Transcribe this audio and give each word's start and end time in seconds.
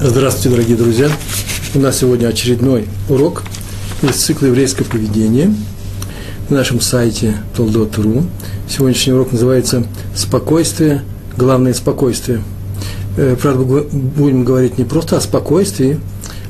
Здравствуйте, 0.00 0.50
дорогие 0.50 0.76
друзья! 0.76 1.10
У 1.74 1.80
нас 1.80 1.98
сегодня 1.98 2.28
очередной 2.28 2.86
урок 3.08 3.42
из 4.00 4.14
цикла 4.14 4.46
«Еврейское 4.46 4.84
поведение» 4.84 5.52
на 6.48 6.58
нашем 6.58 6.80
сайте 6.80 7.34
toldot.ru. 7.56 8.24
Сегодняшний 8.68 9.12
урок 9.12 9.32
называется 9.32 9.84
«Спокойствие. 10.14 11.02
Главное 11.36 11.74
спокойствие». 11.74 12.44
Э, 13.16 13.34
правда, 13.42 13.64
будем 13.64 14.44
говорить 14.44 14.78
не 14.78 14.84
просто 14.84 15.16
о 15.16 15.20
спокойствии, 15.20 15.98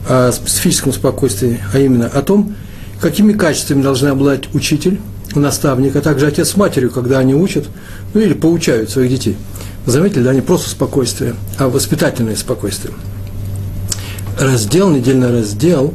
а 0.06 0.28
о 0.28 0.33
специфическом 0.33 0.92
спокойствии, 0.92 1.59
а 1.73 1.78
именно 1.78 2.06
о 2.06 2.20
том, 2.20 2.55
какими 3.01 3.33
качествами 3.33 3.80
должны 3.80 4.09
обладать 4.09 4.55
учитель, 4.55 5.01
наставник, 5.34 5.96
а 5.96 6.02
также 6.02 6.27
отец 6.27 6.51
с 6.51 6.56
матерью, 6.59 6.91
когда 6.91 7.19
они 7.19 7.34
учат, 7.34 7.65
ну 8.12 8.20
или 8.20 8.34
поучают 8.34 8.91
своих 8.91 9.09
детей. 9.10 9.38
Заметили, 9.87 10.23
да, 10.23 10.34
не 10.34 10.42
просто 10.42 10.69
спокойствие, 10.69 11.34
а 11.56 11.70
воспитательное 11.70 12.37
спокойствие– 12.37 12.92
раздел, 14.38 14.91
недельный 14.91 15.30
раздел 15.30 15.92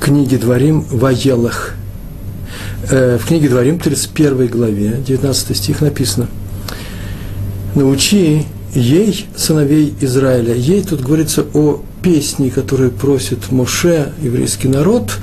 книги 0.00 0.36
Дворим 0.36 0.80
Ваелах. 0.90 1.74
Э, 2.90 3.18
в 3.18 3.26
книге 3.26 3.50
Дворим, 3.50 3.78
31 3.78 4.46
главе, 4.48 5.00
19 5.06 5.56
стих 5.56 5.82
написано 5.82 6.28
«Научи 7.74 8.46
ей, 8.74 9.26
сыновей 9.36 9.94
Израиля». 10.00 10.54
Ей 10.54 10.82
тут 10.82 11.02
говорится 11.02 11.44
о 11.52 11.82
песне, 12.02 12.50
которую 12.50 12.92
просит 12.92 13.52
Моше, 13.52 14.12
еврейский 14.22 14.68
народ, 14.68 15.18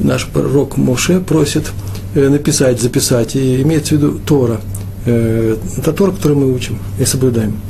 наш 0.00 0.26
пророк 0.26 0.76
Моше 0.76 1.20
просит 1.20 1.70
э, 2.16 2.28
написать, 2.28 2.80
записать, 2.80 3.36
и 3.36 3.62
имеется 3.62 3.94
в 3.94 3.98
виду 3.98 4.18
Тора. 4.26 4.60
Это 5.04 5.92
Тора, 5.92 6.10
которую 6.10 6.40
мы 6.40 6.52
учим 6.52 6.80
и 6.98 7.04
соблюдаем. 7.04 7.60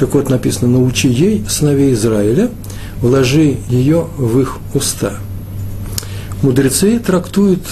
Так 0.00 0.14
вот 0.14 0.30
написано, 0.30 0.68
научи 0.68 1.08
ей, 1.08 1.44
сыновей 1.46 1.92
Израиля, 1.92 2.48
вложи 3.00 3.58
ее 3.68 4.06
в 4.16 4.40
их 4.40 4.58
уста. 4.74 5.14
Мудрецы 6.42 6.98
трактуют, 6.98 7.62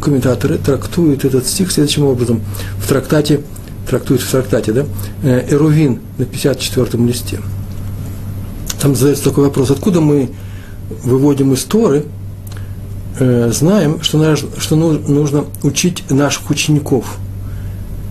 комментаторы 0.00 0.58
трактуют 0.58 1.24
этот 1.24 1.46
стих 1.46 1.70
следующим 1.72 2.04
образом. 2.04 2.40
В 2.78 2.88
трактате, 2.88 3.40
трактуют 3.88 4.22
в 4.22 4.30
трактате, 4.30 4.72
да, 4.72 4.86
э, 5.22 5.46
Эрувин 5.50 6.00
на 6.16 6.24
54 6.24 7.04
листе. 7.04 7.40
Там 8.80 8.94
задается 8.94 9.24
такой 9.24 9.44
вопрос, 9.44 9.70
откуда 9.70 10.00
мы 10.00 10.30
выводим 11.02 11.52
из 11.52 11.64
Торы, 11.64 12.04
э, 13.18 13.50
знаем, 13.52 14.02
что, 14.02 14.18
наш, 14.18 14.44
что 14.58 14.76
нужно 14.76 15.44
учить 15.62 16.10
наших 16.10 16.48
учеников. 16.50 17.18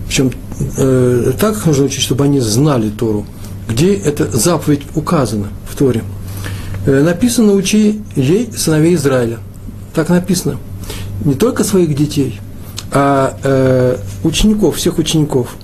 Причем 0.06 0.32
э, 0.76 1.32
так 1.40 1.64
нужно 1.66 1.86
учить, 1.86 2.02
чтобы 2.02 2.24
они 2.24 2.40
знали 2.40 2.90
Тору. 2.90 3.26
Где 3.68 3.94
эта 3.94 4.30
заповедь 4.30 4.82
указана 4.94 5.48
в 5.68 5.76
Торе– 5.76 6.02
написано 6.90 7.52
«Учи 7.52 8.00
ей 8.16 8.50
сыновей 8.56 8.94
Израиля». 8.94 9.38
Так 9.94 10.08
написано. 10.08 10.58
Не 11.24 11.34
только 11.34 11.64
своих 11.64 11.94
детей, 11.94 12.40
а 12.92 13.38
э, 13.42 13.96
учеников, 14.24 14.76
всех 14.76 14.98
учеников, 14.98 15.56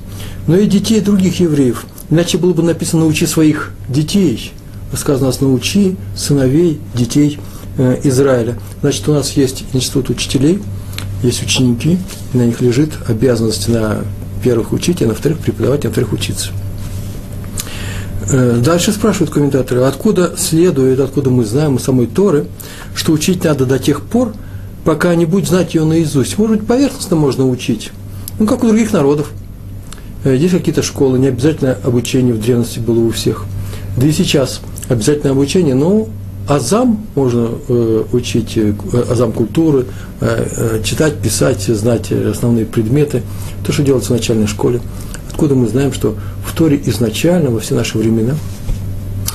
но 0.47 0.57
и 0.57 0.67
детей 0.67 1.01
других 1.01 1.41
евреев. 1.41 1.87
Иначе 2.11 2.37
было 2.37 2.53
бы 2.53 2.63
написано 2.63 3.07
«Учи 3.07 3.27
своих 3.27 3.73
детей». 3.89 4.53
Сказано 4.95 5.27
у 5.27 5.31
нас 5.31 5.41
«Научи 5.41 5.97
сыновей 6.17 6.81
детей 6.95 7.39
э, 7.79 8.01
Израиля». 8.05 8.59
Значит, 8.81 9.09
у 9.09 9.15
нас 9.15 9.33
есть 9.33 9.65
институт 9.73 10.11
учителей, 10.11 10.61
есть 11.23 11.43
ученики, 11.43 11.99
и 12.33 12.37
на 12.37 12.43
них 12.43 12.61
лежит 12.61 12.91
обязанность 13.09 13.69
на 13.69 14.05
первых 14.43 14.73
учить, 14.73 15.01
а 15.03 15.07
на 15.07 15.15
вторых 15.15 15.39
преподавать, 15.39 15.85
а 15.85 15.89
на 15.89 15.93
вторых 15.93 16.13
учиться– 16.13 16.51
Э, 16.64 16.64
дальше 18.31 18.93
спрашивают 18.93 19.31
комментаторы, 19.31 19.83
откуда 19.83 20.35
следует, 20.37 21.01
откуда 21.01 21.31
мы 21.31 21.45
знаем 21.45 21.75
у 21.75 21.79
самой 21.79 22.07
Торы, 22.07 22.47
что 22.95 23.13
учить 23.13 23.45
надо 23.45 23.67
до 23.67 23.79
тех 23.79 24.03
пор, 24.03 24.33
пока 24.85 25.15
не 25.15 25.27
будет 25.27 25.49
знать 25.49 25.75
ее 25.75 25.85
наизусть. 25.85 26.39
Может 26.39 26.59
быть, 26.59 26.67
поверхностно 26.67 27.17
можно 27.17 27.49
учить, 27.49 27.91
ну, 28.39 28.47
как 28.47 28.63
у 28.63 28.69
других 28.69 28.93
народов. 28.93 29.31
Э, 30.25 30.37
есть 30.37 30.55
какие-то 30.55 30.83
школы, 30.83 31.19
не 31.19 31.29
обязательно 31.29 31.77
обучение 31.85 32.35
в 32.35 32.41
древности 32.41 32.79
было 32.79 33.01
у 33.01 33.11
всех. 33.11 33.45
Да 33.97 34.07
и 34.07 34.13
сейчас 34.13 34.61
обязательное 34.89 35.33
обучение, 35.33 35.75
но 35.75 36.09
азам 36.49 37.07
можно 37.15 37.49
э, 37.69 38.05
учить, 38.13 38.57
э, 38.57 38.75
азам 39.11 39.33
культуры, 39.33 39.87
э, 40.21 40.47
э, 40.57 40.83
читать, 40.85 41.19
писать, 41.19 41.63
знать 41.63 42.13
основные 42.13 42.67
предметы, 42.67 43.23
то, 43.65 43.73
что 43.73 43.83
делается 43.83 44.13
в 44.13 44.17
начальной 44.17 44.47
школе. 44.47 44.81
Откуда 45.35 45.57
мы 45.57 45.67
знаем, 45.67 45.93
что 45.93 46.17
в 46.47 46.55
Торе 46.55 46.81
изначально, 46.87 47.51
во 47.51 47.59
все 47.59 47.75
наши 47.75 47.99
времена, 47.99 48.37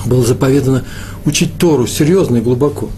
было 0.06 0.26
заповедано 0.26 0.86
учить 1.26 1.58
Тору 1.60 1.88
серьезно 1.88 2.38
и 2.38 2.42
глубоко. 2.42 2.90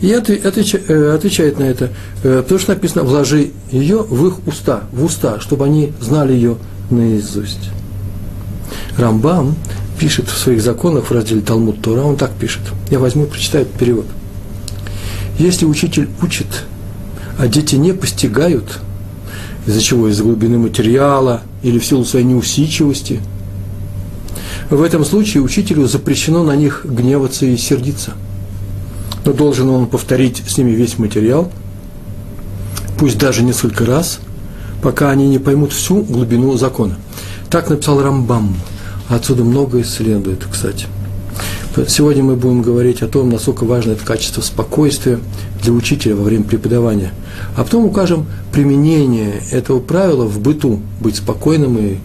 И 0.00 0.08
э, 0.08 1.14
отвечает 1.14 1.60
на 1.60 1.62
это, 1.62 1.90
э, 2.24 2.42
потому 2.42 2.58
что 2.58 2.74
написано, 2.74 3.04
вложи 3.04 3.52
ее 3.70 3.98
в 4.02 4.26
их 4.26 4.44
уста, 4.48 4.82
в 4.90 5.04
уста, 5.04 5.38
чтобы 5.38 5.64
они 5.64 5.92
знали 6.00 6.32
ее 6.32 6.56
наизусть. 6.90 7.70
Рамбам 8.98 9.54
пишет 10.00 10.28
в 10.28 10.36
своих 10.36 10.60
законах 10.60 11.04
в 11.04 11.12
разделе 11.12 11.42
Талмуд 11.42 11.80
Тора, 11.80 12.00
он 12.00 12.16
так 12.16 12.32
пишет. 12.32 12.62
Я 12.90 12.98
возьму 12.98 13.26
и 13.26 13.28
прочитаю 13.28 13.64
перевод. 13.64 14.06
Если 15.38 15.66
учитель 15.66 16.08
учит, 16.20 16.64
а 17.38 17.46
дети 17.46 17.76
не 17.76 17.92
постигают– 17.92 18.80
из-за 19.70 19.80
чего? 19.80 20.08
Из-за 20.08 20.24
глубины 20.24 20.58
материала 20.58 21.42
или 21.62 21.78
в 21.78 21.84
силу 21.84 22.04
своей 22.04 22.24
неусидчивости. 22.26 23.20
В 24.68 24.82
этом 24.82 25.04
случае 25.04 25.42
учителю 25.42 25.86
запрещено 25.86 26.42
на 26.42 26.56
них 26.56 26.84
гневаться 26.84 27.46
и 27.46 27.56
сердиться. 27.56 28.14
Но 29.24 29.32
должен 29.32 29.68
он 29.68 29.86
повторить 29.86 30.42
с 30.46 30.58
ними 30.58 30.70
весь 30.70 30.98
материал, 30.98 31.50
пусть 32.98 33.18
даже 33.18 33.42
несколько 33.42 33.84
раз, 33.86 34.20
пока 34.82 35.10
они 35.10 35.28
не 35.28 35.38
поймут 35.38 35.72
всю 35.72 36.02
глубину 36.02 36.56
закона. 36.56 36.96
Так 37.48 37.70
написал 37.70 38.02
Рамбам. 38.02 38.56
Отсюда 39.08 39.44
многое 39.44 39.84
следует, 39.84 40.44
кстати. 40.50 40.86
Сегодня 41.88 42.22
мы 42.22 42.36
будем 42.36 42.62
говорить 42.62 43.02
о 43.02 43.08
том, 43.08 43.30
насколько 43.30 43.64
важно 43.64 43.92
это 43.92 44.04
качество 44.04 44.40
спокойствия 44.42 45.20
для 45.62 45.72
учителя 45.72 46.16
во 46.16 46.24
время 46.24 46.44
преподавания– 46.44 47.12
а 47.56 47.64
потом 47.64 47.84
укажем 47.84 48.26
применение 48.52 49.42
этого 49.50 49.80
правила 49.80 50.24
в 50.24 50.40
быту, 50.40 50.80
быть 51.00 51.16
спокойным 51.16 51.78
и, 51.78 51.96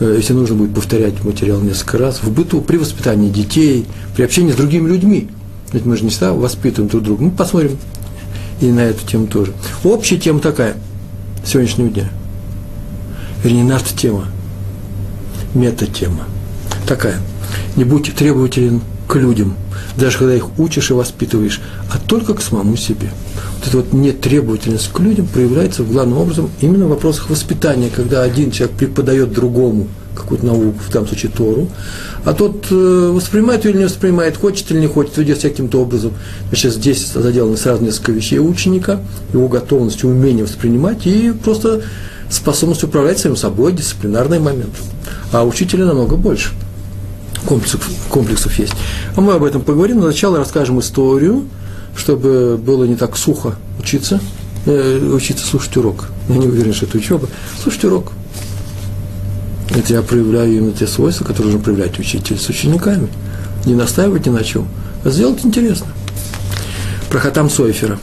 э, 0.00 0.14
если 0.16 0.32
нужно 0.32 0.56
будет 0.56 0.74
повторять 0.74 1.22
материал 1.24 1.60
несколько 1.60 1.98
раз, 1.98 2.22
в 2.22 2.32
быту, 2.32 2.60
при 2.60 2.76
воспитании 2.76 3.30
детей, 3.30 3.86
при 4.16 4.22
общении 4.22 4.52
с 4.52 4.56
другими 4.56 4.88
людьми. 4.88 5.28
Ведь 5.72 5.84
мы 5.84 5.96
же 5.96 6.04
не 6.04 6.10
всегда 6.10 6.32
воспитываем 6.32 6.88
друг 6.88 7.02
друга. 7.04 7.24
Мы 7.24 7.30
посмотрим 7.30 7.76
и 8.60 8.66
на 8.66 8.80
эту 8.80 9.06
тему 9.06 9.26
тоже. 9.26 9.52
Общая 9.84 10.16
тема 10.16 10.40
такая 10.40 10.76
сегодняшнего 11.44 11.88
дня. 11.90 12.08
Вернее, 13.44 13.64
наша 13.64 13.96
тема, 13.96 14.24
мета-тема. 15.54 16.24
Такая. 16.86 17.18
Не 17.76 17.84
будь 17.84 18.12
требователен 18.14 18.80
к 19.08 19.16
людям, 19.16 19.56
даже 19.96 20.18
когда 20.18 20.36
их 20.36 20.58
учишь 20.58 20.90
и 20.90 20.94
воспитываешь, 20.94 21.60
а 21.90 21.98
только 21.98 22.34
к 22.34 22.42
самому 22.42 22.76
себе 22.76 23.10
вот 23.58 23.66
эта 23.66 23.76
вот 23.78 23.92
нетребовательность 23.92 24.92
к 24.92 25.00
людям 25.00 25.26
проявляется 25.26 25.82
главным 25.82 26.18
образом 26.18 26.50
именно 26.60 26.84
в 26.86 26.90
вопросах 26.90 27.30
воспитания, 27.30 27.90
когда 27.94 28.22
один 28.22 28.50
человек 28.50 28.76
преподает 28.76 29.32
другому 29.32 29.88
какую-то 30.14 30.46
науку, 30.46 30.74
в 30.78 30.92
данном 30.92 31.08
случае 31.08 31.32
Тору, 31.34 31.68
а 32.24 32.34
тот 32.34 32.66
э, 32.70 33.10
воспринимает 33.14 33.64
или 33.64 33.78
не 33.78 33.84
воспринимает, 33.84 34.36
хочет 34.36 34.70
или 34.70 34.80
не 34.80 34.88
хочет, 34.88 35.16
ведет 35.16 35.38
себя 35.40 35.50
каким-то 35.50 35.80
образом. 35.80 36.12
Значит, 36.48 36.74
здесь 36.74 37.12
заделаны 37.12 37.56
сразу 37.56 37.84
несколько 37.84 38.12
вещей 38.12 38.38
ученика, 38.38 39.00
его 39.32 39.48
готовность, 39.48 40.04
умение 40.04 40.44
воспринимать 40.44 41.06
и 41.06 41.32
просто 41.32 41.82
способность 42.30 42.82
управлять 42.82 43.18
самим 43.18 43.36
собой, 43.36 43.72
дисциплинарный 43.72 44.40
момент. 44.40 44.74
А 45.32 45.44
учителя 45.44 45.86
намного 45.86 46.16
больше 46.16 46.50
комплексов, 47.48 47.88
комплексов 48.10 48.58
есть. 48.58 48.74
А 49.16 49.20
мы 49.22 49.32
об 49.32 49.42
этом 49.42 49.62
поговорим. 49.62 50.00
Но 50.00 50.02
сначала 50.04 50.36
расскажем 50.36 50.78
историю, 50.80 51.44
чтобы 51.96 52.58
было 52.58 52.84
не 52.84 52.94
так 52.94 53.16
сухо 53.16 53.56
учиться, 53.80 54.20
э, 54.66 54.98
учиться 54.98 55.46
слушать 55.46 55.74
урок. 55.78 56.08
Я 56.28 56.36
не 56.36 56.46
уверен, 56.46 56.74
что 56.74 56.84
это 56.84 56.98
учеба. 56.98 57.26
Слушать 57.62 57.84
урок. 57.84 58.12
Это 59.70 59.94
я 59.94 60.02
проявляю 60.02 60.56
именно 60.56 60.72
те 60.72 60.86
свойства, 60.86 61.24
которые 61.24 61.52
нужно 61.52 61.64
проявлять 61.64 61.98
учитель 61.98 62.38
с 62.38 62.48
учениками. 62.50 63.08
Не 63.64 63.74
настаивать 63.74 64.26
ни 64.26 64.30
на 64.30 64.44
чем, 64.44 64.68
а 65.04 65.10
сделать 65.10 65.44
интересно. 65.44 65.86
Про 67.10 67.20
Хатам 67.20 67.48
Сойфера. 67.48 67.98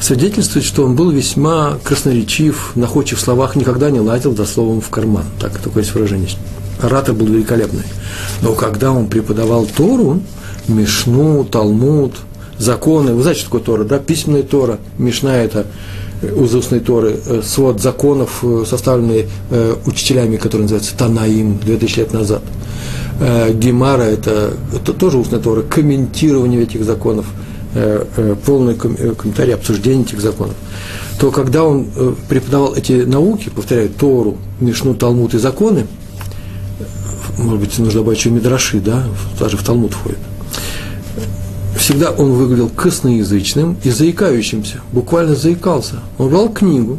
Свидетельствует, 0.00 0.66
что 0.66 0.84
он 0.84 0.96
был 0.96 1.10
весьма 1.10 1.78
красноречив, 1.84 2.72
находчив 2.74 3.18
в 3.18 3.20
словах, 3.20 3.54
никогда 3.54 3.90
не 3.90 4.00
лазил 4.00 4.34
за 4.34 4.44
словом 4.44 4.80
в 4.80 4.88
карман. 4.88 5.24
Так, 5.40 5.58
такое 5.58 5.84
есть 5.84 5.94
выражение. 5.94 6.28
Оратор 6.80 7.14
был 7.14 7.26
великолепный. 7.26 7.84
Но 8.40 8.54
когда 8.54 8.92
он 8.92 9.06
преподавал 9.06 9.66
Тору, 9.66 10.20
Мишну, 10.68 11.44
Талмуд– 11.44 12.14
законы. 12.62 13.12
Вы 13.12 13.22
знаете, 13.22 13.40
что 13.40 13.50
такое 13.50 13.62
Тора, 13.62 13.84
да? 13.84 13.98
Письменная 13.98 14.42
Тора, 14.42 14.78
Мишна– 14.98 15.36
это 15.36 15.66
из 16.22 16.54
устной 16.54 16.80
Торы, 16.80 17.16
э, 17.26 17.42
свод 17.44 17.80
законов, 17.80 18.38
э, 18.42 18.64
составленные 18.68 19.26
э, 19.50 19.74
учителями, 19.86 20.36
которые 20.36 20.62
называются 20.62 20.96
Танаим, 20.96 21.58
2000 21.58 21.98
лет 21.98 22.12
назад. 22.12 22.42
э, 23.20 23.52
Гемара 23.52 24.02
это, 24.02 24.52
это 24.72 24.92
тоже 24.92 25.18
устная 25.18 25.40
Тора, 25.40 25.62
комментирование 25.62 26.62
этих 26.62 26.84
законов, 26.84 27.26
э, 27.74 28.04
э, 28.16 28.36
полный 28.46 28.76
ком, 28.76 28.94
э, 28.96 29.14
комментарий, 29.14 29.54
обсуждение 29.54 30.04
этих 30.04 30.20
законов, 30.20 30.54
то 31.18 31.32
когда 31.32 31.64
он 31.64 31.88
э, 31.96 32.14
преподавал 32.28 32.74
эти 32.74 32.92
науки, 32.92 33.50
повторяю, 33.54 33.88
Тору, 33.88 34.38
Мишну, 34.60 34.94
Талмуд 34.94 35.34
и 35.34 35.38
законы, 35.38 35.86
может 37.38 37.60
быть, 37.60 37.78
нужно 37.78 38.00
добавить 38.00 38.18
еще 38.18 38.30
Мидраши, 38.30 38.80
да, 38.80 39.04
даже 39.38 39.56
в 39.56 39.62
Талмуд 39.62 39.92
входит, 39.92 40.18
всегда 41.76 42.10
он 42.10 42.32
выглядел 42.32 42.68
косноязычным 42.68 43.76
и 43.82 43.90
заикающимся, 43.90 44.80
буквально 44.92 45.34
заикался. 45.34 45.96
Он 46.18 46.28
брал 46.28 46.48
книгу, 46.48 46.98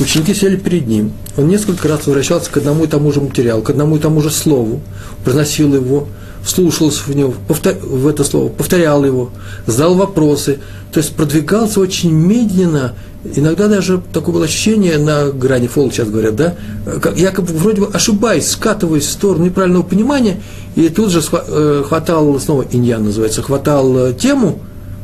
ученики 0.00 0.34
сели 0.34 0.56
перед 0.56 0.86
ним, 0.86 1.12
он 1.36 1.48
несколько 1.48 1.88
раз 1.88 2.06
возвращался 2.06 2.50
к 2.50 2.56
одному 2.56 2.84
и 2.84 2.86
тому 2.86 3.12
же 3.12 3.20
материалу, 3.20 3.62
к 3.62 3.70
одному 3.70 3.96
и 3.96 3.98
тому 3.98 4.20
же 4.22 4.30
слову, 4.30 4.80
произносил 5.24 5.74
его, 5.74 6.08
вслушался 6.46 7.02
в 7.06 7.14
него, 7.14 7.34
повтор, 7.48 7.74
в 7.74 8.06
это 8.06 8.24
слово, 8.24 8.48
повторял 8.48 9.04
его, 9.04 9.30
задал 9.66 9.94
вопросы, 9.96 10.60
то 10.92 11.00
есть 11.00 11.14
продвигался 11.14 11.80
очень 11.80 12.12
медленно, 12.12 12.94
иногда 13.34 13.66
даже 13.66 14.00
такое 14.12 14.34
было 14.34 14.44
ощущение 14.44 14.96
на 14.96 15.30
грани 15.30 15.66
фол, 15.66 15.90
сейчас 15.90 16.08
говорят, 16.08 16.36
да, 16.36 16.54
как 17.02 17.18
якобы 17.18 17.52
вроде 17.52 17.80
бы 17.82 17.88
ошибаясь, 17.92 18.48
скатываясь 18.48 19.06
в 19.06 19.10
сторону 19.10 19.46
неправильного 19.46 19.82
понимания, 19.82 20.40
и 20.76 20.88
тут 20.88 21.10
же 21.10 21.20
э, 21.32 21.82
хватал, 21.86 22.38
снова 22.38 22.64
иньян 22.70 23.04
называется, 23.04 23.42
хватал 23.42 23.98
э, 23.98 24.14
тему, 24.14 24.60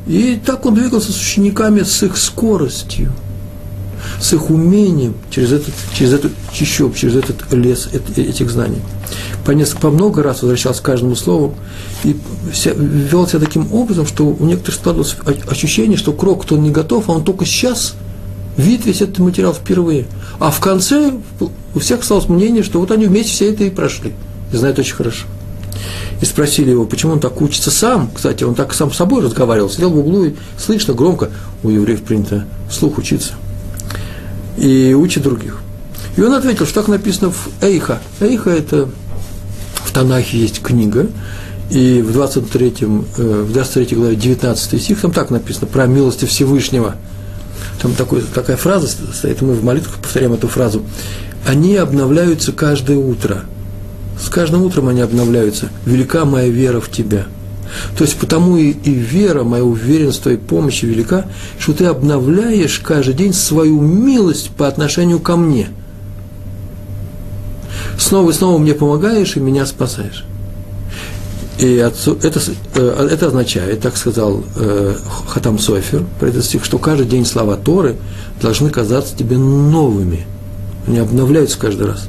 и 0.06 0.40
так 0.44 0.64
он 0.64 0.74
двигался 0.74 1.12
с 1.12 1.20
учениками 1.20 1.82
с 1.82 2.02
их 2.04 2.16
скоростью 2.16 3.12
с 4.22 4.32
их 4.32 4.50
умением 4.50 5.14
через 5.30 5.50
этот, 5.52 5.74
через 5.94 6.12
эту 6.12 6.30
чищоб, 6.52 6.94
через 6.94 7.16
этот 7.16 7.52
лес 7.52 7.88
этих 8.16 8.50
знаний. 8.50 8.78
По, 9.44 9.50
несколько, 9.50 9.80
по 9.80 9.90
много 9.90 10.22
раз 10.22 10.42
возвращался 10.42 10.80
к 10.80 10.84
каждому 10.84 11.16
слову 11.16 11.56
и 12.04 12.16
вел 12.76 13.26
себя 13.26 13.40
таким 13.40 13.72
образом, 13.74 14.06
что 14.06 14.26
у 14.26 14.46
некоторых 14.46 14.76
складывалось 14.76 15.16
ощущение, 15.48 15.98
что 15.98 16.12
крок, 16.12 16.44
кто 16.44 16.56
не 16.56 16.70
готов, 16.70 17.08
а 17.08 17.12
он 17.12 17.24
только 17.24 17.44
сейчас 17.44 17.94
видит 18.56 18.86
весь 18.86 19.02
этот 19.02 19.18
материал 19.18 19.54
впервые. 19.54 20.06
А 20.38 20.52
в 20.52 20.60
конце 20.60 21.14
у 21.74 21.78
всех 21.80 22.00
осталось 22.00 22.28
мнение, 22.28 22.62
что 22.62 22.78
вот 22.78 22.92
они 22.92 23.06
вместе 23.06 23.32
все 23.32 23.52
это 23.52 23.64
и 23.64 23.70
прошли. 23.70 24.12
И 24.52 24.56
знают 24.56 24.78
очень 24.78 24.94
хорошо. 24.94 25.26
И 26.20 26.24
спросили 26.24 26.70
его, 26.70 26.84
почему 26.84 27.14
он 27.14 27.20
так 27.20 27.40
учится 27.40 27.72
сам. 27.72 28.08
Кстати, 28.14 28.44
он 28.44 28.54
так 28.54 28.72
сам 28.72 28.92
с 28.92 28.96
собой 28.96 29.20
разговаривал, 29.24 29.68
сидел 29.68 29.90
в 29.90 29.98
углу 29.98 30.26
и 30.26 30.34
слышно 30.56 30.94
громко, 30.94 31.30
у 31.64 31.70
евреев 31.70 32.02
принято 32.02 32.46
слух 32.70 32.98
учиться 32.98 33.32
и 34.56 34.94
учит 34.94 35.22
других. 35.22 35.60
И 36.16 36.22
он 36.22 36.32
ответил, 36.34 36.66
что 36.66 36.80
так 36.80 36.88
написано 36.88 37.30
в 37.30 37.48
Эйха. 37.62 38.00
Эйха– 38.20 38.50
это 38.50 38.88
в 39.84 39.92
Танахе 39.92 40.38
есть 40.38 40.62
книга, 40.62 41.06
и 41.70 42.02
в 42.02 42.12
23, 42.12 42.74
э, 42.80 42.84
в 43.42 43.52
23 43.52 43.96
главе 43.96 44.16
19 44.16 44.82
стих 44.82 45.00
там 45.00 45.12
так 45.12 45.30
написано 45.30 45.66
про 45.66 45.86
милости 45.86 46.24
Всевышнего. 46.24 46.96
Там 47.80 47.94
такой, 47.94 48.22
такая 48.22 48.56
фраза 48.56 48.88
стоит, 48.88 49.40
мы 49.42 49.54
в 49.54 49.64
молитвах 49.64 49.96
повторяем 49.96 50.34
эту 50.34 50.48
фразу. 50.48 50.82
Они 51.46 51.76
обновляются 51.76 52.52
каждое 52.52 52.98
утро. 52.98 53.44
С 54.20 54.28
каждым 54.28 54.62
утром 54.62 54.88
они 54.88 55.00
обновляются. 55.00 55.70
Велика 55.86 56.24
моя 56.24 56.48
вера 56.48 56.80
в 56.80 56.90
тебя– 56.90 57.26
то 57.96 58.04
есть 58.04 58.16
потому 58.16 58.56
и, 58.56 58.70
и 58.70 58.90
вера, 58.92 59.44
моя 59.44 59.64
уверенность 59.64 60.20
в 60.20 60.22
твоей 60.22 60.38
помощи 60.38 60.84
велика, 60.84 61.26
что 61.58 61.72
ты 61.72 61.86
обновляешь 61.86 62.78
каждый 62.78 63.14
день 63.14 63.32
свою 63.32 63.80
милость 63.80 64.50
по 64.50 64.68
отношению 64.68 65.20
ко 65.20 65.36
мне. 65.36 65.68
Снова 67.98 68.30
и 68.30 68.32
снова 68.32 68.58
мне 68.58 68.74
помогаешь 68.74 69.36
и 69.36 69.40
меня 69.40 69.66
спасаешь. 69.66 70.24
И 71.58 71.74
это, 71.74 72.40
э, 72.74 73.08
это 73.10 73.26
означает, 73.28 73.80
так 73.80 73.96
сказал 73.96 74.42
э, 74.56 74.96
Хатам 75.28 75.58
Софер, 75.58 76.04
про 76.18 76.28
этот 76.28 76.44
что 76.44 76.78
каждый 76.78 77.06
день 77.06 77.24
слова 77.24 77.56
Торы 77.56 77.96
должны 78.40 78.70
казаться 78.70 79.16
тебе 79.16 79.36
новыми. 79.38 80.26
Они 80.86 80.98
обновляются 80.98 81.58
каждый 81.58 81.86
раз. 81.86 82.08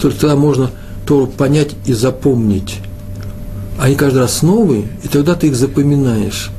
Только 0.00 0.18
тогда 0.18 0.36
можно 0.36 0.70
Тору 1.06 1.26
понять 1.26 1.70
и 1.84 1.92
запомнить 1.92 2.78
они 3.78 3.96
каждый 3.96 4.18
раз 4.18 4.42
новые, 4.42 4.88
и 5.02 5.08
тогда 5.08 5.34
ты 5.34 5.48
их 5.48 5.56
запоминаешь. 5.56 6.50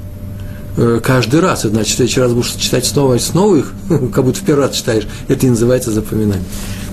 Э, 0.78 1.00
каждый 1.02 1.40
раз, 1.40 1.64
значит, 1.64 1.94
в 1.94 1.96
следующий 1.98 2.20
раз 2.20 2.34
будешь 2.34 2.52
читать 2.54 2.86
снова 2.86 3.16
и 3.16 3.20
снова 3.20 3.56
их, 3.56 3.74
как 4.14 4.26
будто 4.26 4.40
в 4.40 4.44
первый 4.44 4.68
раз 4.68 4.76
читаешь, 4.76 5.08
это 5.28 5.46
и 5.46 5.50
называется 5.50 5.92
запоминание. 5.92 6.44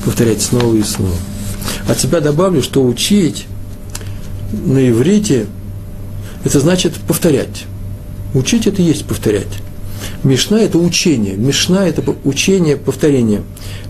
Повторять 0.04 0.42
снова 0.42 0.74
и 0.74 0.82
снова. 0.82 1.14
От 1.88 1.98
себя 1.98 2.20
добавлю, 2.20 2.62
что 2.62 2.84
учить 2.84 3.46
на 4.52 4.88
иврите, 4.88 5.46
это 6.44 6.60
значит 6.60 6.94
повторять. 6.94 7.64
Учить 8.34 8.66
это 8.66 8.82
и 8.82 8.84
есть 8.84 9.04
повторять. 9.04 9.48
Мишна– 10.22 10.60
это 10.60 10.78
учение. 10.78 11.36
Мишна– 11.36 11.86
это 11.88 12.02
учение, 12.24 12.76
повторение. 12.76 13.42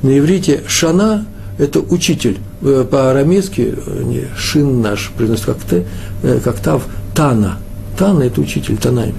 На 0.03 0.19
иврите 0.19 0.63
шана– 0.67 1.27
это 1.59 1.81
учитель. 1.81 2.39
Э, 2.63 2.85
по-арамейски 2.89 3.75
э, 3.77 4.25
шин 4.37 4.81
наш 4.81 5.11
произносит 5.17 5.45
как, 5.45 5.59
ты, 5.59 5.85
э, 6.23 6.41
как 6.43 6.61
тав, 6.61 6.83
тана. 7.15 7.59
Тана– 7.99 8.23
это 8.25 8.41
учитель, 8.41 8.77
танай. 8.77 9.15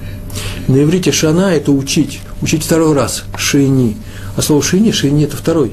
На 0.66 0.82
иврите 0.82 1.12
шана– 1.12 1.54
это 1.54 1.72
учить, 1.72 2.20
учить 2.42 2.64
второй 2.64 2.92
раз, 2.94 3.24
шини. 3.36 3.96
А 4.36 4.42
слово 4.42 4.62
шини, 4.62 4.90
шини– 4.90 5.24
это 5.24 5.36
второй. 5.36 5.72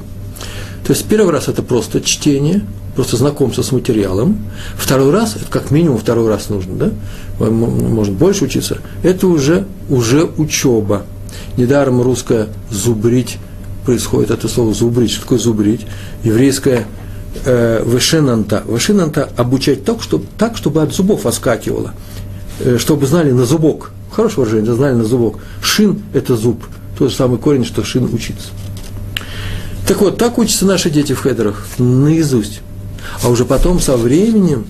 То 0.85 0.93
есть 0.93 1.05
первый 1.05 1.31
раз 1.31 1.47
это 1.47 1.63
просто 1.63 2.01
чтение, 2.01 2.61
просто 2.95 3.17
знакомство 3.17 3.61
с 3.61 3.71
материалом. 3.71 4.37
Второй 4.75 5.11
раз, 5.11 5.35
это 5.35 5.45
как 5.49 5.71
минимум 5.71 5.97
второй 5.97 6.27
раз 6.27 6.49
нужно, 6.49 6.75
да? 6.75 6.91
Может 7.39 8.13
больше 8.13 8.45
учиться. 8.45 8.77
Это 9.03 9.27
уже, 9.27 9.65
уже 9.89 10.25
учеба. 10.37 11.03
Недаром 11.57 12.01
русское 12.01 12.47
«зубрить» 12.69 13.37
происходит 13.85 14.31
это 14.31 14.47
слово 14.47 14.73
«зубрить». 14.73 15.11
Что 15.11 15.21
такое 15.21 15.39
«зубрить»? 15.39 15.85
Еврейское– 16.23 16.85
э. 17.45 17.83
Вышинанта 17.83 19.29
обучать 19.37 19.83
так, 19.83 20.01
чтобы, 20.01 20.25
так, 20.37 20.57
чтобы 20.57 20.81
от 20.81 20.93
зубов 20.93 21.25
оскакивало. 21.25 21.93
Э, 22.59 22.77
чтобы 22.77 23.07
знали 23.07 23.31
на 23.31 23.45
зубок. 23.45 23.91
Хорошее 24.11 24.45
выражение, 24.45 24.75
знали 24.75 24.93
на 24.93 25.05
зубок. 25.05 25.39
Шин– 25.61 26.01
это 26.13 26.35
зуб. 26.35 26.63
Тот 26.97 27.09
же 27.09 27.15
самый 27.15 27.39
корень, 27.39 27.65
что 27.65 27.83
шин 27.83 28.05
учится. 28.13 28.49
Так 29.87 30.01
вот, 30.01 30.17
так 30.17 30.37
учатся 30.37 30.65
наши 30.65 30.89
дети 30.89 31.13
в 31.13 31.19
хедерах, 31.19 31.65
наизусть. 31.77 32.61
А 33.23 33.29
уже 33.29 33.45
потом, 33.45 33.79
со 33.79 33.97
временем, 33.97 34.65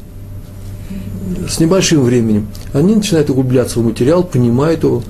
с 1.50 1.59
небольшим 1.59 2.03
временем, 2.03 2.47
они 2.74 2.95
начинают 2.95 3.29
углубляться 3.29 3.79
в 3.79 3.83
материал, 3.83 4.24
понимают 4.24 4.83
его, 4.83 5.03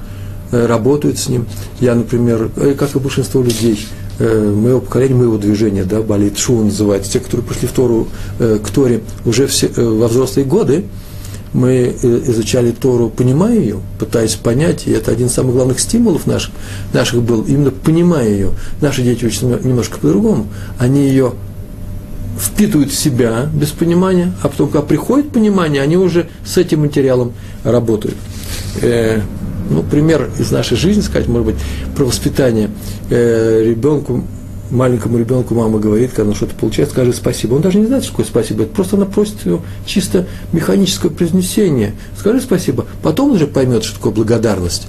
работают 0.51 1.17
с 1.17 1.29
ним. 1.29 1.46
Я, 1.79 1.96
например, 1.96 2.51
э, 2.55 2.75
как 2.77 2.96
и 2.96 3.00
большинство 3.00 3.41
людей– 3.41 3.88
Э, 4.24 4.53
моего 4.55 4.81
поколения, 4.81 5.15
моего 5.15 5.38
движения, 5.38 5.84
да, 5.84 6.03
Балит 6.03 6.38
Шу 6.38 6.63
называется, 6.63 7.13
те, 7.13 7.20
которые 7.20 7.43
пришли 7.43 7.67
в 7.67 7.72
Тору, 7.72 8.08
э, 8.38 8.60
к 8.63 8.70
Торе 8.70 9.01
уже 9.25 9.48
все, 9.48 9.65
э, 9.75 9.84
во 9.84 10.08
взрослые 10.08 10.46
годы, 10.46 10.84
мы 11.53 11.96
изучали 12.03 12.70
Тору, 12.70 13.10
понимая 13.10 13.58
ее, 13.58 13.79
пытаясь 13.98 14.36
понять, 14.36 14.86
и 14.86 14.91
это 14.91 15.10
один 15.10 15.25
из 15.25 15.34
самых 15.34 15.55
главных 15.55 15.79
стимулов 15.79 16.27
наших, 16.27 16.53
наших 16.93 17.24
был, 17.24 17.41
именно 17.41 17.72
понимая 17.72 18.29
ее. 18.29 18.51
Наши 18.79 19.01
дети 19.01 19.25
учатся 19.25 19.48
немножко 19.48 19.98
по-другому. 19.98 20.46
Они 20.77 21.01
ее 21.01 21.34
впитывают 22.39 22.91
в 22.91 22.96
себя 22.96 23.50
без 23.51 23.70
понимания, 23.70 24.34
а 24.43 24.50
потом, 24.50 24.70
когда 24.70 24.86
приходит 24.86 25.31
понимание, 25.31 25.81
они 25.81 25.98
уже 25.98 26.27
с 26.46 26.58
этим 26.58 26.81
материалом 26.81 27.34
работают 27.63 28.15
ну, 29.71 29.83
пример 29.83 30.29
из 30.37 30.51
нашей 30.51 30.77
жизни, 30.77 31.01
сказать, 31.01 31.27
может 31.27 31.47
быть, 31.47 31.55
про 31.95 32.05
воспитание 32.05 32.69
э, 33.09 33.63
ребенку, 33.69 34.23
маленькому 34.69 35.17
ребенку 35.17 35.53
мама 35.53 35.79
говорит, 35.79 36.11
когда 36.11 36.29
он 36.29 36.35
что-то 36.35 36.55
получает, 36.55 36.89
скажи 36.89 37.13
спасибо. 37.13 37.55
Он 37.55 37.61
даже 37.61 37.79
не 37.79 37.87
знает, 37.87 38.03
что 38.03 38.13
такое 38.13 38.25
спасибо. 38.25 38.63
Это 38.63 38.73
просто 38.73 38.95
она 38.97 39.05
просит 39.05 39.45
его 39.45 39.61
чисто 39.85 40.27
механическое 40.53 41.09
произнесение. 41.09 41.93
Скажи 42.17 42.41
спасибо. 42.41 42.85
Потом 43.01 43.29
он 43.29 43.35
уже 43.35 43.47
поймет, 43.47 43.83
что 43.83 43.95
такое 43.95 44.13
благодарность. 44.13 44.87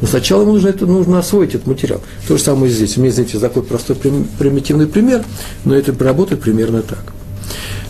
Но 0.00 0.08
сначала 0.08 0.42
ему 0.42 0.52
нужно, 0.52 0.68
это, 0.68 0.86
нужно 0.86 1.18
освоить 1.18 1.54
этот 1.54 1.66
материал. 1.66 2.00
То 2.28 2.36
же 2.36 2.42
самое 2.42 2.70
здесь. 2.70 2.96
У 2.98 3.00
меня, 3.00 3.12
знаете, 3.12 3.38
такой 3.38 3.62
простой 3.62 3.96
примитивный 3.96 4.86
пример, 4.86 5.24
но 5.64 5.74
это 5.74 5.94
работает 6.04 6.42
примерно 6.42 6.82
так. 6.82 7.12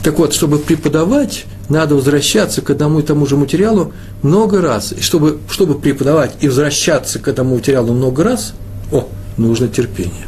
Так 0.02 0.18
вот, 0.18 0.34
чтобы 0.34 0.58
преподавать, 0.58 1.46
надо 1.68 1.94
возвращаться 1.94 2.60
к 2.62 2.70
одному 2.70 3.00
и 3.00 3.02
тому 3.02 3.26
же 3.26 3.36
материалу 3.36 3.92
много 4.22 4.60
раз. 4.60 4.92
И 4.92 5.00
чтобы, 5.00 5.38
чтобы 5.50 5.74
преподавать 5.74 6.36
и 6.40 6.48
возвращаться 6.48 7.18
к 7.18 7.28
этому 7.28 7.56
материалу 7.56 7.94
много 7.94 8.24
раз, 8.24 8.54
о, 8.92 9.08
нужно 9.36 9.68
терпение. 9.68 10.26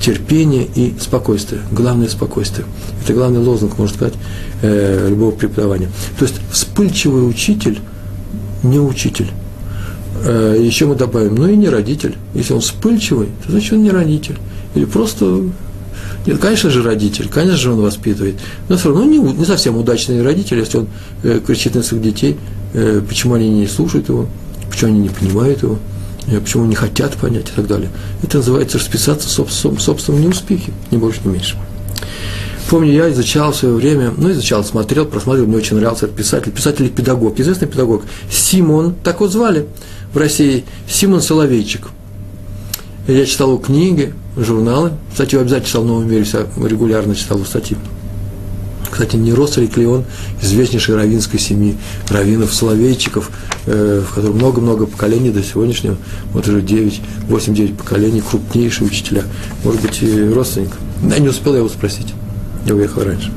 Терпение 0.00 0.66
и 0.74 0.94
спокойствие. 1.00 1.62
Главное 1.70 2.08
спокойствие. 2.08 2.66
Это 3.02 3.14
главный 3.14 3.40
лозунг, 3.40 3.78
можно 3.78 3.94
сказать, 3.94 4.14
э, 4.62 5.08
любого 5.08 5.30
преподавания. 5.30 5.88
То 6.18 6.24
есть 6.24 6.36
вспыльчивый 6.50 7.28
учитель 7.28 7.78
не 8.62 8.80
учитель. 8.80 9.30
Э, 10.24 10.56
еще 10.58 10.86
мы 10.86 10.94
добавим, 10.94 11.36
ну 11.36 11.48
и 11.48 11.56
не 11.56 11.68
родитель. 11.68 12.16
Если 12.34 12.52
он 12.52 12.60
вспыльчивый, 12.60 13.28
то 13.44 13.52
значит 13.52 13.72
он 13.74 13.82
не 13.82 13.90
родитель. 13.90 14.38
Или 14.74 14.84
просто 14.84 15.42
Нет, 16.26 16.38
конечно 16.38 16.70
же, 16.70 16.82
родитель, 16.82 17.28
конечно 17.28 17.56
же, 17.58 17.72
он 17.72 17.80
воспитывает. 17.82 18.36
Но 18.68 18.76
все 18.76 18.88
равно 18.88 19.04
не, 19.04 19.18
не 19.18 19.44
совсем 19.44 19.76
удачный 19.76 20.22
родитель, 20.22 20.58
если 20.58 20.78
он 20.78 20.88
э, 21.22 21.40
кричит 21.46 21.74
на 21.74 21.82
своих 21.82 22.02
детей, 22.02 22.38
э, 22.72 23.02
почему 23.06 23.34
они 23.34 23.50
не 23.50 23.66
слушают 23.66 24.08
его, 24.08 24.26
почему 24.70 24.92
они 24.92 25.00
не 25.00 25.08
понимают 25.10 25.62
его, 25.62 25.78
э, 26.26 26.40
почему 26.40 26.64
не 26.64 26.74
хотят 26.74 27.14
понять 27.16 27.50
и 27.50 27.52
так 27.54 27.66
далее. 27.66 27.90
Это 28.22 28.38
называется 28.38 28.78
расписаться 28.78 29.28
в 29.28 29.30
собственном, 29.30 29.78
собственном 29.78 30.22
неуспехе, 30.22 30.72
ни 30.90 30.96
больше, 30.96 31.20
ни 31.24 31.28
меньше. 31.28 31.56
Помню, 32.70 32.92
я 32.92 33.10
изучал 33.12 33.52
в 33.52 33.56
свое 33.56 33.74
время, 33.74 34.14
ну, 34.16 34.32
изучал, 34.32 34.64
смотрел, 34.64 35.04
просматривал, 35.04 35.48
мне 35.48 35.58
очень 35.58 35.76
нравился 35.76 36.06
этот 36.06 36.16
писатель, 36.16 36.50
писатель 36.50 36.86
и 36.86 36.88
педагог, 36.88 37.38
известный 37.38 37.68
педагог, 37.68 38.04
Симон, 38.30 38.94
так 39.04 39.16
его 39.16 39.28
звали 39.28 39.66
в 40.14 40.16
России, 40.16 40.64
Симон 40.88 41.20
Соловейчик. 41.20 41.88
Я 43.06 43.26
читал 43.26 43.58
книги, 43.58 44.14
журналы, 44.34 44.92
кстати, 45.10 45.34
я 45.34 45.42
обязательно 45.42 45.66
читал 45.66 45.82
в 45.82 45.86
«Новом 45.86 46.10
мире», 46.10 46.24
регулярно 46.56 47.14
читал 47.14 47.38
статьи. 47.44 47.76
Кстати, 48.90 49.16
не 49.16 49.34
Росарик 49.34 49.76
ли 49.76 49.84
он, 49.84 50.04
известнейшей 50.40 50.94
равинской 50.94 51.38
семьи, 51.38 51.76
раввинов, 52.08 52.54
соловейчиков, 52.54 53.30
э, 53.66 54.02
в 54.08 54.14
котором 54.14 54.36
много-много 54.36 54.86
поколений 54.86 55.30
до 55.30 55.42
сегодняшнего, 55.42 55.96
вот 56.32 56.48
уже 56.48 56.62
9, 56.62 57.02
8-9 57.28 57.76
поколений, 57.76 58.22
крупнейшие 58.22 58.86
учителя, 58.86 59.24
может 59.64 59.82
быть, 59.82 60.00
и 60.00 60.26
родственник. 60.30 60.70
Да, 61.02 61.18
не 61.18 61.28
успел 61.28 61.52
я 61.52 61.58
его 61.58 61.68
спросить. 61.68 62.14
Я 62.64 62.74
уехал 62.74 63.02
раньше. 63.02 63.30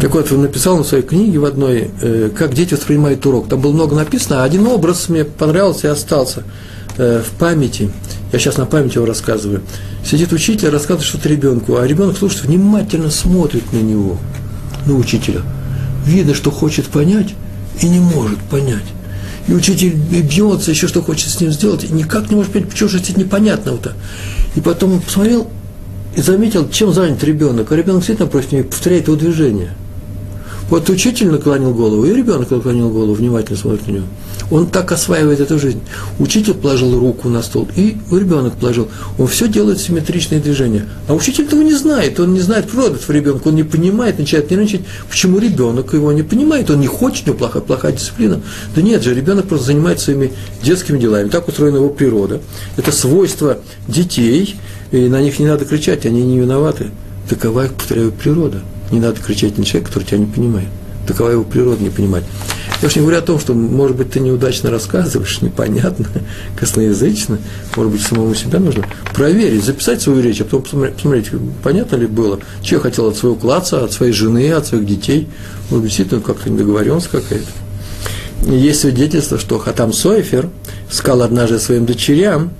Так 0.00 0.14
вот, 0.14 0.30
он 0.30 0.42
написал 0.42 0.76
на 0.76 0.84
своей 0.84 1.02
книге 1.02 1.40
в 1.40 1.46
одной, 1.46 1.90
э, 2.00 2.30
как 2.36 2.54
дети 2.54 2.74
воспринимают 2.74 3.26
урок. 3.26 3.48
Там 3.48 3.60
было 3.60 3.72
много 3.72 3.96
написано, 3.96 4.42
а 4.42 4.44
один 4.44 4.68
образ 4.68 5.08
мне 5.08 5.24
понравился 5.24 5.88
и 5.88 5.90
остался 5.90 6.44
в 6.98 7.30
памяти. 7.38 7.90
Я 8.32 8.38
сейчас 8.38 8.56
на 8.56 8.66
память 8.66 8.94
его 8.94 9.06
рассказываю. 9.06 9.62
Сидит 10.04 10.32
учитель, 10.32 10.68
рассказывает 10.68 11.06
что-то 11.06 11.28
ребенку, 11.28 11.76
а 11.76 11.86
ребенок 11.86 12.16
слушает, 12.16 12.44
внимательно 12.44 13.10
смотрит 13.10 13.72
на 13.72 13.78
него, 13.78 14.18
на 14.86 14.94
учителя. 14.94 15.42
Видно, 16.06 16.34
что 16.34 16.50
хочет 16.50 16.86
понять 16.86 17.34
и 17.80 17.88
не 17.88 18.00
может 18.00 18.38
понять. 18.38 18.84
И 19.48 19.52
учитель 19.52 19.94
бьется, 19.94 20.70
еще 20.70 20.86
что 20.86 21.02
хочет 21.02 21.30
с 21.30 21.40
ним 21.40 21.50
сделать, 21.50 21.84
и 21.84 21.92
никак 21.92 22.30
не 22.30 22.36
может 22.36 22.52
понять, 22.52 22.68
почему 22.68 22.88
же 22.88 22.98
это 22.98 23.18
непонятного-то. 23.18 23.94
И 24.54 24.60
потом 24.60 24.92
он 24.94 25.00
посмотрел, 25.00 25.48
и 26.16 26.20
заметил, 26.20 26.68
чем 26.68 26.92
занят 26.92 27.24
ребенок. 27.24 27.72
А 27.72 27.76
ребенок 27.76 28.04
сидит 28.04 28.20
напротив 28.20 28.52
него 28.52 28.64
повторяет 28.64 29.08
его 29.08 29.16
движение. 29.16 29.70
Вот 30.72 30.88
учитель 30.88 31.28
наклонил 31.28 31.74
голову, 31.74 32.06
и 32.06 32.14
ребенок 32.14 32.50
наклонил 32.50 32.88
голову, 32.88 33.12
внимательно 33.12 33.58
смотрит 33.58 33.86
на 33.88 33.92
него. 33.92 34.06
Он 34.50 34.66
так 34.66 34.90
осваивает 34.90 35.38
эту 35.38 35.58
жизнь. 35.58 35.82
Учитель 36.18 36.54
положил 36.54 36.98
руку 36.98 37.28
на 37.28 37.42
стол, 37.42 37.68
и 37.76 37.98
ребенок 38.10 38.54
положил. 38.54 38.88
Он 39.18 39.26
все 39.26 39.48
делает 39.48 39.80
симметричные 39.80 40.40
движения. 40.40 40.86
А 41.08 41.12
учитель 41.12 41.44
этого 41.44 41.60
не 41.60 41.74
знает. 41.74 42.18
Он 42.20 42.32
не 42.32 42.40
знает 42.40 42.70
природы 42.70 42.94
этого 42.94 43.12
ребенка. 43.12 43.48
Он 43.48 43.54
не 43.54 43.64
понимает, 43.64 44.18
начинает 44.18 44.50
нервничать, 44.50 44.80
почему 45.10 45.38
ребенок 45.40 45.92
его 45.92 46.10
не 46.10 46.22
понимает. 46.22 46.70
Он 46.70 46.80
не 46.80 46.86
хочет, 46.86 47.26
у 47.26 47.32
него 47.32 47.38
плохая, 47.40 47.60
плохая 47.60 47.92
дисциплина. 47.92 48.40
Да 48.74 48.80
нет 48.80 49.02
же, 49.02 49.14
ребенок 49.14 49.48
просто 49.48 49.66
занимается 49.66 50.06
своими 50.06 50.32
детскими 50.62 50.98
делами. 50.98 51.28
Так 51.28 51.48
устроена 51.48 51.76
его 51.76 51.90
природа. 51.90 52.40
Это 52.78 52.92
свойство 52.92 53.58
детей– 53.86 54.56
и 54.92 55.08
на 55.08 55.22
них 55.22 55.38
не 55.38 55.46
надо 55.46 55.64
кричать, 55.64 56.04
они 56.06 56.22
не 56.22 56.38
виноваты. 56.38 56.90
Такова 57.28 57.66
повторяю, 57.66 58.12
природа. 58.12 58.60
Не 58.92 59.00
надо 59.00 59.20
кричать 59.20 59.58
на 59.58 59.64
человека, 59.64 59.88
который 59.88 60.04
тебя 60.04 60.18
не 60.18 60.26
понимает. 60.26 60.68
Такова 61.06 61.30
его 61.30 61.42
природа 61.42 61.82
не 61.82 61.90
понимать. 61.90 62.24
Я 62.80 62.88
уж 62.88 62.94
не 62.94 63.02
говорю 63.02 63.18
о 63.18 63.22
том, 63.22 63.40
что, 63.40 63.54
может 63.54 63.96
быть, 63.96 64.10
ты 64.10 64.20
неудачно 64.20 64.70
рассказываешь, 64.70 65.40
непонятно, 65.40 66.06
косноязычно, 66.56 67.38
может 67.74 67.92
быть, 67.92 68.02
самому 68.02 68.34
себя 68.34 68.60
нужно 68.60 68.84
проверить, 69.14 69.64
записать 69.64 70.02
свою 70.02 70.20
речь, 70.20 70.40
а 70.40 70.44
потом 70.44 70.62
посмотреть, 70.62 71.30
понятно 71.62 71.96
ли 71.96 72.06
было, 72.06 72.38
что 72.62 72.76
я 72.76 72.80
хотел 72.80 73.08
от 73.08 73.16
своего 73.16 73.36
класса, 73.36 73.82
от 73.82 73.92
своей 73.92 74.12
жены, 74.12 74.52
от 74.52 74.66
своих 74.66 74.86
детей. 74.86 75.28
Может 75.70 75.82
быть, 75.82 75.90
действительно, 75.90 76.20
как-то 76.20 76.50
недоговоренность 76.50 77.08
какая-то. 77.08 78.52
Есть 78.52 78.80
свидетельство, 78.80 79.38
что 79.38 79.58
Хатам 79.58 79.92
Сойфер 79.92 80.48
сказал 80.90 81.22
однажды 81.22 81.58
своим 81.58 81.86
дочерям, 81.86 82.50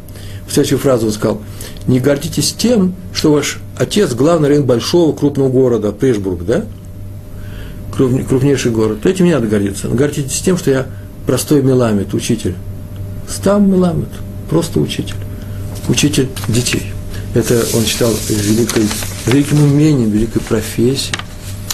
следующую 0.52 0.78
фразу 0.78 1.06
он 1.06 1.12
сказал, 1.12 1.42
не 1.86 1.98
гордитесь 1.98 2.52
тем, 2.52 2.94
что 3.12 3.32
ваш 3.32 3.58
отец 3.82 4.14
главный 4.14 4.48
район 4.48 4.64
большого 4.64 5.14
крупного 5.14 5.48
города, 5.48 5.92
Пришбург, 5.92 6.44
да? 6.44 6.64
Крупнейший 7.94 8.70
город. 8.70 9.02
То 9.02 9.08
этим 9.08 9.26
не 9.26 9.32
надо 9.32 9.48
гордиться. 9.48 9.88
Но 9.88 9.94
гордитесь 9.94 10.40
тем, 10.40 10.56
что 10.56 10.70
я 10.70 10.86
простой 11.26 11.62
меламет, 11.62 12.14
учитель. 12.14 12.54
Стам 13.28 13.70
меламет, 13.70 14.08
просто 14.48 14.80
учитель. 14.80 15.16
Учитель 15.88 16.28
детей. 16.48 16.92
Это 17.34 17.62
он 17.74 17.84
считал 17.84 18.12
великой, 18.28 18.84
великим 19.26 19.62
умением, 19.62 20.10
великой 20.10 20.40
профессией. 20.40 21.14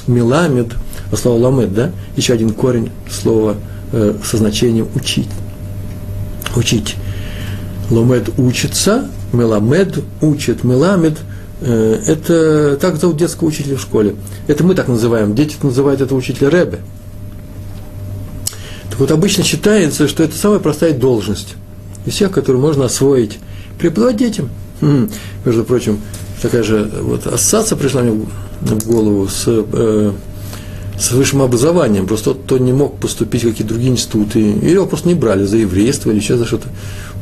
Меламед, 0.06 0.72
а 1.12 1.16
слово 1.16 1.38
ламед, 1.44 1.74
да? 1.74 1.92
Еще 2.16 2.32
один 2.32 2.50
корень 2.50 2.90
слова 3.10 3.56
э, 3.92 4.14
со 4.24 4.38
значением 4.38 4.88
учить. 4.94 5.28
Учить. 6.56 6.96
Ломед 7.90 8.30
учится, 8.38 9.08
Меламед 9.32 10.02
учит, 10.20 10.64
Меламед 10.64 11.18
это 11.60 12.78
так 12.80 12.96
зовут 12.96 13.16
детского 13.16 13.48
учителя 13.48 13.76
в 13.76 13.80
школе. 13.80 14.14
Это 14.46 14.64
мы 14.64 14.74
так 14.74 14.88
называем, 14.88 15.34
дети 15.34 15.56
называют 15.62 16.00
это 16.00 16.14
учителя 16.14 16.50
Ребе. 16.50 16.80
Так 18.90 19.00
вот, 19.00 19.10
обычно 19.10 19.44
считается, 19.44 20.08
что 20.08 20.22
это 20.22 20.36
самая 20.36 20.58
простая 20.58 20.92
должность 20.92 21.54
из 22.04 22.14
всех, 22.14 22.32
которую 22.32 22.60
можно 22.62 22.86
освоить. 22.86 23.38
Преподавать 23.78 24.16
детям. 24.16 24.50
Хм, 24.80 25.08
между 25.44 25.64
прочим, 25.64 26.00
такая 26.42 26.62
же 26.62 26.90
вот 27.02 27.26
ассоциация 27.26 27.76
пришла 27.76 28.02
мне 28.02 28.26
в 28.60 28.86
голову 28.88 29.28
с, 29.28 29.44
э, 29.46 30.12
с 30.98 31.12
высшим 31.12 31.42
образованием. 31.42 32.06
Просто 32.06 32.34
тот, 32.34 32.42
кто 32.44 32.58
не 32.58 32.72
мог 32.72 32.98
поступить 32.98 33.44
в 33.44 33.50
какие-то 33.50 33.72
другие 33.74 33.92
институты, 33.92 34.40
или 34.40 34.70
его 34.70 34.86
просто 34.86 35.08
не 35.08 35.14
брали 35.14 35.44
за 35.44 35.58
еврейство 35.58 36.10
или 36.10 36.18
еще 36.18 36.36
за 36.36 36.44
что-то. 36.44 36.68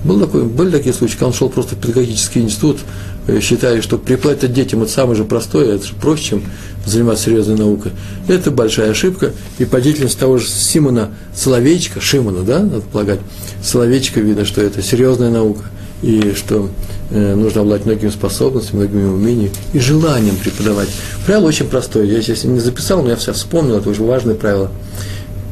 Был 0.07 0.21
такой, 0.21 0.45
были 0.45 0.71
такие 0.71 0.95
случаи, 0.95 1.15
когда 1.15 1.27
он 1.27 1.33
шел 1.33 1.49
просто 1.49 1.75
в 1.75 1.79
педагогический 1.79 2.41
институт, 2.41 2.79
э, 3.27 3.41
считая, 3.41 3.83
что 3.83 3.99
преподавать 3.99 4.53
детям 4.53 4.83
это 4.83 4.93
самое 4.93 5.17
же 5.17 5.25
простое, 5.25 5.75
это 5.75 5.85
же 5.85 5.95
проще, 5.95 6.31
чем 6.31 6.45
заниматься 6.85 7.25
серьезной 7.25 7.57
наукой. 7.57 7.91
Это 8.29 8.53
большая 8.53 8.93
ошибка, 8.93 9.33
и 9.59 9.65
по 9.65 9.81
деятельности 9.81 10.21
того 10.21 10.39
же 10.39 10.47
Симона 10.47 11.11
Соловейчика, 11.35 12.01
Шимона, 12.01 12.43
да, 12.43 12.61
надо 12.61 12.83
полагать, 12.83 13.19
Соловейчика 13.65 14.21
видно, 14.21 14.45
что 14.45 14.63
это 14.63 14.81
серьезная 14.81 15.31
наука, 15.31 15.65
и 16.03 16.35
что 16.37 16.71
э, 17.11 17.35
нужно 17.35 17.63
обладать 17.63 17.85
многими 17.85 18.11
способностями, 18.11 18.83
многими 18.83 19.09
умениями 19.09 19.51
и 19.73 19.81
желанием 19.81 20.37
преподавать. 20.37 20.89
Правило 21.27 21.49
очень 21.49 21.67
простое, 21.67 22.05
я 22.05 22.23
сейчас 22.23 22.45
не 22.45 22.61
записал, 22.61 23.03
но 23.03 23.09
я 23.09 23.17
все 23.17 23.33
вспомнил, 23.33 23.79
это 23.79 23.91
уже 23.91 24.05
важное 24.05 24.37
правило. 24.37 24.71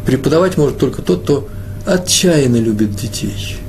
Преподавать 0.07 0.57
может 0.57 0.79
только 0.79 1.03
тот, 1.03 1.25
кто 1.25 1.49
отчаянно 1.87 2.59
любит 2.59 2.95
детей– 2.95 3.57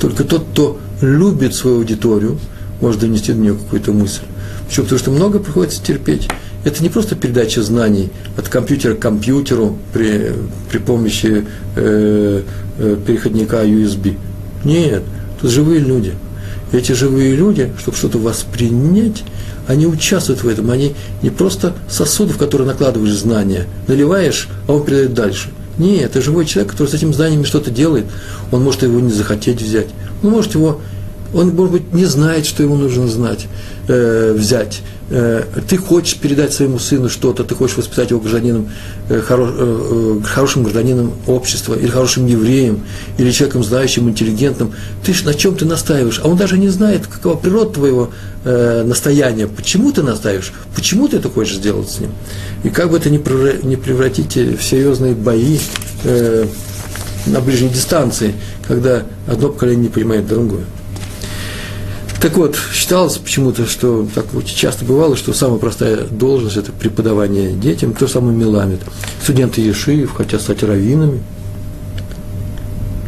только 0.00 0.24
тот, 0.24 0.46
кто 0.52 0.78
любит 1.00 1.54
свою 1.54 1.78
аудиторию, 1.78 2.38
может 2.80 3.00
донести 3.00 3.32
до 3.32 3.38
нее 3.38 3.54
какую-то 3.54 3.92
мысль. 3.92 4.22
Почему? 4.66 4.84
Потому 4.84 4.98
что 4.98 5.10
много 5.10 5.38
приходится 5.38 5.82
терпеть. 5.82 6.28
Это 6.64 6.82
не 6.82 6.88
просто 6.88 7.14
передача 7.14 7.62
знаний 7.62 8.10
от 8.36 8.48
компьютера 8.48 8.94
к 8.94 8.98
компьютеру 8.98 9.78
при, 9.92 10.32
при 10.70 10.78
помощи 10.78 11.44
э, 11.76 12.42
э, 12.78 12.96
переходника 13.06 13.64
USB. 13.64 14.16
Нет, 14.64 15.02
тут 15.40 15.50
живые 15.50 15.80
люди. 15.80 16.14
Эти 16.72 16.92
живые 16.92 17.34
люди, 17.34 17.72
чтобы 17.78 17.96
что-то 17.96 18.18
воспринять, 18.18 19.24
они 19.66 19.86
участвуют 19.86 20.42
в 20.42 20.48
этом. 20.48 20.70
Они 20.70 20.94
не 21.22 21.30
просто 21.30 21.74
сосуды, 21.88 22.32
в 22.32 22.38
которые 22.38 22.66
накладываешь 22.68 23.14
знания, 23.14 23.66
наливаешь, 23.86 24.48
а 24.66 24.74
он 24.74 24.84
передает 24.84 25.14
дальше. 25.14 25.50
Нет, 25.80 26.10
это 26.10 26.20
живой 26.20 26.44
человек, 26.44 26.72
который 26.72 26.88
с 26.88 26.94
этим 26.94 27.14
знанием 27.14 27.46
что-то 27.46 27.70
делает. 27.70 28.04
Он 28.52 28.62
может 28.62 28.82
его 28.82 29.00
не 29.00 29.10
захотеть 29.10 29.62
взять. 29.62 29.88
Он 30.22 30.28
может 30.28 30.54
его, 30.54 30.82
он, 31.32 31.54
может 31.54 31.72
быть, 31.72 31.94
не 31.94 32.04
знает, 32.06 32.46
что 32.46 32.62
ему 32.62 32.76
нужно 32.76 33.06
знать, 33.06 33.46
э, 33.88 34.34
взять. 34.36 34.82
Э, 35.10 35.44
ты 35.68 35.76
хочешь 35.76 36.16
передать 36.16 36.52
своему 36.52 36.78
сыну 36.78 37.08
что-то, 37.08 37.44
ты 37.44 37.54
хочешь 37.54 37.76
воспитать 37.76 38.10
его 38.10 38.20
гражданином, 38.20 38.68
э, 39.08 39.20
хоро, 39.20 39.48
э, 39.48 40.20
хорошим 40.24 40.62
гражданином 40.62 41.12
общества, 41.26 41.74
или 41.74 41.88
хорошим 41.88 42.26
евреем, 42.26 42.80
или 43.18 43.30
человеком 43.30 43.64
знающим, 43.64 44.08
интеллигентным. 44.08 44.72
Ты 45.04 45.14
ж 45.14 45.24
на 45.24 45.34
чем 45.34 45.56
ты 45.56 45.64
настаиваешь? 45.64 46.20
А 46.22 46.28
он 46.28 46.36
даже 46.36 46.58
не 46.58 46.68
знает, 46.68 47.06
какова 47.06 47.36
природа 47.36 47.74
твоего 47.74 48.10
э, 48.44 48.82
настояния. 48.84 49.46
Почему 49.46 49.92
ты 49.92 50.02
настаиваешь? 50.02 50.52
Почему 50.74 51.08
ты 51.08 51.18
это 51.18 51.28
хочешь 51.28 51.56
сделать 51.56 51.90
с 51.90 52.00
ним? 52.00 52.10
И 52.64 52.70
как 52.70 52.90
бы 52.90 52.96
это 52.96 53.10
ни 53.10 53.18
превратите 53.18 54.56
в 54.56 54.62
серьезные 54.62 55.14
бои 55.14 55.58
э, 56.04 56.46
на 57.26 57.40
ближней 57.40 57.68
дистанции, 57.68 58.34
когда 58.66 59.02
одно 59.26 59.48
поколение 59.48 59.84
не 59.84 59.88
понимает 59.88 60.26
другое. 60.26 60.64
Так 62.20 62.36
вот, 62.36 62.58
считалось 62.72 63.16
почему-то, 63.16 63.66
что 63.66 64.06
так 64.14 64.26
очень 64.34 64.54
часто 64.54 64.84
бывало, 64.84 65.16
что 65.16 65.32
самая 65.32 65.58
простая 65.58 66.04
должность– 66.04 66.56
это 66.58 66.70
преподавание 66.70 67.52
детям, 67.52 67.94
то 67.94 68.06
самое 68.08 68.36
Меламед. 68.36 68.80
Студенты 69.22 69.62
Ешиев 69.62 70.12
хотят 70.12 70.42
стать 70.42 70.62
раввинами, 70.62 71.22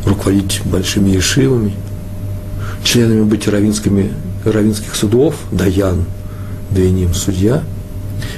руководить 0.06 0.62
большими 0.64 1.10
Ешивами, 1.10 1.74
членами 2.84 3.24
быть 3.24 3.46
равинскими, 3.46 4.14
равинских 4.44 4.94
судов, 4.94 5.34
даян, 5.50 6.06
Двиним 6.70 7.12
судья. 7.12 7.62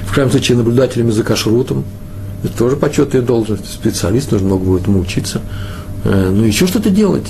В 0.05 0.13
крайнем 0.13 0.31
случае 0.31 0.57
наблюдателями 0.57 1.11
за 1.11 1.23
кашрутом. 1.23 1.85
Это 2.43 2.57
тоже 2.57 2.75
почетная 2.75 3.21
должность. 3.21 3.71
Специалист, 3.71 4.31
нужно 4.31 4.47
много 4.47 4.65
будет 4.65 4.87
ему 4.87 4.99
учиться. 4.99 5.41
Э, 6.03 6.31
ну, 6.31 6.43
еще 6.43 6.67
что-то 6.67 6.89
делать. 6.89 7.27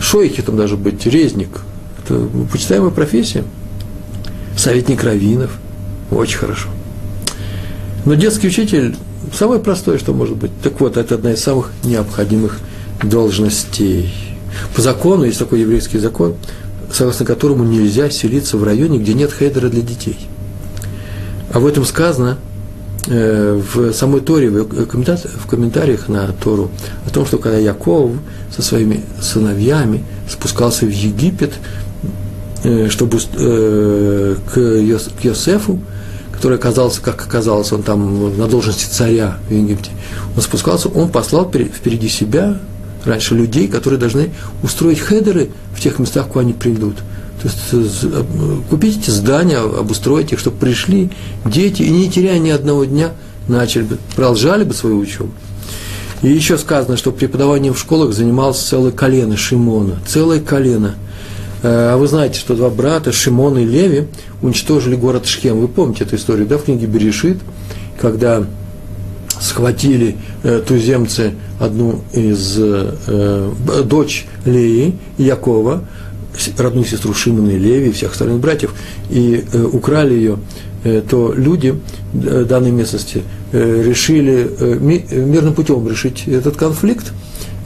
Шойки 0.00 0.40
там 0.40 0.56
даже 0.56 0.76
быть, 0.76 1.04
резник. 1.04 1.62
Это 2.10 2.28
почитаемая 2.50 2.90
профессия. 2.90 3.44
Советник 4.56 5.04
раввинов. 5.04 5.52
Очень 6.10 6.38
хорошо. 6.38 6.68
Но 8.04 8.14
детский 8.14 8.48
учитель 8.48 8.96
самое 9.32 9.60
простое, 9.60 9.98
что 9.98 10.12
может 10.12 10.36
быть. 10.36 10.50
Так 10.62 10.80
вот, 10.80 10.96
это 10.96 11.14
одна 11.14 11.32
из 11.32 11.42
самых 11.42 11.70
необходимых 11.84 12.58
должностей. 13.02 14.12
По 14.74 14.82
закону, 14.82 15.24
есть 15.24 15.38
такой 15.38 15.60
еврейский 15.60 15.98
закон, 15.98 16.34
согласно 16.92 17.24
которому 17.24 17.62
нельзя 17.62 18.10
селиться 18.10 18.56
в 18.56 18.64
районе, 18.64 18.98
где 18.98 19.14
нет 19.14 19.32
хейдера 19.32 19.68
для 19.68 19.82
детей. 19.82 20.18
А 21.52 21.60
в 21.60 21.66
этом 21.66 21.84
сказано 21.84 22.38
э, 23.06 23.62
в 23.72 23.92
самой 23.92 24.20
Торе, 24.20 24.50
в, 24.50 24.64
в 24.64 25.46
комментариях 25.46 26.08
на 26.08 26.26
Тору, 26.32 26.70
о 27.06 27.10
том, 27.10 27.24
что 27.24 27.38
когда 27.38 27.58
Яков 27.58 28.12
со 28.54 28.62
своими 28.62 29.04
сыновьями 29.20 30.04
спускался 30.28 30.86
в 30.86 30.90
Египет, 30.90 31.52
э, 31.52 31.89
чтобы 32.90 33.18
э, 33.34 34.36
к, 34.52 34.58
Йос, 34.58 35.10
к 35.20 35.24
Йосефу, 35.24 35.80
который 36.32 36.58
оказался, 36.58 37.00
как 37.00 37.22
оказалось, 37.22 37.72
он 37.72 37.82
там 37.82 38.36
на 38.36 38.46
должности 38.46 38.86
царя 38.92 39.38
в 39.48 39.52
Египте, 39.52 39.90
он 40.36 40.42
спускался, 40.42 40.88
он 40.88 41.10
послал 41.10 41.50
впереди 41.50 42.08
себя 42.08 42.58
раньше 43.04 43.34
людей, 43.34 43.68
которые 43.68 43.98
должны 43.98 44.30
устроить 44.62 45.00
хедеры 45.00 45.50
в 45.74 45.80
тех 45.80 45.98
местах, 45.98 46.28
куда 46.28 46.40
они 46.40 46.52
придут. 46.52 46.96
То 47.42 47.48
есть 47.48 48.02
э, 48.04 48.22
купить 48.68 48.98
эти 48.98 49.10
здания, 49.10 49.58
обустроить 49.58 50.32
их, 50.32 50.38
чтобы 50.38 50.58
пришли 50.58 51.10
дети 51.44 51.82
и 51.82 51.90
не 51.90 52.10
теряя 52.10 52.38
ни 52.38 52.50
одного 52.50 52.84
дня, 52.84 53.12
начали 53.48 53.82
бы, 53.82 53.98
продолжали 54.14 54.64
бы 54.64 54.74
свою 54.74 54.98
учебу. 54.98 55.30
И 56.22 56.28
еще 56.28 56.58
сказано, 56.58 56.98
что 56.98 57.12
преподаванием 57.12 57.72
в 57.72 57.78
школах 57.78 58.12
занимался 58.12 58.66
целое 58.66 58.92
колено 58.92 59.36
Шимона, 59.36 59.96
целое 60.06 60.40
колено. 60.40 60.94
Э, 61.62 61.92
а 61.92 61.96
вы 61.96 62.06
знаете, 62.06 62.38
что 62.38 62.54
два 62.54 62.70
брата, 62.70 63.12
Шимон 63.12 63.58
и 63.58 63.64
Леви, 63.64 64.06
уничтожили 64.42 64.96
город 64.96 65.26
Шхем. 65.26 65.60
Вы 65.60 65.68
помните 65.68 66.04
эту 66.04 66.16
историю, 66.16 66.46
да, 66.46 66.58
в 66.58 66.64
книге 66.64 66.86
Берешит, 66.86 67.38
когда 68.00 68.44
схватили 69.40 70.16
э, 70.42 70.62
туземцы 70.66 71.34
одну 71.58 72.02
из 72.12 72.56
э, 72.58 73.52
дочь 73.84 74.26
Леи, 74.44 74.94
Якова, 75.18 75.82
родную 76.58 76.86
сестру 76.86 77.14
Шимона 77.14 77.50
и 77.50 77.58
Леви 77.58 77.88
и 77.88 77.92
всех 77.92 78.12
остальных 78.12 78.40
братьев, 78.40 78.74
и 79.10 79.44
э, 79.52 79.62
украли 79.62 80.14
ее, 80.14 80.38
э, 80.84 81.02
то 81.08 81.32
люди 81.34 81.74
э, 82.14 82.44
данной 82.48 82.70
местности 82.70 83.22
э, 83.52 83.82
решили 83.82 84.50
э, 84.58 84.78
ми, 84.80 85.04
мирным 85.10 85.54
путем 85.54 85.86
решить 85.88 86.24
этот 86.26 86.56
конфликт. 86.56 87.12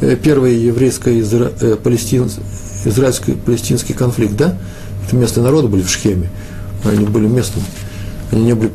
Э, 0.01 0.17
первый 0.17 0.57
еврейско-палестинский 0.57 2.43
э, 2.43 2.64
израильско-палестинский 2.85 3.95
конфликт, 3.95 4.37
да? 4.37 4.57
Это 5.07 5.17
местные 5.17 5.45
народы 5.45 5.69
были 5.69 5.83
в 5.83 5.91
Шхеме, 5.91 6.31
они 6.85 7.05
были 7.05 7.27
местными. 7.27 7.67
Они 8.33 8.45
не 8.45 8.55
были 8.55 8.71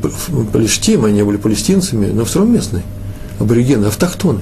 палестимы, 0.52 1.08
они 1.08 1.18
не 1.18 1.24
были 1.24 1.36
палестинцами, 1.36 2.06
но 2.06 2.24
все 2.24 2.38
равно 2.38 2.54
местные, 2.54 2.82
аборигены, 3.38 3.86
автохтоны. 3.86 4.40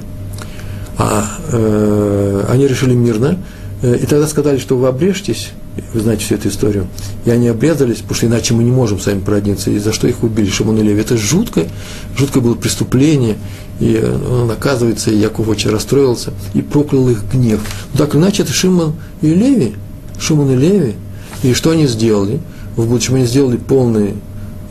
А 0.96 1.24
э, 1.52 2.44
они 2.48 2.66
решили 2.66 2.94
мирно, 2.94 3.38
э, 3.82 3.98
и 4.02 4.06
тогда 4.06 4.26
сказали, 4.26 4.58
что 4.58 4.76
вы 4.76 4.88
обрежетесь, 4.88 5.50
вы 5.94 6.00
знаете 6.00 6.24
всю 6.24 6.34
эту 6.34 6.48
историю, 6.48 6.88
и 7.24 7.30
они 7.30 7.48
обрезались, 7.48 7.98
потому 7.98 8.14
что 8.14 8.26
иначе 8.26 8.54
мы 8.54 8.64
не 8.64 8.70
можем 8.70 9.00
сами 9.00 9.20
породниться, 9.20 9.70
и 9.70 9.78
за 9.78 9.92
что 9.92 10.08
их 10.08 10.22
убили, 10.22 10.50
Шимон 10.50 10.78
и 10.78 10.82
Леви. 10.82 11.00
Это 11.00 11.16
жуткое, 11.16 11.68
жуткое 12.16 12.42
было 12.42 12.54
преступление, 12.54 13.36
и 13.80 14.02
он, 14.02 14.50
оказывается, 14.50 15.10
Яков 15.10 15.48
очень 15.48 15.70
расстроился 15.70 16.32
и 16.54 16.62
проклял 16.62 17.08
их 17.08 17.22
гнев. 17.32 17.60
Так 17.96 18.16
иначе, 18.16 18.42
это 18.42 18.52
Шимон 18.52 18.94
и 19.22 19.32
Леви, 19.32 19.74
Шимон 20.18 20.50
и 20.50 20.56
Леви. 20.56 20.94
И 21.42 21.54
что 21.54 21.70
они 21.70 21.86
сделали? 21.86 22.40
В 22.76 22.86
будущем 22.86 23.14
они 23.14 23.26
сделали 23.26 23.56
полный 23.56 24.14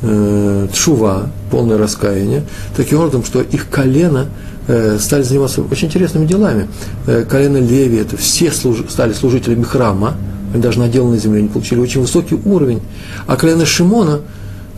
э, 0.02 0.68
тшува, 0.74 1.30
полное 1.52 1.78
раскаяние, 1.78 2.44
таким 2.76 3.00
образом, 3.00 3.24
что 3.24 3.42
их 3.42 3.70
колено 3.70 4.28
э, 4.68 4.98
стали 5.00 5.24
заниматься 5.24 5.62
очень 5.62 5.88
интересными 5.88 6.26
делами. 6.26 6.68
Э, 7.06 7.24
колено 7.24 7.58
Леви, 7.58 7.98
это 7.98 8.18
все 8.18 8.52
служ, 8.52 8.84
стали 8.90 9.14
служителями 9.14 9.64
храма, 9.64 10.16
они 10.54 10.62
даже 10.62 10.80
надел 10.80 11.08
на 11.08 11.18
земле 11.18 11.42
не 11.42 11.50
получили, 11.50 11.80
очень 11.80 12.02
высокий 12.02 12.36
уровень. 12.36 12.82
А 13.26 13.36
колено 13.38 13.66
Шимона 13.66 14.22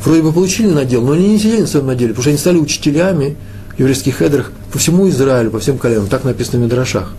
вроде 0.04 0.22
бы 0.22 0.32
получили 0.32 0.68
надел, 0.68 1.04
но 1.04 1.14
они 1.14 1.30
не 1.30 1.40
сидели 1.40 1.62
на 1.62 1.68
своем 1.68 1.88
наделе, 1.88 2.10
потому 2.10 2.22
что 2.24 2.30
они 2.30 2.40
стали 2.40 2.58
учителями 2.58 3.36
еврейских 3.80 4.18
хедрах 4.18 4.52
по 4.72 4.78
всему 4.78 5.10
Израилю, 5.10 5.52
по 5.52 5.60
всем 5.60 5.78
коленам, 5.78 6.08
так 6.08 6.24
написано 6.24 6.60
в 6.60 6.62
Мидрашах. 6.64 7.14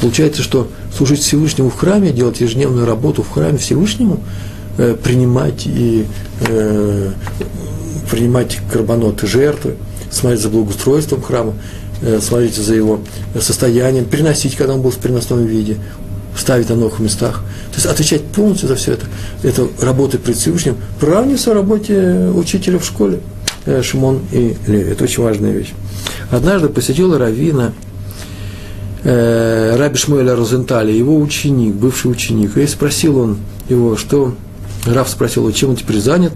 Получается, 0.00 0.42
что 0.42 0.68
служить 0.96 1.20
Всевышнему 1.20 1.70
в 1.70 1.76
храме, 1.76 2.10
делать 2.10 2.40
ежедневную 2.40 2.86
работу 2.86 3.22
в 3.22 3.30
храме 3.30 3.58
Всевышнему– 3.58 4.20
Э, 4.78 4.94
принимать 4.94 5.66
и 5.66 6.06
э, 6.40 7.10
принимать 8.10 8.58
карбоноты 8.70 9.26
жертвы, 9.26 9.76
смотреть 10.10 10.42
за 10.42 10.50
благоустройством 10.50 11.22
храма, 11.22 11.54
э, 12.02 12.20
смотреть 12.20 12.56
за 12.56 12.74
его 12.74 13.00
состоянием, 13.40 14.04
переносить, 14.04 14.54
когда 14.54 14.74
он 14.74 14.82
был 14.82 14.90
в 14.90 14.98
переносном 14.98 15.46
виде, 15.46 15.78
ставить 16.36 16.68
на 16.68 16.74
новых 16.74 16.98
местах. 16.98 17.42
То 17.70 17.76
есть 17.76 17.86
отвечать 17.86 18.22
полностью 18.24 18.68
за 18.68 18.76
все 18.76 18.92
это. 18.92 19.06
Это 19.42 19.66
работа 19.80 20.18
пред 20.18 20.36
Всевышним 20.36 20.76
равняется 21.00 21.54
работе 21.54 22.30
учителя 22.34 22.78
в 22.78 22.84
школе. 22.84 23.20
Э, 23.66 23.82
Шимон 23.82 24.20
и 24.30 24.56
Леви. 24.66 24.90
Это 24.92 25.04
очень 25.04 25.22
важная 25.22 25.50
вещь. 25.50 25.72
Однажды 26.30 26.68
посетил 26.68 27.18
Равина 27.18 27.72
э, 29.02 29.76
Раби 29.76 29.98
Шмуэля 29.98 30.36
Розенталя, 30.36 30.92
его 30.92 31.18
ученик, 31.18 31.74
бывший 31.74 32.10
ученик, 32.10 32.56
и 32.56 32.66
спросил 32.68 33.18
он 33.18 33.38
его, 33.68 33.96
что 33.96 34.34
Раф 34.86 35.08
спросил, 35.08 35.50
чем 35.52 35.70
он 35.70 35.76
теперь 35.76 35.98
занят, 36.00 36.32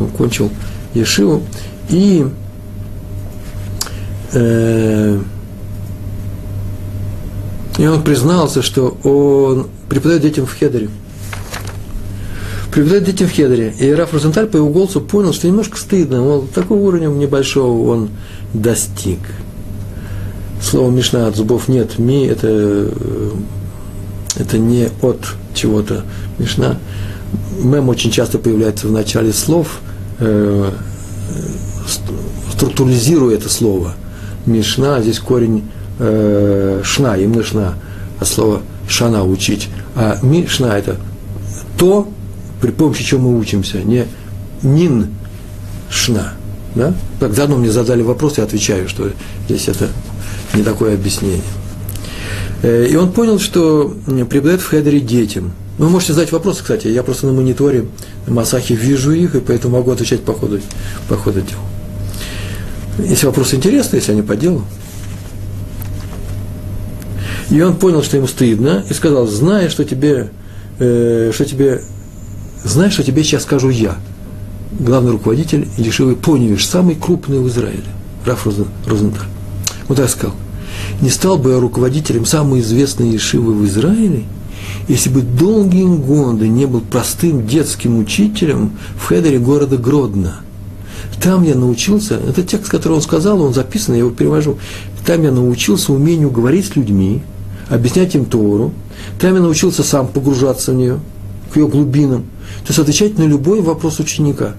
он 0.00 0.08
кончил 0.08 0.50
Ешиву, 0.92 1.42
и 1.88 2.26
э, 4.32 5.20
и 7.78 7.86
он 7.86 8.02
признался, 8.02 8.62
что 8.62 8.96
он 9.04 9.68
преподает 9.88 10.22
детям 10.22 10.46
в 10.46 10.58
Хедере. 10.58 10.88
Преподает 12.76 13.04
детям 13.04 13.26
в 13.26 13.34
Хедере. 13.34 13.72
И 13.80 13.90
Раф 13.90 14.12
Розенталь 14.12 14.48
по 14.48 14.58
его 14.58 14.68
голосу 14.68 15.00
понял, 15.00 15.32
что 15.32 15.46
немножко 15.46 15.78
стыдно. 15.78 16.20
Мол, 16.20 16.46
такого 16.54 16.78
уровня 16.78 17.06
небольшого 17.06 17.88
он 17.90 18.10
достиг. 18.52 19.18
Слово 20.60 20.90
Мишна 20.90 21.26
от 21.26 21.36
зубов 21.36 21.68
нет. 21.68 21.98
Ми 21.98 22.26
это, 22.26 22.48
э, 22.50 23.30
это 24.36 24.58
не 24.58 24.90
от 25.00 25.20
чего-то. 25.54 26.04
Мишна 26.36 26.76
мем 27.58 27.88
очень 27.88 28.10
часто 28.10 28.38
появляется 28.38 28.88
в 28.88 28.92
начале 28.92 29.32
слов, 29.32 29.80
э, 30.18 30.70
структуризируя 32.52 33.36
это 33.36 33.48
слово. 33.48 33.94
Мишна, 34.44 35.00
здесь 35.00 35.18
корень 35.18 35.64
э, 35.98 36.82
шна, 36.84 37.16
именно 37.16 37.42
шна, 37.42 37.72
от 38.20 38.28
слова 38.28 38.60
шана 38.86 39.24
учить. 39.24 39.70
А 39.94 40.18
мишна 40.20 40.76
это 40.76 40.96
то, 41.78 42.08
при 42.60 42.70
помощи 42.70 43.04
чего 43.04 43.22
мы 43.22 43.38
учимся, 43.38 43.78
не 43.78 44.06
нин 44.62 45.08
шна. 45.90 46.34
Да? 46.74 46.94
Так, 47.20 47.34
заодно 47.34 47.56
мне 47.56 47.70
задали 47.70 48.02
вопрос, 48.02 48.38
я 48.38 48.44
отвечаю, 48.44 48.88
что 48.88 49.10
здесь 49.46 49.68
это 49.68 49.88
не 50.54 50.62
такое 50.62 50.94
объяснение. 50.94 51.42
Э, 52.62 52.86
и 52.86 52.96
он 52.96 53.12
понял, 53.12 53.38
что 53.38 53.96
преподает 54.28 54.60
в 54.60 54.66
хедере 54.68 55.00
детям– 55.00 55.52
вы 55.78 55.90
можете 55.90 56.14
задать 56.14 56.32
вопросы, 56.32 56.62
кстати, 56.62 56.88
я 56.88 57.02
просто 57.02 57.26
на 57.26 57.32
мониторе 57.32 57.86
на 58.26 58.32
Масахе 58.32 58.74
вижу 58.74 59.12
их, 59.12 59.34
и 59.34 59.40
поэтому 59.40 59.76
могу 59.76 59.90
отвечать 59.90 60.22
по 60.22 60.32
ходу, 60.32 60.60
по 61.08 61.16
ходу 61.16 61.42
дела. 61.42 61.60
Если 63.06 63.26
вопросы 63.26 63.56
интересны, 63.56 63.96
если 63.96 64.12
они 64.12 64.22
по 64.22 64.36
делу. 64.36 64.64
И 67.50 67.60
он 67.60 67.76
понял, 67.76 68.02
что 68.02 68.16
ему 68.16 68.26
стыдно, 68.26 68.84
и 68.88 68.94
сказал, 68.94 69.26
зная, 69.26 69.68
что 69.68 69.84
тебе, 69.84 70.30
э, 70.78 71.30
что 71.34 71.44
тебе, 71.44 71.82
знаешь, 72.68 72.92
что 72.92 73.02
тебе 73.02 73.22
сейчас 73.24 73.42
скажу 73.42 73.70
я, 73.70 73.96
главный 74.78 75.12
руководитель 75.12 75.68
Елишивы 75.76 76.16
Поневиш, 76.16 76.66
самый 76.66 76.94
крупный 76.94 77.38
в 77.38 77.48
Израиле, 77.48 77.84
Раф 78.24 78.46
Розенталь. 78.86 79.28
Вот 79.88 79.98
я 79.98 80.08
сказал, 80.08 80.34
не 81.00 81.10
стал 81.10 81.38
бы 81.38 81.52
я 81.52 81.60
руководителем 81.60 82.26
самой 82.26 82.60
известной 82.60 83.10
Ешивы 83.10 83.54
в 83.54 83.64
Израиле– 83.66 84.24
если 84.88 85.10
бы 85.10 85.22
долгие 85.22 85.84
годы 85.84 86.48
не 86.48 86.66
был 86.66 86.80
простым 86.80 87.46
детским 87.46 87.98
учителем 87.98 88.72
в 88.96 89.06
хедере 89.06 89.38
города 89.38 89.76
Гродно. 89.76 90.40
Там 91.20 91.42
я 91.42 91.54
научился, 91.54 92.16
это 92.16 92.42
текст, 92.42 92.70
который 92.70 92.94
он 92.94 93.02
сказал, 93.02 93.40
он 93.40 93.54
записан, 93.54 93.94
я 93.94 94.00
его 94.00 94.10
перевожу. 94.10 94.58
Там 95.04 95.22
я 95.22 95.32
научился 95.32 95.92
умению 95.92 96.30
говорить 96.30 96.66
с 96.66 96.76
людьми, 96.76 97.22
объяснять 97.68 98.14
им 98.14 98.26
Тору. 98.26 98.72
Там 99.18 99.34
я 99.34 99.40
научился 99.40 99.82
сам 99.82 100.08
погружаться 100.08 100.72
в 100.72 100.76
нее. 100.76 101.00
К 101.56 101.58
ее 101.58 101.68
глубинам, 101.68 102.24
то 102.64 102.68
есть 102.68 102.78
отвечать 102.78 103.18
на 103.18 103.22
любой 103.22 103.62
вопрос 103.62 103.98
ученика. 103.98 104.56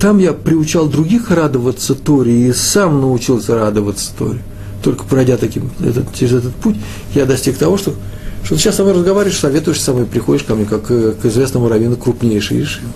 Там 0.00 0.18
я 0.18 0.32
приучал 0.32 0.88
других 0.88 1.30
радоваться 1.30 1.94
Торе 1.94 2.48
и 2.48 2.52
сам 2.52 3.00
научился 3.00 3.54
радоваться 3.54 4.10
Торе. 4.18 4.40
Только 4.82 5.04
пройдя 5.04 5.36
таким, 5.36 5.70
этот, 5.78 6.12
через 6.12 6.32
этот 6.32 6.52
путь, 6.56 6.74
я 7.14 7.24
достиг 7.24 7.56
того, 7.56 7.78
что, 7.78 7.94
что 8.42 8.56
ты 8.56 8.62
сейчас 8.62 8.74
со 8.74 8.82
мной 8.82 8.96
разговариваешь, 8.96 9.38
советуешь 9.38 9.80
со 9.80 9.92
мной, 9.92 10.06
приходишь 10.06 10.42
ко 10.42 10.56
мне, 10.56 10.64
как 10.64 10.86
к 10.86 11.24
известному 11.24 11.68
раввину 11.68 11.96
крупнейший 11.96 12.62
Ишива. 12.64 12.90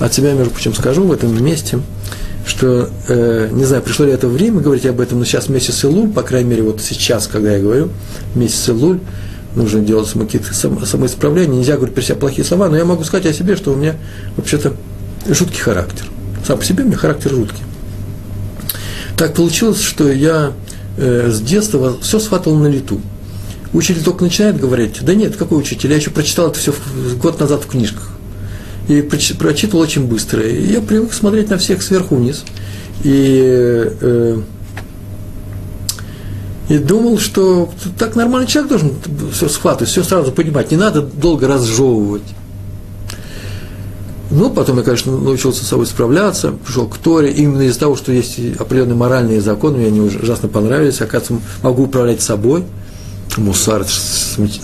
От 0.00 0.14
себя, 0.14 0.32
между 0.32 0.50
прочим, 0.50 0.72
скажу 0.72 1.02
в 1.02 1.12
этом 1.12 1.44
месте, 1.44 1.80
что, 2.46 2.88
э, 3.08 3.50
не 3.52 3.66
знаю, 3.66 3.82
пришло 3.82 4.06
ли 4.06 4.12
это 4.12 4.26
время 4.26 4.60
говорить 4.60 4.86
об 4.86 5.00
этом, 5.00 5.18
но 5.18 5.26
сейчас 5.26 5.50
месяц 5.50 5.84
Илуль, 5.84 6.08
по 6.08 6.22
крайней 6.22 6.48
мере, 6.48 6.62
вот 6.62 6.80
сейчас, 6.80 7.26
когда 7.26 7.52
я 7.52 7.60
говорю, 7.60 7.90
месяц 8.34 8.70
Илуль, 8.70 9.00
нужно 9.58 9.80
делать 9.80 10.10
какие-то 10.10 10.54
самоисправления, 10.54 11.58
нельзя 11.58 11.76
говорить 11.76 11.94
при 11.94 12.02
себя 12.02 12.14
плохие 12.14 12.44
слова, 12.44 12.68
но 12.68 12.76
я 12.76 12.84
могу 12.84 13.04
сказать 13.04 13.26
о 13.26 13.32
себе, 13.32 13.56
что 13.56 13.72
у 13.72 13.76
меня 13.76 13.96
вообще-то 14.36 14.72
жуткий 15.28 15.60
характер. 15.60 16.06
Сам 16.46 16.58
по 16.58 16.64
себе 16.64 16.84
у 16.84 16.86
меня 16.86 16.96
характер 16.96 17.32
жуткий. 17.32 17.62
Так 19.16 19.34
получилось, 19.34 19.82
что 19.82 20.10
я 20.10 20.52
э, 20.96 21.30
с 21.30 21.40
детства 21.40 21.98
все 22.00 22.20
схватывал 22.20 22.56
на 22.56 22.68
лету. 22.68 23.00
Учитель 23.72 24.02
только 24.02 24.24
начинает 24.24 24.58
говорить, 24.58 24.98
да 25.02 25.14
нет, 25.14 25.36
какой 25.36 25.58
учитель, 25.58 25.90
я 25.90 25.96
еще 25.96 26.10
прочитал 26.10 26.48
это 26.48 26.58
все 26.58 26.72
год 27.20 27.38
назад 27.38 27.64
в 27.64 27.66
книжках. 27.66 28.12
И 28.88 29.02
прочитывал 29.02 29.82
очень 29.82 30.06
быстро. 30.06 30.42
И 30.42 30.72
я 30.72 30.80
привык 30.80 31.12
смотреть 31.12 31.50
на 31.50 31.58
всех 31.58 31.82
сверху 31.82 32.16
вниз. 32.16 32.44
И 33.04 33.42
э, 34.00 34.40
и 36.68 36.78
думал, 36.78 37.18
что 37.18 37.70
так 37.98 38.14
нормальный 38.14 38.46
человек 38.46 38.70
должен 38.70 38.92
все 39.32 39.48
схватывать, 39.48 39.90
все 39.90 40.02
сразу 40.02 40.32
понимать, 40.32 40.70
не 40.70 40.76
надо 40.76 41.02
долго 41.02 41.48
разжевывать. 41.48 42.22
Ну, 44.30 44.50
потом 44.50 44.76
я, 44.76 44.82
конечно, 44.82 45.16
научился 45.16 45.64
с 45.64 45.68
собой 45.68 45.86
справляться, 45.86 46.52
пришел 46.52 46.86
к 46.86 46.98
Торе, 46.98 47.32
именно 47.32 47.62
из-за 47.62 47.80
того, 47.80 47.96
что 47.96 48.12
есть 48.12 48.38
определенные 48.58 48.96
моральные 48.96 49.40
законы, 49.40 49.78
мне 49.78 49.86
они 49.86 50.00
ужасно 50.00 50.48
понравились, 50.48 51.00
оказывается, 51.00 51.46
могу 51.62 51.84
управлять 51.84 52.20
собой. 52.20 52.64
Мусар– 53.38 53.80
это 53.82 53.90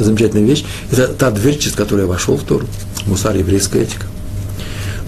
замечательная 0.05 0.45
вещь. 0.45 0.65
Это 0.91 1.09
та 1.09 1.31
дверь, 1.31 1.59
через 1.59 1.77
которую 1.77 2.07
я 2.07 2.13
вошел 2.13 2.37
в 2.37 2.43
Тору. 2.43 2.67
Мусар– 3.07 3.37
еврейская 3.37 3.83
этика. 3.83 4.07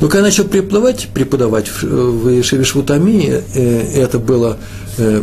Но 0.01 0.09
когда 0.09 0.19
я 0.19 0.25
начал 0.25 0.45
преподавать, 0.45 1.09
преподавать 1.13 1.69
в, 1.69 1.83
в 1.83 2.43
Шевишвутами, 2.43 3.43
э, 3.55 4.03
это 4.03 4.19
было 4.19 4.59
э, 4.99 5.23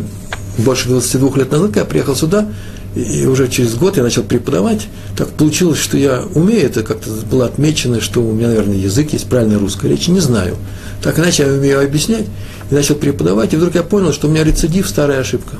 больше 0.58 0.88
22 0.88 1.36
лет 1.36 1.50
назад, 1.50 1.68
когда 1.68 1.80
я 1.80 1.86
приехал 1.86 2.14
сюда, 2.14 2.48
и 2.94 3.26
уже 3.26 3.48
через 3.48 3.74
год 3.74 3.96
я 3.96 4.02
начал 4.04 4.22
преподавать, 4.22 4.86
так 5.16 5.28
получилось, 5.30 5.78
что 5.78 5.96
я 5.96 6.22
умею, 6.34 6.66
это 6.66 6.84
как-то 6.84 7.10
было 7.28 7.46
отмечено, 7.46 8.00
что 8.00 8.22
у 8.22 8.32
меня, 8.32 8.48
наверное, 8.48 8.76
язык 8.76 9.12
есть, 9.12 9.28
правильная 9.28 9.58
русская 9.58 9.88
речь, 9.88 10.06
не 10.06 10.20
знаю. 10.20 10.56
Так 11.02 11.18
иначе 11.18 11.42
я 11.42 11.52
умею 11.52 11.82
объяснять, 11.82 12.26
и 12.70 12.74
начал 12.74 12.94
преподавать, 12.94 13.52
и 13.52 13.56
вдруг 13.56 13.74
я 13.74 13.82
понял, 13.82 14.12
что 14.12 14.28
у 14.28 14.30
меня 14.30 14.44
рецидив– 14.44 14.88
старая 14.88 15.20
ошибка. 15.20 15.56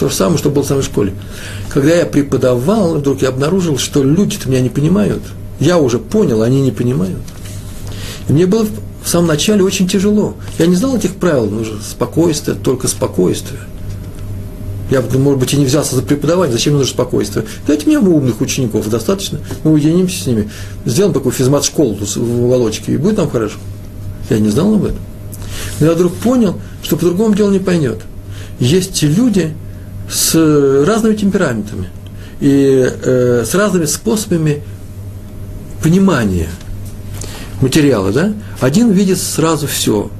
То 0.00 0.08
же 0.08 0.14
самое, 0.14 0.38
что 0.38 0.50
было 0.50 0.64
в 0.64 0.66
самой 0.66 0.82
школе. 0.82 1.14
Когда 1.72 1.94
я 1.94 2.04
преподавал, 2.04 2.96
вдруг 2.96 3.22
я 3.22 3.28
обнаружил, 3.28 3.78
что 3.78 4.02
люди-то 4.02 4.48
меня 4.48 4.60
не 4.60 4.68
понимают. 4.68 5.22
Я 5.60 5.78
уже 5.78 5.98
понял, 5.98 6.42
они 6.42 6.60
не 6.60 6.72
понимают. 6.72 7.22
И 8.28 8.32
мне 8.32 8.44
было 8.44 8.66
в 9.02 9.08
самом 9.08 9.28
начале 9.28 9.62
очень 9.62 9.88
тяжело. 9.88 10.34
Я 10.58 10.66
не 10.66 10.74
знал 10.74 10.96
этих 10.96 11.14
правил, 11.14 11.48
нужно 11.48 11.80
спокойствие, 11.80 12.56
только 12.56 12.88
спокойствие– 12.88 13.60
я, 14.90 15.00
может 15.00 15.40
быть, 15.40 15.52
и 15.52 15.56
не 15.56 15.64
взялся 15.64 15.96
за 15.96 16.02
преподавание, 16.02 16.52
зачем 16.52 16.74
мне 16.74 16.80
нужно 16.80 16.94
спокойствие? 16.94 17.44
Дайте 17.66 17.86
мне 17.86 17.98
умных 17.98 18.40
учеников, 18.40 18.88
достаточно. 18.88 19.40
Мы 19.64 19.72
уединимся 19.72 20.22
с 20.22 20.26
ними, 20.26 20.48
сделаем 20.84 21.12
такую 21.12 21.32
физмат-школу 21.32 21.96
в 22.00 22.44
уголочке, 22.44 22.92
и 22.92 22.96
будет 22.96 23.16
нам 23.16 23.30
хорошо. 23.30 23.58
Я 24.30 24.38
не 24.38 24.48
знал 24.48 24.74
об 24.74 24.84
этом. 24.84 24.98
Но 25.80 25.86
я 25.86 25.92
вдруг 25.92 26.14
понял, 26.14 26.60
что 26.82 26.96
по-другому 26.96 27.34
дело 27.34 27.50
не 27.50 27.58
пойдет. 27.58 27.98
Есть 28.60 29.02
люди 29.02 29.54
с 30.10 30.34
разными 30.86 31.16
темпераментами 31.16 31.88
и 32.40 32.88
э, 33.02 33.44
с 33.44 33.54
разными 33.54 33.86
способами 33.86 34.62
понимания 35.82 36.48
материала, 37.60 38.12
да? 38.12 38.32
Один 38.60 38.90
видит 38.92 39.18
сразу 39.18 39.66
все, 39.66 40.10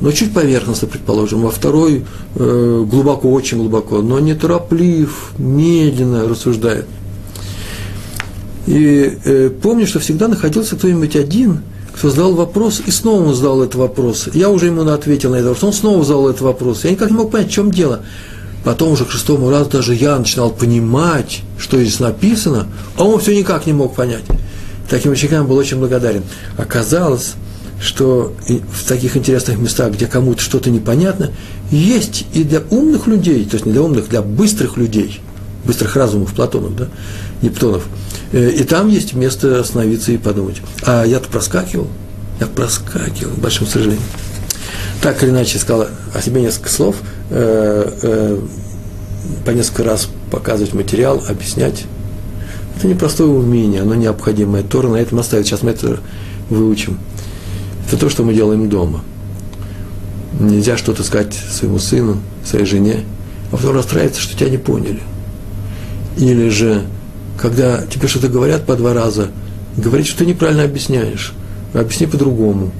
но 0.00 0.12
чуть 0.12 0.34
поверхностно, 0.34 0.88
предположим, 0.88 1.46
а 1.46 1.50
второй 1.50 2.04
э, 2.34 2.84
глубоко, 2.88 3.32
очень 3.32 3.58
глубоко, 3.58 4.02
но 4.02 4.18
не 4.18 4.34
тороплив, 4.34 5.32
медленно 5.38 6.28
рассуждает. 6.28 6.86
И 8.66 9.18
э, 9.24 9.50
помню, 9.62 9.86
что 9.86 10.00
всегда 10.00 10.28
находился 10.28 10.76
кто-нибудь 10.76 11.16
один, 11.16 11.62
кто 11.94 12.10
задал 12.10 12.34
вопрос, 12.34 12.82
и 12.84 12.90
снова 12.90 13.28
он 13.28 13.34
задал 13.34 13.62
этот 13.62 13.76
вопрос. 13.76 14.28
Я 14.34 14.50
уже 14.50 14.66
ему 14.66 14.82
ответил 14.82 15.30
на 15.30 15.36
этот 15.36 15.48
вопрос, 15.48 15.64
он 15.64 15.72
снова 15.72 16.04
задал 16.04 16.28
этот 16.28 16.42
вопрос. 16.42 16.84
Я 16.84 16.90
никак 16.90 17.10
не 17.10 17.16
мог 17.16 17.30
понять, 17.30 17.48
в 17.48 17.52
чем 17.52 17.70
дело. 17.70 18.00
Потом 18.64 18.90
уже 18.90 19.04
к 19.04 19.10
шестому 19.10 19.48
разу 19.48 19.70
даже 19.70 19.94
я 19.94 20.18
начинал 20.18 20.50
понимать, 20.50 21.42
что 21.56 21.80
здесь 21.80 22.00
написано, 22.00 22.66
а 22.96 23.04
он 23.04 23.20
все 23.20 23.38
никак 23.38 23.64
не 23.64 23.72
мог 23.72 23.94
понять. 23.94 24.24
Таким 24.90 25.12
ученикам 25.12 25.46
был 25.46 25.56
очень 25.56 25.78
благодарен. 25.78 26.24
Оказалось, 26.58 27.34
что 27.80 28.32
в 28.48 28.88
таких 28.88 29.16
интересных 29.16 29.58
местах, 29.58 29.92
где 29.92 30.06
кому-то 30.06 30.40
что-то 30.40 30.70
непонятно, 30.70 31.30
есть 31.70 32.26
и 32.32 32.42
для 32.42 32.62
умных 32.70 33.06
людей, 33.06 33.44
то 33.44 33.54
есть 33.54 33.66
не 33.66 33.72
для 33.72 33.82
умных, 33.82 34.08
для 34.08 34.22
быстрых 34.22 34.76
людей, 34.76 35.20
быстрых 35.64 35.96
разумов, 35.96 36.32
Платонов, 36.32 36.76
да, 36.76 36.88
Нептонов. 37.42 37.84
Э, 38.32 38.50
и 38.50 38.64
там 38.64 38.88
есть 38.88 39.14
место 39.14 39.60
остановиться 39.60 40.12
и 40.12 40.16
подумать. 40.16 40.62
А 40.82 41.04
я-то 41.04 41.28
проскакивал, 41.28 41.88
я 42.40 42.46
проскакивал, 42.46 43.34
большим 43.36 43.66
сожалением. 43.66 44.02
Так 45.02 45.22
или 45.22 45.30
иначе, 45.30 45.58
сказал 45.58 45.88
о 46.14 46.20
себе 46.22 46.40
несколько 46.40 46.70
слов, 46.70 46.96
э, 47.30 47.90
э, 48.02 48.40
по 49.44 49.50
несколько 49.50 49.84
раз 49.84 50.08
показывать 50.30 50.72
материал, 50.72 51.22
объяснять. 51.28 51.84
Это 52.76 52.86
непростое 52.86 53.30
умение, 53.30 53.82
оно 53.82 53.94
необходимое. 53.94 54.62
Тора 54.62 54.88
на 54.88 54.96
этом 54.96 55.18
оставит. 55.18 55.46
Сейчас 55.46 55.62
мы 55.62 55.70
это 55.70 55.98
выучим. 56.50 56.98
Это 57.86 57.98
то, 57.98 58.10
что 58.10 58.24
мы 58.24 58.34
делаем 58.34 58.68
дома. 58.68 59.02
Нельзя 60.40 60.76
что-то 60.76 61.04
сказать 61.04 61.34
своему 61.34 61.78
сыну, 61.78 62.18
своей 62.44 62.66
жене, 62.66 63.04
а 63.52 63.56
потом 63.56 63.76
расстраиваться, 63.76 64.20
что 64.20 64.36
тебя 64.36 64.50
не 64.50 64.58
поняли. 64.58 65.00
Или 66.18 66.48
же, 66.48 66.82
когда 67.40 67.82
тебе 67.86 68.08
что-то 68.08 68.28
говорят 68.28 68.66
по 68.66 68.74
два 68.74 68.92
раза, 68.92 69.28
говорить, 69.76 70.08
что 70.08 70.18
ты 70.18 70.26
неправильно 70.26 70.64
объясняешь, 70.64 71.32
объясни 71.74 72.06
по-другому. 72.08 72.72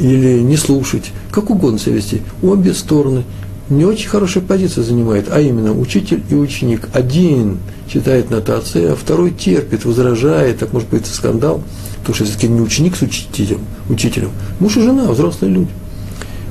Или 0.00 0.40
не 0.40 0.56
слушать, 0.56 1.12
как 1.30 1.50
угодно 1.50 1.78
себя 1.78 1.96
вести. 1.96 2.22
Обе 2.42 2.72
стороны 2.72 3.22
не 3.68 3.84
очень 3.84 4.08
хорошая 4.08 4.42
позиция 4.42 4.82
занимает, 4.82 5.26
а 5.30 5.40
именно 5.40 5.78
учитель 5.78 6.22
и 6.30 6.34
ученик. 6.34 6.88
Один 6.94 7.58
читает 7.92 8.30
нотации, 8.30 8.92
а 8.92 8.96
второй 8.96 9.30
терпит, 9.30 9.84
возражает, 9.84 10.58
так 10.58 10.72
может 10.72 10.88
быть 10.88 11.06
скандал– 11.06 11.62
Потому 12.06 12.14
что 12.14 12.24
все-таки 12.24 12.46
не 12.46 12.60
ученик 12.60 12.94
с 12.94 13.02
учителем, 13.02 13.62
учителем, 13.88 14.30
муж 14.60 14.76
и 14.76 14.80
жена, 14.80 15.10
взрослые 15.10 15.52
люди. 15.52 15.70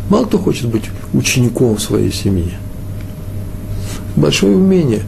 Мало 0.10 0.26
кто 0.26 0.38
хочет 0.38 0.68
быть 0.68 0.84
учеником 1.14 1.78
в 1.78 1.82
своей 1.82 2.12
семье. 2.12 2.60
Большое 4.18 4.58
умение. 4.58 5.04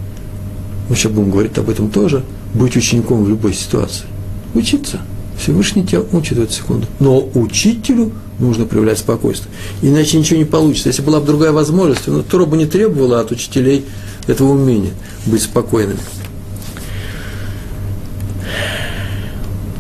Мы 0.88 0.96
сейчас 0.96 1.12
будем 1.12 1.32
говорить 1.32 1.58
об 1.58 1.70
этом 1.70 1.90
тоже. 1.90 2.24
Быть 2.54 2.78
учеником 2.78 3.26
в 3.26 3.30
любой 3.30 3.54
ситуации. 3.54 4.06
Учиться. 4.54 5.02
Всевышний 5.38 5.86
тебя 5.86 6.02
учит 6.14 6.38
в 6.38 6.42
эту 6.42 6.54
секунду. 6.54 6.88
Но 7.02 7.30
учителю 7.34 8.14
нужно 8.40 8.64
проявлять 8.64 9.00
спокойствие. 9.00 9.54
Иначе 9.82 10.18
ничего 10.18 10.40
не 10.40 10.46
получится. 10.46 10.88
Если 10.88 11.02
была 11.02 11.20
бы 11.20 11.26
другая 11.26 11.52
возможность, 11.52 12.08
но 12.08 12.22
Тора 12.22 12.46
бы 12.46 12.56
не 12.56 12.68
требовала 12.68 13.20
от 13.20 13.32
учителей 13.32 13.84
этого 14.28 14.54
умения 14.54 14.94
быть 15.26 15.42
спокойными. 15.42 16.00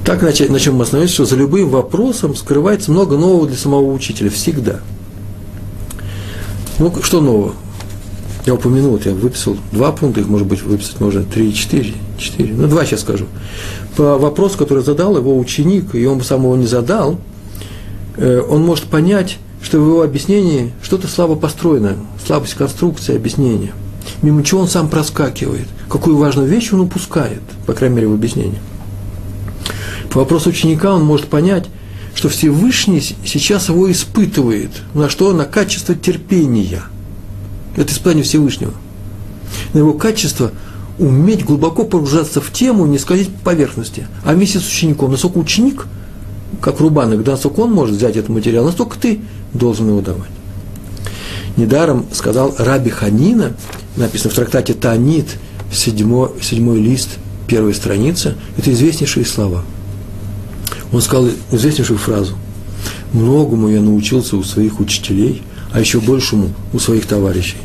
Так, 0.08 0.22
на 0.22 0.32
чем 0.32 0.76
мы 0.76 0.84
остановились, 0.84 1.14
что 1.14 1.26
за 1.26 1.36
любым 1.36 1.68
вопросом 1.70 2.34
скрывается 2.34 2.92
много 2.92 3.18
нового 3.18 3.46
для 3.46 3.58
самого 3.58 3.92
учителя, 3.92 4.30
всегда. 4.30 4.80
Ну, 6.80 6.94
что 7.04 7.20
нового? 7.20 7.56
Я 8.46 8.54
упомянул, 8.54 8.98
я 9.04 9.14
выписал 9.14 9.58
два 9.74 9.92
пункта, 9.92 10.22
их, 10.22 10.28
может 10.30 10.48
быть, 10.48 10.62
выписать 10.62 11.02
можно 11.02 11.26
три, 11.26 11.54
четыре, 11.54 11.94
четыре, 12.18 12.54
ну, 12.54 12.70
два 12.70 12.86
сейчас 12.86 13.02
скажу. 13.02 13.26
По 13.98 14.18
вопросу, 14.18 14.58
который 14.58 14.82
задал 14.82 15.18
его 15.18 15.38
ученик, 15.38 15.94
и 15.94 16.06
он 16.06 16.24
сам 16.24 16.44
его 16.44 16.56
не 16.56 16.68
задал, 16.68 17.20
э, 18.16 18.40
он 18.50 18.64
может 18.64 18.86
понять, 18.86 19.40
что 19.62 19.78
в 19.78 19.86
его 19.86 20.04
объяснении 20.04 20.72
что-то 20.82 21.10
слабо 21.10 21.36
построено, 21.36 21.98
слабость 22.26 22.54
конструкции 22.54 23.14
объяснения. 23.14 23.74
Мимо 24.22 24.42
чего 24.46 24.62
он 24.62 24.70
сам 24.70 24.88
проскакивает, 24.88 25.68
какую 25.90 26.16
важную 26.16 26.48
вещь 26.48 26.72
он 26.72 26.80
упускает, 26.80 27.42
по 27.66 27.74
крайней 27.74 27.98
мере, 27.98 28.08
в 28.08 28.14
объяснении. 28.14 28.60
По 30.18 30.22
вопросу 30.22 30.50
ученика 30.50 30.96
он 30.96 31.06
может 31.06 31.28
понять, 31.28 31.66
что 32.16 32.28
Всевышний 32.28 33.02
сейчас 33.24 33.70
его 33.70 33.92
испытывает. 33.92 34.72
На 34.96 35.10
что? 35.10 35.32
На 35.32 35.46
качество 35.46 35.94
терпения. 35.94 36.82
Это 37.76 37.94
испытание 37.94 38.24
Всевышнего. 38.24 38.74
На 39.74 39.78
его 39.78 39.94
качество 39.94 40.50
уметь 40.98 41.46
глубоко 41.46 41.84
погружаться 41.84 42.42
в 42.42 42.52
тему, 42.52 42.88
не 42.88 42.98
скользить 42.98 43.32
по 43.32 43.52
поверхности, 43.52 44.08
а 44.26 44.34
вместе 44.34 44.58
с 44.58 44.68
учеником. 44.68 45.12
Насколько 45.12 45.38
ученик, 45.38 45.86
как 46.62 46.80
рубанок, 46.80 47.24
да, 47.24 47.34
насколько 47.34 47.60
он 47.60 47.74
может 47.74 47.96
взять 47.96 48.16
этот 48.16 48.30
материал, 48.30 48.66
настолько 48.66 48.98
ты 48.98 49.20
должен 49.54 49.88
его 49.88 50.02
давать. 50.02 50.32
Недаром 51.58 52.08
сказал 52.12 52.56
Раби 52.58 52.90
Ханина, 52.90 53.56
написано 53.96 54.32
в 54.32 54.34
трактате 54.34 54.74
Таанит, 54.74 55.28
седьмой, 55.72 56.32
седьмой 56.42 56.80
лист, 56.82 57.20
первой 57.48 57.76
страницы, 57.76 58.34
это 58.58 58.74
известнейшие 58.74 59.24
слова. 59.24 59.64
Он 60.92 61.02
сказал 61.02 61.30
известнейшую 61.52 62.00
фразу. 62.00 62.36
«Многому 63.14 63.70
я 63.70 63.82
научился 63.82 64.38
у 64.38 64.44
своих 64.44 64.80
учителей, 64.80 65.44
а 65.72 65.80
еще 65.80 66.00
большему 66.00 66.54
у 66.74 66.80
своих 66.80 67.06
товарищей. 67.06 67.58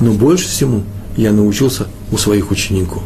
Но 0.00 0.12
больше 0.12 0.48
всему 0.48 0.82
я 1.16 1.32
научился 1.32 1.86
у 2.10 2.16
своих 2.16 2.50
учеников». 2.50 3.02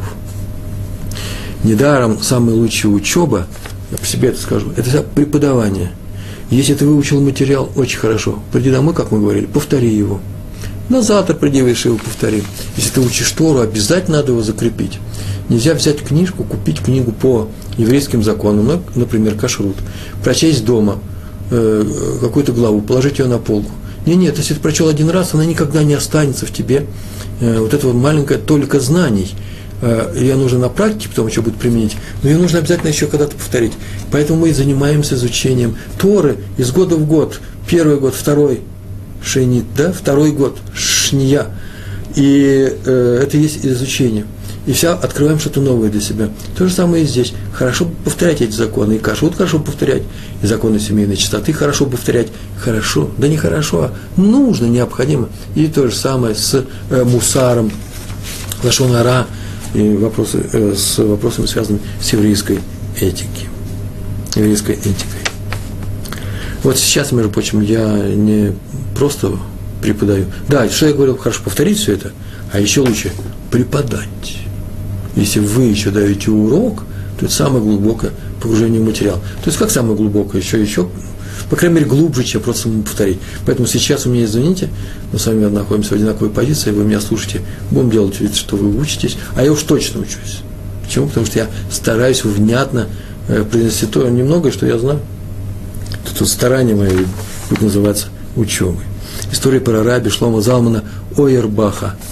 Недаром 1.63 2.21
самая 2.21 2.55
лучшая 2.55 2.91
учеба, 2.91 3.47
я 3.91 3.97
по 3.97 4.05
себе 4.05 4.29
это 4.29 4.39
скажу, 4.39 4.71
это 4.77 5.01
преподавание. 5.01 5.91
Если 6.51 6.75
ты 6.75 6.85
выучил 6.85 7.19
материал, 7.21 7.71
очень 7.75 7.97
хорошо. 7.97 8.39
Приди 8.51 8.69
домой, 8.69 8.93
как 8.93 9.11
мы 9.11 9.19
говорили, 9.19 9.47
повтори 9.47 9.91
его. 9.91 10.19
На 10.89 11.01
завтра 11.01 11.33
приди 11.33 11.63
в 11.63 11.67
его 11.67 11.97
повтори. 11.97 12.43
Если 12.77 12.91
ты 12.91 13.01
учишь 13.01 13.31
Тору, 13.31 13.61
обязательно 13.61 14.17
надо 14.17 14.33
его 14.33 14.43
закрепить. 14.43 14.99
Нельзя 15.49 15.73
взять 15.73 16.01
книжку, 16.01 16.43
купить 16.43 16.81
книгу 16.81 17.11
по 17.11 17.47
еврейским 17.77 18.23
законам, 18.23 18.81
например, 18.95 19.35
кашрут, 19.35 19.75
прочесть 20.23 20.65
дома 20.65 20.99
э, 21.51 21.83
какую-то 22.19 22.51
главу, 22.51 22.81
положить 22.81 23.19
ее 23.19 23.25
на 23.25 23.37
полку. 23.37 23.71
Нет, 24.05 24.17
нет, 24.17 24.37
если 24.37 24.55
ты 24.55 24.59
прочел 24.59 24.87
один 24.87 25.09
раз, 25.09 25.33
она 25.33 25.45
никогда 25.45 25.83
не 25.83 25.93
останется 25.93 26.45
в 26.45 26.51
тебе. 26.51 26.87
Э, 27.41 27.59
вот 27.59 27.73
это 27.73 27.87
вот 27.87 27.95
маленькое 27.95 28.39
только 28.39 28.79
знаний. 28.79 29.35
Э, 29.81 30.13
ее 30.15 30.35
нужно 30.35 30.59
на 30.59 30.69
практике 30.69 31.09
потом 31.09 31.27
еще 31.27 31.41
будет 31.41 31.57
применить, 31.57 31.95
но 32.23 32.29
ее 32.29 32.37
нужно 32.37 32.59
обязательно 32.59 32.89
еще 32.89 33.07
когда-то 33.07 33.35
повторить. 33.35 33.73
Поэтому 34.11 34.41
мы 34.41 34.49
и 34.49 34.53
занимаемся 34.53 35.15
изучением 35.15 35.77
Торы 35.99 36.37
из 36.57 36.71
года 36.71 36.95
в 36.95 37.05
год. 37.05 37.39
Первый 37.69 37.99
год, 37.99 38.15
второй 38.15 38.61
шейнит, 39.23 39.65
да, 39.75 39.91
второй 39.91 40.31
год 40.31 40.57
шния. 40.73 41.47
И 42.15 42.73
э, 42.85 43.19
это 43.23 43.37
есть 43.37 43.65
изучение 43.65 44.25
и 44.65 44.73
все 44.73 44.89
открываем 44.89 45.39
что-то 45.39 45.61
новое 45.61 45.89
для 45.89 46.01
себя. 46.01 46.29
То 46.57 46.67
же 46.67 46.73
самое 46.73 47.03
и 47.03 47.07
здесь. 47.07 47.33
Хорошо 47.53 47.87
повторять 48.03 48.41
эти 48.41 48.51
законы, 48.51 48.93
и 48.93 48.99
кашут 48.99 49.35
хорошо 49.35 49.59
повторять, 49.59 50.03
и 50.41 50.47
законы 50.47 50.79
семейной 50.79 51.17
чистоты 51.17 51.53
хорошо 51.53 51.85
повторять. 51.85 52.27
Хорошо, 52.59 53.11
да 53.17 53.27
не 53.27 53.37
хорошо, 53.37 53.83
а 53.83 53.93
нужно, 54.19 54.65
необходимо. 54.65 55.29
И 55.53 55.67
то 55.67 55.87
же 55.87 55.95
самое 55.95 56.35
с 56.35 56.65
э, 56.89 57.03
мусаром, 57.03 57.71
лашонара, 58.63 59.27
и 59.73 59.95
вопросы, 59.95 60.43
э, 60.51 60.73
с 60.75 60.97
вопросами, 60.97 61.45
связанными 61.45 61.81
с 62.01 62.11
еврейской 62.13 62.59
этикой. 62.99 63.47
Еврейской 64.35 64.75
этикой. 64.75 65.21
Вот 66.63 66.77
сейчас, 66.77 67.11
между 67.11 67.29
прочим, 67.29 67.61
я 67.61 67.85
не 67.85 68.53
просто 68.97 69.37
преподаю. 69.81 70.25
Да, 70.49 70.67
что 70.69 70.87
я 70.87 70.93
говорил, 70.93 71.17
хорошо 71.17 71.43
повторить 71.43 71.77
все 71.77 71.93
это, 71.93 72.11
а 72.51 72.59
еще 72.59 72.81
лучше 72.81 73.11
преподать 73.51 74.07
если 75.15 75.39
вы 75.39 75.63
еще 75.63 75.91
даете 75.91 76.31
урок, 76.31 76.83
то 77.19 77.25
это 77.25 77.33
самое 77.33 77.63
глубокое 77.63 78.11
погружение 78.41 78.81
в 78.81 78.85
материал. 78.85 79.15
То 79.15 79.47
есть 79.47 79.57
как 79.57 79.71
самое 79.71 79.95
глубокое? 79.95 80.41
Еще, 80.41 80.61
еще, 80.61 80.89
по 81.49 81.55
крайней 81.55 81.75
мере, 81.75 81.87
глубже, 81.87 82.23
чем 82.23 82.41
просто 82.41 82.69
повторить. 82.69 83.19
Поэтому 83.45 83.67
сейчас 83.67 84.05
у 84.05 84.09
меня, 84.09 84.25
извините, 84.25 84.69
мы 85.11 85.19
с 85.19 85.25
вами 85.25 85.45
находимся 85.45 85.91
в 85.91 85.93
одинаковой 85.93 86.29
позиции, 86.29 86.71
вы 86.71 86.83
меня 86.83 86.99
слушаете, 86.99 87.41
будем 87.71 87.89
делать 87.89 88.19
вид, 88.19 88.35
что 88.35 88.57
вы 88.57 88.77
учитесь, 88.77 89.17
а 89.35 89.43
я 89.43 89.51
уж 89.51 89.61
точно 89.63 90.01
учусь. 90.01 90.41
Почему? 90.83 91.07
Потому 91.07 91.25
что 91.25 91.39
я 91.39 91.47
стараюсь 91.71 92.23
внятно 92.23 92.87
э, 93.27 93.43
принести 93.49 93.85
то 93.85 94.07
немногое, 94.07 94.51
что 94.51 94.65
я 94.65 94.77
знаю. 94.77 94.99
Тут 96.17 96.27
старание 96.27 96.75
мое 96.75 96.91
будет 97.49 97.61
называться 97.61 98.07
учебой. 98.35 98.83
История 99.31 99.59
про 99.59 99.83
раби 99.83 100.09
Шлома 100.09 100.41
Залмана 100.41 100.83
Ойербаха– 101.17 101.95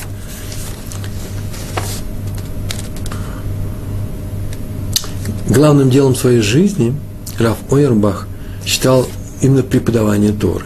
главным 5.53 5.89
делом 5.89 6.15
своей 6.15 6.41
жизни 6.41 6.95
Раф 7.39 7.57
Ойербах 7.69 8.27
считал 8.65 9.07
именно 9.41 9.61
преподавание 9.61 10.31
Торы. 10.31 10.65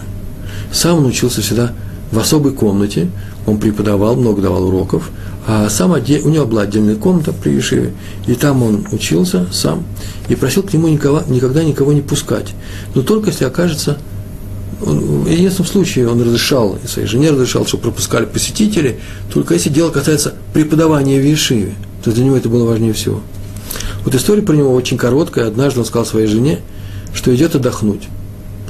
Сам 0.71 0.99
он 0.99 1.05
учился 1.05 1.41
всегда 1.41 1.73
в 2.11 2.19
особой 2.19 2.53
комнате, 2.53 3.09
он 3.45 3.57
преподавал, 3.57 4.15
много 4.15 4.41
давал 4.41 4.65
уроков, 4.67 5.09
а 5.45 5.69
сам 5.69 5.93
отдель, 5.93 6.21
у 6.21 6.29
него 6.29 6.45
была 6.45 6.63
отдельная 6.63 6.95
комната 6.95 7.33
при 7.33 7.51
Ешиве, 7.51 7.93
и 8.27 8.33
там 8.33 8.63
он 8.63 8.85
учился 8.91 9.47
сам, 9.51 9.83
и 10.29 10.35
просил 10.35 10.63
к 10.63 10.73
нему 10.73 10.87
никого, 10.87 11.21
никогда 11.27 11.63
никого 11.63 11.91
не 11.91 12.01
пускать, 12.01 12.53
но 12.95 13.01
только 13.01 13.29
если 13.29 13.45
окажется, 13.45 13.97
он, 14.85 15.23
в 15.23 15.29
единственном 15.29 15.69
случае 15.69 16.09
он 16.09 16.21
разрешал, 16.21 16.77
и 16.83 16.87
своей 16.87 17.07
жене 17.07 17.31
разрешал, 17.31 17.65
чтобы 17.65 17.83
пропускали 17.83 18.25
посетители, 18.25 18.99
только 19.33 19.53
если 19.53 19.69
дело 19.69 19.89
касается 19.89 20.33
преподавания 20.53 21.19
в 21.19 21.25
Ешиве, 21.25 21.73
то 22.03 22.11
для 22.11 22.23
него 22.23 22.37
это 22.37 22.47
было 22.47 22.65
важнее 22.65 22.93
всего– 22.93 23.21
вот 24.07 24.15
история 24.15 24.41
про 24.41 24.55
него 24.55 24.73
очень 24.73 24.97
короткая. 24.97 25.47
Однажды 25.47 25.81
он 25.81 25.85
сказал 25.85 26.05
своей 26.05 26.27
жене, 26.27 26.61
что 27.13 27.35
идет 27.35 27.55
отдохнуть. 27.55 28.07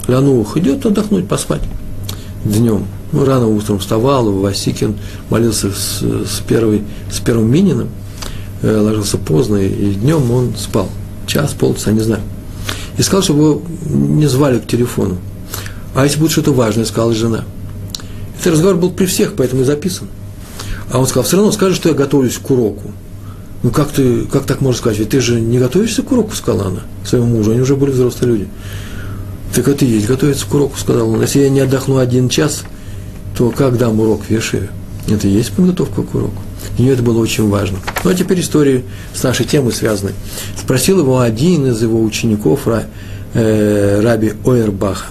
Лянух 0.08 0.58
идет 0.58 0.84
отдохнуть, 0.84 1.28
поспать 1.28 1.62
днем. 2.43 2.88
Ну, 3.12 3.23
рано 3.23 3.45
утром 3.45 3.78
вставал, 3.78 4.32
Васикин 4.32 4.95
молился 5.30 5.69
с, 5.69 6.02
с, 6.02 6.39
первой, 6.39 6.82
с 7.12 7.19
первым 7.19 7.52
Мининым, 7.52 7.89
э, 8.63 8.80
ложился 8.80 9.19
поздно, 9.19 9.58
и 9.58 9.93
днем 9.93 10.32
он 10.32 10.56
спал. 10.58 10.89
Час, 11.28 11.54
полчаса, 11.54 11.91
не 11.91 12.02
знаю. 12.02 12.23
И 12.97 13.04
сказал, 13.04 13.21
чтобы 13.21 13.39
его 13.43 13.62
не 13.86 14.26
звали 14.26 14.58
к 14.58 14.65
телефону. 14.65 15.19
А 15.93 16.04
если 16.04 16.19
будет 16.19 16.32
что-то 16.32 16.52
важное, 16.52 16.86
сказала 16.86 17.13
жена. 17.13 17.43
Этот 18.39 18.54
разговор 18.54 18.78
был 18.78 18.89
при 18.89 19.06
всех, 19.06 19.36
поэтому 19.36 19.62
и 19.62 19.65
записан. 19.65 20.08
А 20.91 20.97
он 20.97 21.06
сказал, 21.06 21.26
все 21.26 21.38
равно 21.38 21.52
скажи, 21.52 21.76
что 21.76 21.89
я 21.89 21.95
готовлюсь 21.95 22.39
к 22.39 22.50
уроку. 22.50 22.91
Ну 23.63 23.71
как 23.71 23.91
ты, 23.91 24.23
как 24.25 24.45
так 24.45 24.61
можно 24.61 24.77
сказать? 24.77 24.99
Ведь 24.99 25.09
ты 25.09 25.19
же 25.19 25.41
не 25.41 25.57
готовишься 25.57 26.03
к 26.03 26.11
уроку, 26.11 26.35
сказала 26.35 26.67
она 26.67 26.81
своему 27.03 27.37
мужу, 27.37 27.51
они 27.51 27.61
уже 27.61 27.75
были 27.75 27.91
взрослые 27.91 28.33
люди. 28.33 28.47
Так 29.55 29.67
это 29.67 29.85
и 29.85 29.87
есть 29.87 30.07
готовиться 30.07 30.45
к 30.45 30.53
уроку, 30.53 30.77
сказал 30.77 31.09
он. 31.09 31.21
Если 31.21 31.39
я 31.39 31.49
не 31.49 31.61
отдохну 31.61 31.97
один 31.97 32.29
час, 32.29 32.63
то 33.35 33.49
как 33.49 33.77
дам 33.77 33.99
урок 33.99 34.23
в 34.23 34.29
Ешеве? 34.29 34.69
Это 35.07 35.27
и 35.27 35.31
есть 35.31 35.53
подготовка 35.53 36.03
к 36.03 36.13
уроку. 36.13 36.41
Для 36.77 36.93
это 36.93 37.01
было 37.01 37.17
очень 37.19 37.49
важно. 37.49 37.79
Ну 38.03 38.11
а 38.11 38.13
теперь 38.13 38.41
истории 38.41 38.83
с 39.13 39.23
нашей 39.23 39.45
темой 39.45 39.71
связаны. 39.71 40.11
Спросил 40.59 40.99
его 40.99 41.19
один 41.19 41.65
из 41.65 41.81
его 41.81 42.03
учеников, 42.03 42.67
э, 43.33 44.01
Раби 44.01 44.33
Ойербаха, 44.43 45.07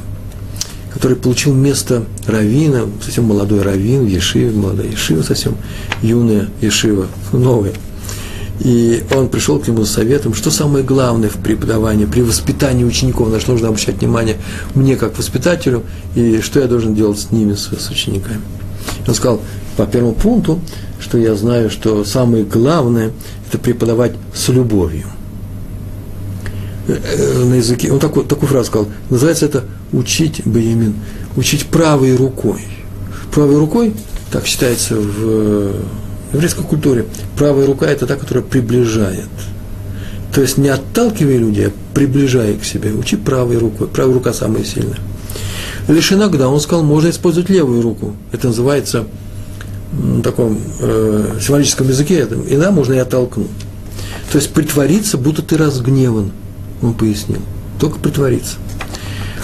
который 0.93 1.17
получил 1.17 1.53
место 1.55 2.05
равина, 2.27 2.83
совсем 3.03 3.25
молодой 3.25 3.63
равин 3.63 4.05
в 4.05 4.09
Ешиве, 4.09 4.51
молодая 4.51 4.89
Ешива 4.89 5.23
совсем, 5.23 5.57
юная 6.03 6.49
Ешива, 6.61 7.07
новая– 7.33 7.73
и 8.61 9.05
он 9.15 9.29
пришел 9.29 9.59
к 9.59 9.69
нему 9.69 9.85
с 9.85 9.91
советом, 9.91 10.35
что 10.35 10.51
самое 10.51 10.85
главное 10.85 11.29
в 11.29 11.37
преподавании, 11.37 12.07
при 12.07 12.23
воспитании 12.23 12.85
учеников, 12.85 13.31
на 13.31 13.41
что 13.41 13.53
нужно 13.53 13.69
обращать 13.69 13.99
внимание 13.99 14.37
мне 14.75 14.97
как 14.97 15.19
воспитателю, 15.19 15.83
и 16.15 16.41
что 16.41 16.61
я 16.61 16.67
должен 16.67 16.95
делать 16.95 17.19
с 17.19 17.31
ними, 17.31 17.55
с, 17.55 17.69
с 17.69 17.91
учениками. 17.91 18.41
Он 19.07 19.15
сказал 19.15 19.41
по 19.77 19.87
первому 19.87 20.15
пункту, 20.15 20.61
что 21.01 21.19
я 21.19 21.35
знаю, 21.35 21.71
что 21.71 22.05
самое 22.05 22.45
главное– 22.45 23.11
это 23.49 23.59
преподавать 23.59 24.13
с 24.35 24.49
любовью. 24.49 25.07
Э, 26.89 26.97
э, 27.03 27.45
на 27.45 27.55
языке, 27.55 27.93
он 27.93 27.99
такую, 27.99 28.25
такую 28.27 28.49
фразу 28.49 28.67
сказал, 28.67 28.89
называется 29.11 29.47
это 29.47 29.65
«учить, 29.93 30.43
Баямин», 30.45 30.95
учить 31.37 31.67
правой 31.67 32.17
рукой. 32.17 32.63
Правой 33.35 33.59
рукой, 33.59 33.93
так 34.31 34.47
считается 34.47 34.97
в 34.97 35.73
еврейской 36.37 36.63
культуре 36.63 37.07
правая 37.37 37.67
рука– 37.67 37.87
это 37.91 38.07
та, 38.07 38.17
которая 38.17 38.45
приближает. 38.45 39.29
То 40.33 40.43
есть 40.43 40.59
не 40.59 40.69
отталкивай 40.69 41.39
людей, 41.39 41.69
а 41.69 41.73
приближай 41.95 42.55
к 42.55 42.65
себе. 42.65 42.93
Учи 42.93 43.17
правой 43.17 43.57
рукой. 43.59 43.89
Правая 43.89 44.15
рука 44.15 44.33
самая 44.33 44.65
сильная. 44.65 44.99
Лишь 45.89 46.13
иногда 46.13 46.49
он 46.49 46.61
сказал, 46.61 46.85
можно 46.85 47.11
использовать 47.11 47.49
левую 47.49 47.81
руку. 47.81 48.15
Это 48.33 48.49
называется 48.49 49.07
в 49.93 50.23
таком 50.23 50.59
э, 50.81 51.39
символическом 51.41 51.89
языке, 51.89 52.19
это, 52.19 52.35
иногда 52.35 52.71
можно 52.71 52.93
и 52.93 52.99
оттолкнуть. 52.99 53.47
То 54.31 54.39
есть 54.39 54.51
притвориться, 54.53 55.17
будто 55.17 55.43
ты 55.43 55.57
разгневан, 55.57 56.33
он 56.83 56.93
пояснил. 56.95 57.41
Только 57.81 57.99
притвориться. 57.99 58.57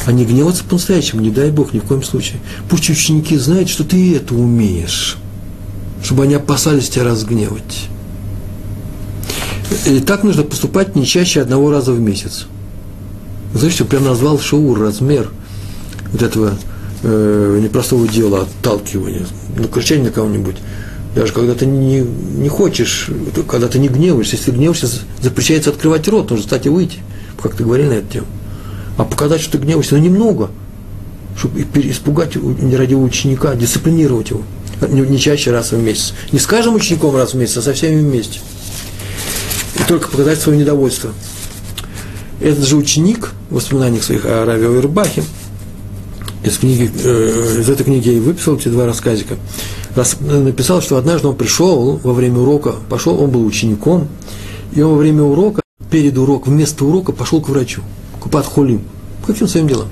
А 0.05 0.12
не 0.12 0.24
гневаться 0.24 0.64
по-настоящему, 0.64 1.22
не 1.22 1.31
дай 1.31 1.50
Бог, 1.50 1.72
ни 1.72 1.78
в 1.78 1.85
коем 1.85 2.02
случае. 2.02 2.40
Пусть 2.68 2.90
ученики 2.90 3.37
знают, 3.38 3.68
что 3.68 3.85
ты 3.85 4.16
это 4.16 4.35
умеешь 4.35 5.16
чтобы 6.02 6.24
они 6.24 6.34
опасались 6.34 6.88
тебя 6.88 7.04
разгневать. 7.04 7.88
И 9.86 10.00
так 10.00 10.24
нужно 10.24 10.42
поступать 10.42 10.96
не 10.96 11.06
чаще 11.06 11.40
одного 11.40 11.70
раза 11.70 11.92
в 11.92 12.00
месяц. 12.00 12.46
Знаете, 13.54 13.84
прям 13.84 14.04
назвал 14.04 14.38
шоур, 14.38 14.80
размер 14.80 15.30
вот 16.12 16.22
этого 16.22 16.54
э, 17.02 17.60
непростого 17.62 18.06
дела, 18.08 18.42
отталкивания, 18.42 19.26
ну, 19.56 19.68
кричание 19.68 20.06
на 20.06 20.10
кого-нибудь. 20.10 20.56
Даже 21.14 21.32
когда 21.32 21.54
ты 21.54 21.66
не, 21.66 22.00
не 22.00 22.48
хочешь, 22.48 23.10
когда 23.46 23.68
ты 23.68 23.78
не 23.78 23.88
гневаешься, 23.88 24.36
если 24.36 24.50
гневаешься, 24.50 24.88
запрещается 25.20 25.70
открывать 25.70 26.08
рот, 26.08 26.30
нужно 26.30 26.44
встать 26.44 26.66
и 26.66 26.70
выйти, 26.70 26.98
как 27.40 27.54
ты 27.54 27.64
говорили 27.64 27.88
на 27.88 27.92
эту 27.94 28.12
тему. 28.12 28.26
А 28.96 29.04
показать, 29.04 29.40
что 29.40 29.52
ты 29.52 29.64
гневаешься, 29.64 29.96
но 29.96 30.00
немного, 30.02 30.50
чтобы 31.36 31.60
испугать 31.60 32.36
нерадивого 32.36 33.04
ученика, 33.04 33.54
дисциплинировать 33.54 34.30
его. 34.30 34.42
Не 34.88 35.18
чаще 35.18 35.51
раз 35.51 35.73
в 35.73 35.79
месяц. 35.79 36.14
Не 36.33 36.38
с 36.38 36.47
каждым 36.47 36.75
учеником 36.75 37.14
раз 37.16 37.35
в 37.35 37.37
месяц, 37.37 37.59
а 37.59 37.62
со 37.62 37.73
всеми 37.73 38.01
вместе. 38.01 38.40
И 39.79 39.83
только 39.85 40.09
показать 40.09 40.40
свое 40.40 40.59
недовольство. 40.59 41.12
Этот 42.40 42.64
же 42.64 42.77
ученик 42.77 43.33
в 43.51 43.55
воспоминаниях 43.55 44.03
своих 44.03 44.25
о 44.25 44.45
Раве 44.45 44.66
Овербахе, 44.66 45.23
из, 46.42 46.59
книги, 46.59 46.90
э, 47.05 47.61
из 47.61 47.71
этой 47.71 47.85
книги 47.85 48.09
я 48.09 48.14
и 48.14 48.21
выписал 48.21 48.57
эти 48.57 48.68
два 48.68 48.87
рассказика, 48.87 49.37
раз, 49.95 50.16
написал, 50.21 50.83
что 50.83 50.97
однажды 50.97 51.29
он 51.29 51.37
пришел 51.37 52.01
во 52.03 52.12
время 52.12 52.38
урока, 52.38 52.75
пошел, 52.88 53.21
он 53.23 53.31
был 53.31 53.47
учеником, 53.47 54.09
и 54.75 54.81
он 54.81 54.92
во 54.92 54.99
время 54.99 55.23
урока, 55.23 55.62
перед 55.90 56.18
уроком, 56.18 56.55
вместо 56.55 56.85
урока 56.85 57.12
пошел 57.12 57.40
к 57.40 57.49
врачу, 57.49 57.83
к 58.21 58.29
подхолим, 58.29 58.83
по 59.21 59.33
каким 59.33 59.47
своим 59.47 59.68
делам. 59.68 59.88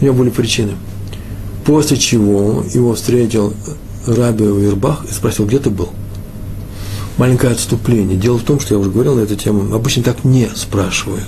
У 0.00 0.04
него 0.04 0.14
были 0.14 0.30
причины. 0.30 0.72
После 1.64 1.96
чего 1.96 2.64
его 2.72 2.94
встретил 2.94 3.52
Раби 4.06 4.44
Уирбах 4.44 5.04
и 5.08 5.12
спросил, 5.12 5.46
где 5.46 5.58
ты 5.58 5.70
был? 5.70 5.90
Маленькое 7.18 7.52
отступление. 7.52 8.16
Дело 8.16 8.38
в 8.38 8.44
том, 8.44 8.60
что 8.60 8.74
я 8.74 8.80
уже 8.80 8.90
говорил 8.90 9.14
на 9.14 9.20
эту 9.20 9.36
тему, 9.36 9.74
обычно 9.74 10.02
так 10.02 10.24
не 10.24 10.48
спрашивают. 10.54 11.24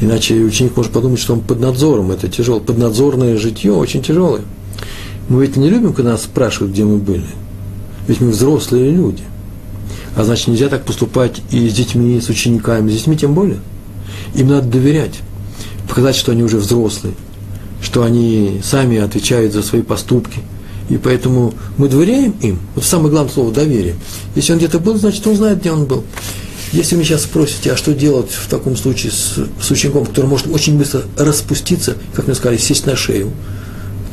Иначе 0.00 0.34
ученик 0.34 0.76
может 0.76 0.92
подумать, 0.92 1.20
что 1.20 1.32
он 1.32 1.40
под 1.40 1.60
надзором. 1.60 2.10
Это 2.10 2.28
тяжело. 2.28 2.60
Поднадзорное 2.60 3.38
житье 3.38 3.72
очень 3.72 4.02
тяжелое. 4.02 4.42
Мы 5.28 5.46
ведь 5.46 5.56
не 5.56 5.70
любим, 5.70 5.94
когда 5.94 6.12
нас 6.12 6.24
спрашивают, 6.24 6.72
где 6.72 6.84
мы 6.84 6.98
были. 6.98 7.24
Ведь 8.06 8.20
мы 8.20 8.28
взрослые 8.28 8.90
люди. 8.90 9.22
А 10.16 10.24
значит, 10.24 10.48
нельзя 10.48 10.68
так 10.68 10.84
поступать 10.84 11.40
и 11.50 11.68
с 11.68 11.72
детьми, 11.72 12.16
и 12.16 12.20
с 12.20 12.28
учениками, 12.28 12.90
с 12.90 12.94
детьми 12.94 13.16
тем 13.16 13.34
более. 13.34 13.58
Им 14.34 14.48
надо 14.48 14.68
доверять, 14.68 15.20
показать, 15.88 16.14
что 16.14 16.32
они 16.32 16.42
уже 16.42 16.58
взрослые, 16.58 17.14
что 17.84 18.02
они 18.02 18.60
сами 18.64 18.98
отвечают 18.98 19.52
за 19.52 19.62
свои 19.62 19.82
поступки. 19.82 20.40
И 20.88 20.96
поэтому 20.96 21.54
мы 21.76 21.88
доверяем 21.88 22.34
им. 22.40 22.58
Вот 22.74 22.84
самое 22.84 23.10
главное 23.10 23.32
слово– 23.32 23.52
доверие. 23.54 23.94
Если 24.34 24.52
он 24.52 24.58
где-то 24.58 24.78
был, 24.78 24.96
значит, 24.96 25.26
он 25.26 25.36
знает, 25.36 25.60
где 25.60 25.70
он 25.70 25.84
был. 25.84 26.04
Если 26.72 26.94
вы 26.94 27.00
меня 27.02 27.10
сейчас 27.10 27.22
спросите, 27.22 27.72
а 27.72 27.76
что 27.76 27.94
делать 27.94 28.30
в 28.30 28.48
таком 28.48 28.76
случае 28.76 29.12
с, 29.12 29.38
с 29.60 29.70
учеником, 29.70 30.06
который 30.06 30.26
может 30.26 30.48
очень 30.48 30.76
быстро 30.76 31.02
распуститься, 31.16 31.96
как 32.14 32.26
мне 32.26 32.34
сказали, 32.34 32.58
сесть 32.58 32.86
на 32.86 32.96
шею, 32.96 33.32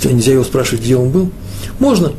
нельзя 0.03 0.33
его 0.33 0.43
спрашивать, 0.43 0.81
где 0.81 0.95
он 0.95 1.09
был, 1.09 1.31
можно 1.79 2.13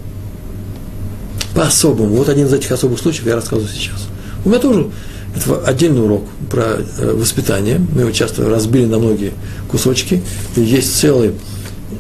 по-особому. 1.55 2.17
Вот 2.17 2.29
один 2.29 2.47
из 2.47 2.53
этих 2.53 2.73
особых 2.73 2.99
случаев 2.99 3.27
я 3.27 3.37
рассказываю 3.37 3.71
сейчас. 3.73 4.09
У 4.45 4.49
меня 4.49 4.59
тоже 4.59 4.89
это 5.35 5.65
отдельный 5.65 6.03
урок 6.03 6.25
про 6.51 6.77
э, 6.79 7.13
воспитание. 7.15 7.81
Мы 7.95 8.03
его 8.03 8.11
часто 8.11 8.49
разбили 8.49 8.87
на 8.87 8.99
многие 8.99 9.33
кусочки. 9.71 10.23
И 10.57 10.61
есть 10.61 10.97
целый, 10.97 11.33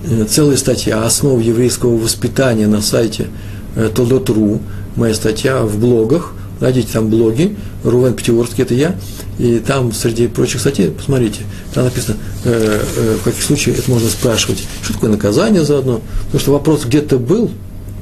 э, 0.04 0.24
целая 0.28 0.56
статья 0.56 1.04
«Основы 1.04 1.42
еврейского 1.42 1.96
воспитания» 1.96 2.66
на 2.66 2.82
сайте 2.82 3.28
э, 3.74 3.90
Толдот.ру. 3.94 4.60
Моя 4.96 5.14
статья 5.14 5.62
в 5.62 5.78
блогах. 5.78 6.32
Найдите 6.60 6.88
там 6.92 7.08
блоги. 7.08 7.56
Рувен 7.82 8.14
Пятигорский– 8.14 8.62
это 8.64 8.74
я. 8.74 8.94
И 9.38 9.58
там, 9.58 9.92
среди 9.92 10.28
прочих 10.28 10.60
статей, 10.60 10.90
посмотрите, 10.90 11.40
там 11.74 11.84
написано, 11.84 12.18
в 12.44 13.24
каких 13.24 13.42
случаях 13.42 13.78
это 13.78 13.90
можно 13.90 14.08
спрашивать. 14.08 14.62
Что 14.82 14.92
такое 14.92 15.10
наказание 15.10 15.64
заодно? 15.64 16.02
Потому 16.26 16.40
что 16.40 16.52
вопрос 16.52 16.84
«где 16.84 17.00
ты 17.00 17.18
был?» 17.18 17.50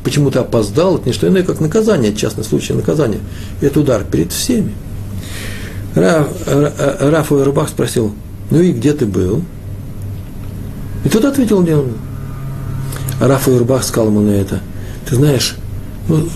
почему 0.04 0.30
ты 0.30 0.38
опоздал, 0.38 0.96
это 0.96 1.06
не 1.06 1.12
что 1.12 1.28
иное, 1.28 1.42
как 1.42 1.60
наказание, 1.60 2.14
частный 2.14 2.44
случай 2.44 2.72
наказания. 2.72 3.20
Это 3.60 3.80
удар 3.80 4.04
перед 4.04 4.32
всеми. 4.32 4.74
Раф, 5.94 6.28
Раф 6.46 7.32
Рубах 7.32 7.68
спросил, 7.68 8.14
ну 8.50 8.60
и 8.60 8.72
где 8.72 8.92
ты 8.92 9.06
был? 9.06 9.42
И 11.04 11.08
тот 11.08 11.24
ответил, 11.24 11.62
был. 11.62 11.86
А 13.20 13.28
Раф 13.28 13.48
Рубах 13.48 13.84
сказал 13.84 14.08
ему 14.08 14.20
на 14.20 14.30
это, 14.30 14.60
ты 15.08 15.16
знаешь, 15.16 15.56
ну, 16.08 16.28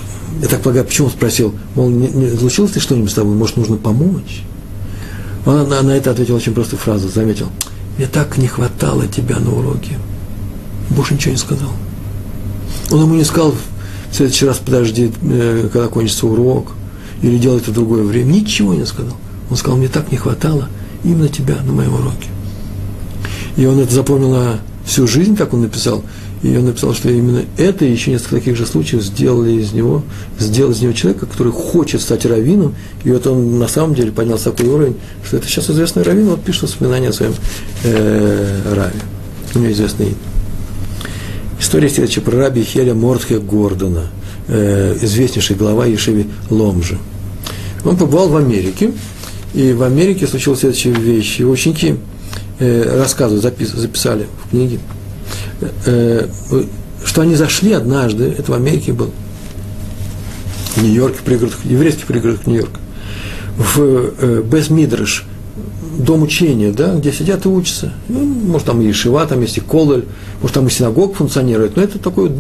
я 0.43 0.49
так 0.49 0.61
полагаю, 0.61 0.85
почему 0.85 1.07
он 1.07 1.13
спросил, 1.13 1.55
мол, 1.75 1.89
не, 1.89 2.09
не 2.09 2.37
случилось 2.37 2.75
ли 2.75 2.81
что-нибудь 2.81 3.11
с 3.11 3.15
тобой, 3.15 3.35
может, 3.35 3.57
нужно 3.57 3.77
помочь? 3.77 4.43
Он 5.47 5.69
на, 5.69 5.83
на 5.83 5.91
это 5.93 6.11
ответил 6.11 6.35
очень 6.35 6.55
простую 6.55 6.81
фразу, 6.81 7.09
заметил, 7.09 7.49
мне 7.97 8.07
так 8.07 8.37
не 8.39 8.49
хватало 8.49 9.07
тебя 9.07 9.39
на 9.39 9.55
уроке. 9.55 9.99
Больше 10.91 11.15
ничего 11.15 11.33
не 11.33 11.39
сказал. 11.39 11.71
Он 12.91 13.03
ему 13.03 13.15
не 13.15 13.25
сказал, 13.25 13.55
в 14.11 14.15
следующий 14.15 14.47
раз 14.47 14.59
подожди, 14.59 15.13
э, 15.23 15.69
когда 15.73 15.89
кончится 15.89 16.27
урок, 16.27 16.73
или 17.23 17.39
делай 17.39 17.59
это 17.59 17.71
в 17.71 17.75
другое 17.75 18.03
время. 18.03 18.33
Ничего 18.33 18.75
не 18.75 18.85
сказал. 18.85 19.17
Он 19.51 19.57
сказал, 19.57 19.79
мне 19.79 19.89
так 19.89 20.11
не 20.11 20.19
хватало 20.19 20.69
именно 21.05 21.29
тебя 21.29 21.57
на 21.63 21.73
моем 21.73 21.95
уроке. 21.95 22.29
И 23.57 23.67
он 23.67 23.79
это 23.79 23.95
запомнил 23.95 24.59
всю 24.85 25.07
жизнь, 25.07 25.37
как 25.37 25.55
он 25.55 25.63
написал. 25.63 26.03
И 26.43 26.55
он 26.59 26.67
написал, 26.67 26.93
что 26.93 27.09
именно 27.09 27.43
это 27.57 27.87
и 27.87 27.91
еще 27.91 28.11
несколько 28.11 28.37
таких 28.37 28.57
же 28.57 28.67
случаев 28.67 29.03
сделали 29.03 29.53
из 29.53 29.73
него, 29.73 30.03
сделали 30.39 30.75
из 30.75 30.83
него 30.83 30.93
человека, 30.93 31.25
который 31.25 31.53
хочет 31.53 32.03
стать 32.03 32.27
раввином. 32.27 32.75
И 33.03 33.11
вот 33.11 33.27
он 33.27 33.59
на 33.59 33.67
самом 33.67 33.95
деле 33.95 34.13
поднялся 34.13 34.51
такой 34.51 34.67
уровень, 34.67 34.97
что 35.25 35.39
это 35.39 35.47
сейчас 35.47 35.71
известный 35.71 36.03
раввин, 36.03 36.27
вот 36.27 36.43
пишет 36.43 36.65
воспоминания 36.65 37.09
о 37.09 37.13
своем 37.15 37.33
э, 37.83 38.75
раве. 38.75 39.01
У 39.55 39.59
него 39.59 39.73
известный. 39.73 40.15
История 41.59 41.89
следующая 41.89 42.21
про 42.21 42.37
раби 42.37 42.63
Хеля 42.63 42.93
Мортхе 42.93 43.39
Гордона, 43.39 44.09
э, 44.49 44.99
известнейший 45.01 45.57
глава 45.57 45.87
Ешеви 45.87 46.27
Ломжи. 46.51 46.99
Он 47.87 47.97
побывал 47.97 48.29
в 48.29 48.37
Америке, 48.37 48.93
и 49.55 49.73
в 49.73 49.83
Америке 49.83 50.27
случилась 50.27 50.61
следующая 50.61 50.93
вещь. 50.93 51.39
Его 51.39 51.53
ученики 51.53 51.97
э, 52.59 52.99
рассказывают, 52.99 53.43
запис, 53.43 53.71
записали 53.71 54.27
в 54.45 54.51
книге, 54.51 54.81
э, 55.87 56.27
что 57.05 57.23
они 57.23 57.37
зашли 57.37 57.73
однажды, 57.73 58.35
это 58.37 58.51
в 58.53 58.55
Америке 58.55 58.93
был, 58.93 59.11
в 60.75 60.83
Нью-Йорке, 60.83 61.19
в 61.19 61.23
пригородах, 61.23 61.65
еврейских 61.65 62.07
пригородах 62.07 62.47
Нью-Йорка, 62.47 62.81
в 63.57 63.81
э, 63.81 64.43
Безмидрыш, 64.43 65.25
дом 65.99 66.23
учения, 66.23 66.73
да, 66.73 66.95
где 66.97 67.13
сидят 67.13 67.45
и 67.45 67.49
учатся. 67.49 67.93
Ну, 68.09 68.25
может, 68.25 68.67
там 68.67 68.81
и 68.83 68.93
Шива, 68.93 69.25
там 69.27 69.41
есть 69.41 69.59
и 69.59 69.61
Колель, 69.61 70.07
может, 70.41 70.55
там 70.55 70.67
и 70.67 70.71
синагог 70.71 71.15
функционирует, 71.15 71.77
но 71.77 71.83
это 71.83 71.99
такой 71.99 72.33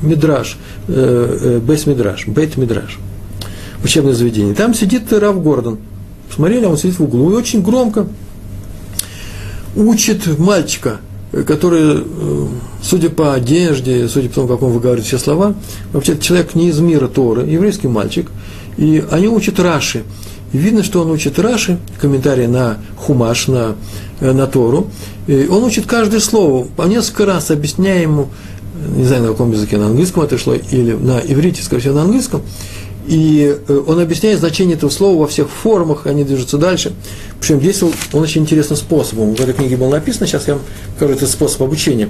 мидраж, 0.00 0.56
э, 0.88 1.38
э, 1.42 1.58
бейс-мидраж, 1.58 2.26
бейт-мидраж, 2.28 2.98
учебное 3.84 4.14
заведение. 4.14 4.54
Там 4.54 4.72
сидит 4.72 5.12
Рав 5.12 5.42
Гордон. 5.42 5.78
Посмотрели, 6.28 6.64
он 6.64 6.76
сидит 6.76 6.98
в 6.98 7.04
углу 7.04 7.32
и 7.32 7.34
очень 7.34 7.62
громко 7.62 8.06
учит 9.74 10.38
мальчика, 10.38 10.98
который, 11.46 12.02
э, 12.02 12.46
судя 12.82 13.10
по 13.10 13.34
одежде, 13.34 14.08
судя 14.08 14.28
по 14.28 14.34
тому, 14.36 14.48
как 14.48 14.62
он 14.62 14.72
выговаривает 14.72 15.06
все 15.06 15.18
слова, 15.18 15.54
вообще 15.92 16.18
человек 16.18 16.54
не 16.54 16.68
из 16.68 16.78
мира 16.80 17.08
Торы, 17.08 17.46
еврейский 17.46 17.88
мальчик, 17.88 18.30
и 18.76 19.04
они 19.10 19.28
учат 19.28 19.60
Раши– 19.60 20.04
и 20.52 20.58
видно, 20.58 20.82
что 20.82 21.02
он 21.02 21.10
учит 21.10 21.38
Раши, 21.38 21.78
комментарии 22.00 22.46
на 22.46 22.78
Хумаш, 22.96 23.48
на, 23.48 23.76
э, 24.20 24.32
на 24.32 24.46
Тору. 24.46 24.88
И 25.26 25.46
он 25.48 25.64
учит 25.64 25.86
каждое 25.86 26.20
слово, 26.20 26.66
по 26.76 26.82
несколько 26.82 27.26
раз 27.26 27.50
объясняя 27.50 28.02
ему, 28.02 28.28
не 28.94 29.04
знаю, 29.04 29.22
на 29.22 29.28
каком 29.28 29.52
языке, 29.52 29.76
на 29.76 29.86
английском 29.86 30.22
это 30.22 30.38
шло, 30.38 30.54
или 30.54 30.92
на 30.92 31.18
иврите, 31.18 31.62
скорее 31.62 31.80
всего, 31.82 31.94
на 31.94 32.02
английском. 32.02 32.42
И 33.06 33.56
э, 33.68 33.82
он 33.86 34.00
объясняет 34.00 34.38
значение 34.38 34.76
этого 34.76 34.90
слова 34.90 35.20
во 35.20 35.26
всех 35.26 35.48
формах, 35.48 36.06
они 36.06 36.24
движутся 36.24 36.58
дальше. 36.58 36.92
Причем 37.40 37.60
действовал 37.60 37.92
он 38.12 38.22
очень 38.22 38.42
интересным 38.42 38.76
способом. 38.76 39.34
В 39.34 39.40
этой 39.40 39.54
книге 39.54 39.76
было 39.76 39.90
написано, 39.90 40.26
сейчас 40.26 40.48
я 40.48 40.54
вам 40.54 40.62
покажу 40.94 41.14
этот 41.14 41.30
способ 41.30 41.62
обучения. 41.62 42.08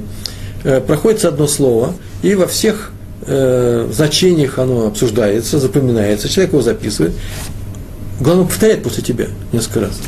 Э, 0.64 0.80
проходится 0.80 1.28
одно 1.28 1.46
слово, 1.46 1.94
и 2.22 2.34
во 2.34 2.46
всех 2.46 2.92
значениях 3.26 4.58
оно 4.58 4.86
обсуждается, 4.86 5.58
запоминается, 5.58 6.28
человек 6.28 6.52
его 6.52 6.62
записывает, 6.62 7.12
Главное, 8.20 8.46
повторять 8.46 8.82
после 8.82 9.02
тебя 9.02 9.26
несколько 9.52 9.80
раз. 9.80 9.98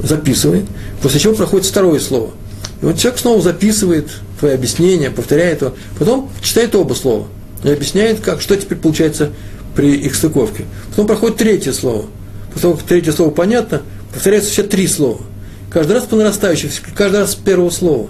Записывает, 0.00 0.64
после 1.02 1.18
чего 1.18 1.34
проходит 1.34 1.66
второе 1.66 1.98
слово. 1.98 2.30
И 2.80 2.84
вот 2.84 2.98
человек 2.98 3.18
снова 3.18 3.42
записывает 3.42 4.10
твои 4.38 4.54
объяснения, 4.54 5.10
повторяет 5.10 5.62
его, 5.62 5.74
потом 5.98 6.30
читает 6.40 6.74
оба 6.76 6.94
слова 6.94 7.26
и 7.64 7.70
объясняет, 7.70 8.20
как, 8.20 8.40
что 8.40 8.56
теперь 8.56 8.78
получается 8.78 9.30
при 9.78 9.94
их 9.94 10.16
стыковке. 10.16 10.64
Потом 10.90 11.06
проходит 11.06 11.36
третье 11.36 11.72
слово. 11.72 12.06
После 12.48 12.62
того, 12.62 12.74
как 12.74 12.82
третье 12.82 13.12
слово 13.12 13.30
понятно, 13.30 13.82
повторяются 14.12 14.50
все 14.50 14.64
три 14.64 14.88
слова. 14.88 15.20
Каждый 15.70 15.92
раз 15.92 16.02
по 16.02 16.16
нарастающей, 16.16 16.68
каждый 16.96 17.20
раз 17.20 17.32
с 17.32 17.34
первого 17.36 17.70
слова. 17.70 18.08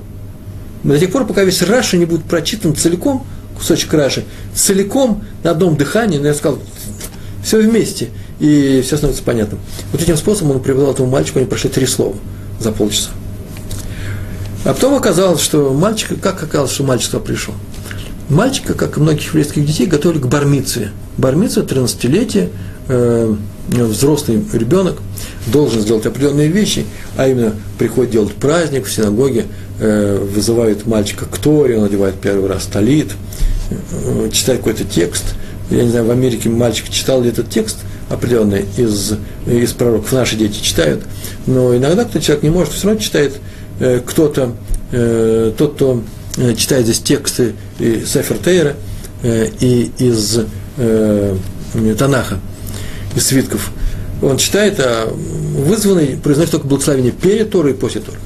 До 0.82 0.98
тех 0.98 1.12
пор, 1.12 1.26
пока 1.26 1.44
весь 1.44 1.60
Раши 1.60 1.98
не 1.98 2.06
будет 2.06 2.24
прочитан 2.24 2.74
целиком, 2.74 3.26
кусочек 3.54 3.92
Раши, 3.92 4.24
целиком 4.54 5.24
на 5.44 5.50
одном 5.50 5.76
дыхании, 5.76 6.16
но 6.16 6.28
я 6.28 6.34
сказал, 6.34 6.58
все 7.42 7.60
вместе– 7.60 8.08
и 8.40 8.82
все 8.84 8.96
становится 8.96 9.22
понятным. 9.22 9.60
Вот 9.92 10.00
этим 10.00 10.16
способом 10.16 10.56
он 10.56 10.62
привел 10.62 10.90
этому 10.90 11.08
мальчику, 11.08 11.38
они 11.38 11.48
прошли 11.48 11.70
три 11.70 11.86
слова 11.86 12.14
за 12.60 12.72
полчаса. 12.72 13.10
А 14.64 14.74
потом 14.74 14.94
оказалось, 14.94 15.40
что 15.40 15.72
мальчик, 15.72 16.20
как 16.20 16.42
оказалось, 16.42 16.72
что 16.72 16.84
мальчик 16.84 17.20
пришел? 17.22 17.54
Мальчика, 18.28 18.74
как 18.74 18.96
и 18.96 19.00
многих 19.00 19.28
еврейских 19.28 19.64
детей, 19.64 19.86
готовили 19.86 20.20
к 20.20 20.26
бармице. 20.26 20.90
Бармица, 21.18 21.62
13-летие, 21.62 22.50
э, 22.88 23.34
взрослый 23.68 24.42
ребенок 24.52 24.98
должен 25.48 25.82
сделать 25.82 26.06
определенные 26.06 26.46
вещи, 26.48 26.86
а 27.16 27.28
именно 27.28 27.54
приходит 27.76 28.12
делать 28.12 28.34
праздник 28.34 28.86
в 28.86 28.92
синагоге, 28.92 29.46
э, 29.80 30.16
вызывают 30.32 30.86
мальчика 30.86 31.26
к 31.26 31.36
Торе, 31.38 31.76
он 31.76 31.82
надевает 31.82 32.14
первый 32.14 32.48
раз 32.48 32.66
талит, 32.66 33.08
э, 33.70 34.30
читает 34.32 34.60
какой-то 34.60 34.84
текст. 34.84 35.24
Я 35.70 35.82
не 35.82 35.90
знаю, 35.90 36.06
в 36.06 36.10
Америке 36.10 36.48
мальчик 36.48 36.88
читал 36.88 37.20
ли 37.20 37.30
этот 37.30 37.50
текст 37.50 37.78
определенный 38.08 38.64
из, 38.76 39.14
из 39.44 39.72
пророков, 39.72 40.12
наши 40.12 40.36
дети 40.36 40.62
читают, 40.62 41.02
но 41.46 41.76
иногда 41.76 42.04
кто 42.04 42.20
человек 42.20 42.44
не 42.44 42.50
может, 42.50 42.72
все 42.72 42.86
равно 42.86 43.02
читает 43.02 43.34
э, 43.80 44.00
кто-то, 44.06 44.54
э, 44.92 45.52
тот, 45.58 45.74
кто 45.74 46.02
читает 46.56 46.84
здесь 46.84 47.00
тексты 47.00 47.54
и 47.80 48.04
Сефер 48.06 48.38
Тейра 48.38 48.76
и 49.24 49.90
из 49.98 50.38
э, 50.78 51.36
Танаха, 51.98 52.38
из 53.14 53.26
свитков, 53.26 53.70
он 54.22 54.36
читает, 54.36 54.80
а 54.80 55.12
вызванный 55.12 56.16
произносит 56.16 56.52
только 56.52 56.66
благословение 56.66 57.12
перед 57.12 57.50
Торой 57.50 57.72
и 57.72 57.74
после 57.74 58.00
Торы. 58.00 58.18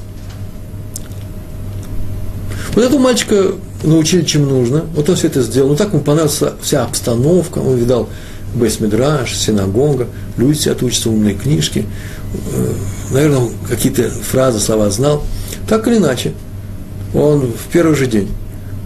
Вот 2.73 2.83
этого 2.83 2.99
мальчика 2.99 3.53
научили, 3.83 4.23
чем 4.23 4.47
нужно. 4.47 4.85
Вот 4.95 5.07
он 5.07 5.15
все 5.15 5.27
это 5.27 5.43
сделал. 5.43 5.69
Ну, 5.69 5.75
так 5.75 5.89
ему 5.89 6.01
понравилась 6.01 6.41
вся 6.61 6.83
обстановка. 6.83 7.59
Он 7.59 7.77
видал 7.77 8.09
Бейсмидраж, 8.55 9.35
синагога, 9.35 10.07
люди 10.37 10.57
сидят, 10.57 10.81
учатся 10.81 11.09
умные 11.09 11.35
книжки. 11.35 11.85
Э, 12.51 12.73
наверное, 13.11 13.49
какие-то 13.67 14.09
фразы, 14.09 14.59
слова 14.59 14.89
знал. 14.89 15.23
Так 15.67 15.87
или 15.87 15.97
иначе, 15.97 16.33
он 17.13 17.51
в 17.51 17.71
первый 17.71 17.95
же 17.95 18.07
день 18.07 18.29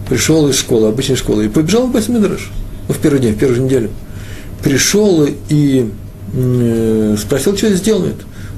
пришел 0.08 0.48
из 0.48 0.58
школы, 0.58 0.88
обычной 0.88 1.16
школы, 1.16 1.46
и 1.46 1.48
побежал 1.48 1.86
в 1.86 1.92
Бейсмидраж. 1.92 2.50
Ну, 2.88 2.94
в 2.94 2.98
первый 2.98 3.20
день, 3.20 3.34
в 3.34 3.38
первую 3.38 3.62
неделю. 3.62 3.90
Пришел 4.62 5.26
и 5.48 5.90
э, 6.34 7.16
спросил, 7.18 7.56
что 7.56 7.68
здесь. 7.74 7.94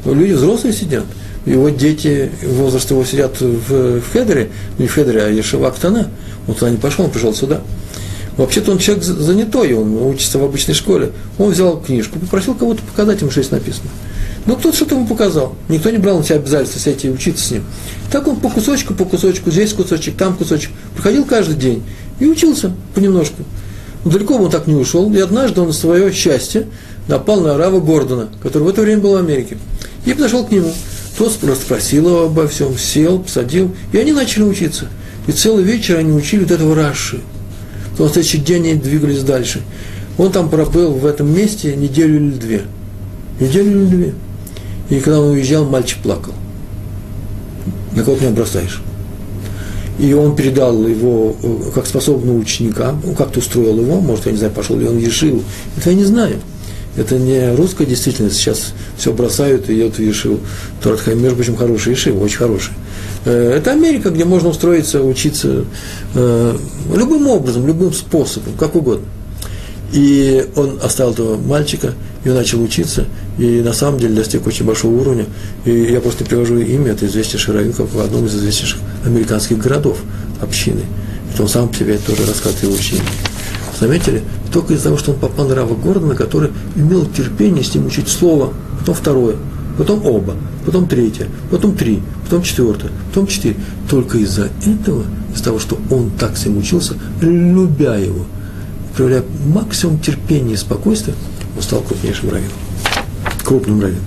Ну, 0.04 0.14
люди 0.14 0.32
взрослые 0.32 0.72
сидят. 0.72 1.04
Его 1.46 1.68
дети, 1.70 2.30
возраст 2.42 2.90
его 2.90 3.04
сидят 3.04 3.40
в, 3.40 4.00
в 4.00 4.12
Хедере, 4.12 4.50
не 4.78 4.86
в 4.86 4.94
Хедере, 4.94 5.22
а 5.22 5.28
Ешева 5.28 5.68
Актана. 5.68 6.08
Он 6.46 6.54
туда 6.54 6.70
не 6.70 6.76
пошел, 6.76 7.04
он 7.04 7.10
пришел 7.10 7.34
сюда. 7.34 7.60
Вообще-то 8.36 8.72
он 8.72 8.78
человек 8.78 9.04
занятой, 9.04 9.74
он 9.74 9.96
учится 10.02 10.38
в 10.38 10.44
обычной 10.44 10.74
школе. 10.74 11.12
Он 11.38 11.50
взял 11.50 11.80
книжку, 11.80 12.18
попросил 12.18 12.54
кого-то 12.54 12.82
показать 12.82 13.20
ему, 13.20 13.30
что 13.30 13.42
здесь 13.42 13.52
написано. 13.52 13.90
Ну, 14.46 14.56
кто-то 14.56 14.76
что-то 14.76 14.94
ему 14.94 15.06
показал. 15.06 15.56
Никто 15.68 15.90
не 15.90 15.98
брал 15.98 16.18
на 16.18 16.24
себя 16.24 16.36
обязательства 16.36 16.80
сидеть 16.80 17.04
и 17.04 17.10
учиться 17.10 17.44
с 17.44 17.50
ним. 17.50 17.64
Так 18.10 18.26
он 18.26 18.36
по 18.36 18.48
кусочку, 18.48 18.94
по 18.94 19.04
кусочку, 19.04 19.50
здесь 19.50 19.72
кусочек, 19.72 20.16
там 20.16 20.36
кусочек. 20.36 20.70
Приходил 20.94 21.24
каждый 21.24 21.56
день 21.56 21.82
и 22.18 22.26
учился 22.26 22.72
понемножку. 22.94 23.42
Но 24.04 24.10
далеко 24.10 24.36
он 24.36 24.50
так 24.50 24.66
не 24.66 24.74
ушел. 24.74 25.12
И 25.12 25.18
однажды 25.18 25.60
он 25.60 25.68
на 25.68 25.72
свое 25.72 26.12
счастье 26.12 26.66
напал 27.08 27.40
на 27.40 27.56
Рава 27.56 27.80
Гордона, 27.80 28.28
который 28.42 28.64
в 28.64 28.68
это 28.68 28.82
время 28.82 29.00
был 29.00 29.12
в 29.12 29.16
Америке. 29.16 29.58
И 30.06 30.14
подошел 30.14 30.44
к 30.46 30.50
нему. 30.50 30.72
Тот 31.18 31.36
расспросил 31.42 32.08
его 32.08 32.22
обо 32.24 32.48
всем, 32.48 32.78
сел, 32.78 33.18
посадил, 33.18 33.74
и 33.92 33.98
они 33.98 34.12
начали 34.12 34.44
учиться. 34.44 34.86
И 35.26 35.32
целый 35.32 35.64
вечер 35.64 35.98
они 35.98 36.12
учили 36.12 36.44
вот 36.44 36.50
этого 36.50 36.74
Раши. 36.74 37.20
Потом 37.92 38.08
в 38.08 38.12
следующий 38.12 38.38
день 38.38 38.68
они 38.68 38.80
двигались 38.80 39.22
дальше. 39.22 39.60
Он 40.16 40.32
там 40.32 40.48
пробыл 40.48 40.94
в 40.94 41.04
этом 41.04 41.34
месте 41.34 41.76
неделю 41.76 42.16
или 42.16 42.30
две. 42.30 42.62
Неделю 43.38 43.82
или 43.82 43.86
две. 43.86 44.14
И 44.88 45.00
когда 45.00 45.20
он 45.20 45.32
уезжал, 45.32 45.66
мальчик 45.66 45.98
плакал. 46.02 46.32
На 47.92 48.02
кого 48.02 48.16
ты 48.16 48.24
меня 48.24 48.34
бросаешь? 48.34 48.80
И 50.00 50.14
он 50.14 50.34
передал 50.34 50.86
его 50.86 51.36
э, 51.42 51.56
как 51.74 51.86
способного 51.86 52.38
ученика, 52.38 52.94
как-то 53.18 53.40
устроил 53.40 53.78
его, 53.78 54.00
может, 54.00 54.26
я 54.26 54.32
не 54.32 54.38
знаю, 54.38 54.52
пошел 54.52 54.78
ли 54.78 54.88
он 54.88 54.98
Ешиву. 54.98 55.42
Это 55.76 55.90
я 55.90 55.96
не 55.96 56.04
знаю. 56.04 56.36
Это 56.96 57.18
не 57.18 57.54
русская 57.54 57.84
действительность. 57.84 58.36
Сейчас 58.36 58.72
все 58.96 59.12
бросают 59.12 59.68
и 59.68 59.74
идет 59.74 59.96
в 59.96 60.02
Ешиву. 60.02 60.40
Торатхайм, 60.82 61.22
между 61.22 61.36
прочим, 61.36 61.56
хороший 61.56 61.92
Ешив, 61.92 62.20
очень 62.20 62.38
хороший. 62.38 62.72
Э, 63.26 63.56
это 63.58 63.72
Америка, 63.72 64.08
где 64.08 64.24
можно 64.24 64.48
устроиться, 64.48 65.02
учиться 65.02 65.66
э, 66.14 66.56
любым 66.94 67.26
образом, 67.28 67.66
любым 67.66 67.92
способом, 67.92 68.54
как 68.58 68.74
угодно. 68.76 69.04
И 69.92 70.46
он 70.54 70.78
оставил 70.82 71.12
этого 71.12 71.36
мальчика, 71.36 71.94
и 72.24 72.28
он 72.28 72.36
начал 72.36 72.62
учиться, 72.62 73.06
и 73.38 73.60
на 73.60 73.72
самом 73.72 73.98
деле 73.98 74.14
достиг 74.14 74.46
очень 74.46 74.64
большого 74.64 75.00
уровня. 75.00 75.26
И 75.64 75.70
я 75.70 76.00
просто 76.00 76.24
привожу 76.24 76.58
имя, 76.58 76.92
это 76.92 77.06
известнейший 77.06 77.54
раввин, 77.54 77.72
как 77.72 77.92
в 77.92 78.00
одном 78.00 78.26
из 78.26 78.36
известнейших 78.36 78.78
американских 79.04 79.58
городов 79.58 79.98
общины. 80.40 80.82
Это 81.32 81.42
он 81.42 81.48
сам 81.48 81.72
себе 81.74 81.98
тоже 81.98 82.24
рассказывает 82.24 82.62
его 82.62 82.74
учение. 82.74 83.04
Заметили? 83.78 84.22
Только 84.52 84.74
из-за 84.74 84.84
того, 84.84 84.98
что 84.98 85.12
он 85.12 85.18
попал 85.18 85.48
на 85.48 85.54
Рава 85.54 85.74
Гордона, 85.74 86.14
который 86.14 86.50
имел 86.76 87.06
терпение 87.06 87.64
с 87.64 87.74
ним 87.74 87.86
учить 87.86 88.08
слово, 88.08 88.52
потом 88.78 88.94
второе, 88.94 89.36
потом 89.78 90.04
оба, 90.04 90.36
потом 90.66 90.86
третье, 90.86 91.28
потом 91.50 91.76
три, 91.76 92.00
потом 92.24 92.42
четвертое, 92.42 92.90
потом 93.08 93.26
четыре. 93.26 93.56
Только 93.88 94.18
из-за 94.18 94.50
этого, 94.66 95.04
из-за 95.32 95.44
того, 95.44 95.58
что 95.58 95.78
он 95.90 96.10
так 96.10 96.36
с 96.36 96.46
ним 96.46 96.58
учился, 96.58 96.94
любя 97.20 97.96
его, 97.96 98.26
проявляя 98.94 99.24
максимум 99.46 99.98
терпения 99.98 100.54
и 100.54 100.56
спокойствия, 100.56 101.14
он 101.56 101.62
стал 101.62 101.80
крупнейшим 101.80 102.30
раввином, 102.30 102.52
крупным 103.44 103.80
раввином. 103.80 104.04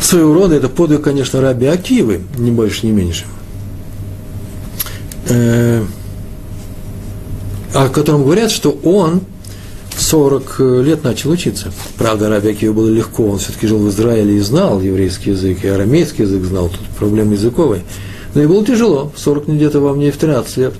Своего 0.00 0.34
рода 0.34 0.56
это 0.56 0.68
подвиг, 0.68 1.02
конечно, 1.02 1.40
раби 1.40 1.66
Акивы, 1.66 2.22
не 2.38 2.50
больше, 2.50 2.86
не 2.86 2.92
меньше. 2.92 3.24
Э, 5.28 5.84
о 7.74 7.88
котором 7.88 8.24
говорят, 8.24 8.50
что 8.50 8.70
он 8.82 9.22
40 9.96 10.60
лет 10.82 11.04
начал 11.04 11.30
учиться. 11.30 11.70
Правда, 11.96 12.28
Раби 12.28 12.50
Акива 12.50 12.72
было 12.72 12.88
легко, 12.88 13.28
он 13.28 13.38
все-таки 13.38 13.66
жил 13.66 13.78
в 13.78 13.88
Израиле 13.90 14.36
и 14.36 14.40
знал 14.40 14.80
еврейский 14.80 15.30
язык, 15.30 15.64
и 15.64 15.68
арамейский 15.68 16.24
язык 16.24 16.42
знал, 16.42 16.68
тут 16.68 16.80
проблемы 16.98 17.34
языковые. 17.34 17.82
Но 18.34 18.42
и 18.42 18.46
было 18.46 18.64
тяжело, 18.64 19.12
в 19.14 19.20
40 19.20 19.48
где-то 19.48 19.80
во 19.80 19.92
мне 19.92 20.10
в 20.10 20.16
13 20.16 20.56
лет. 20.56 20.74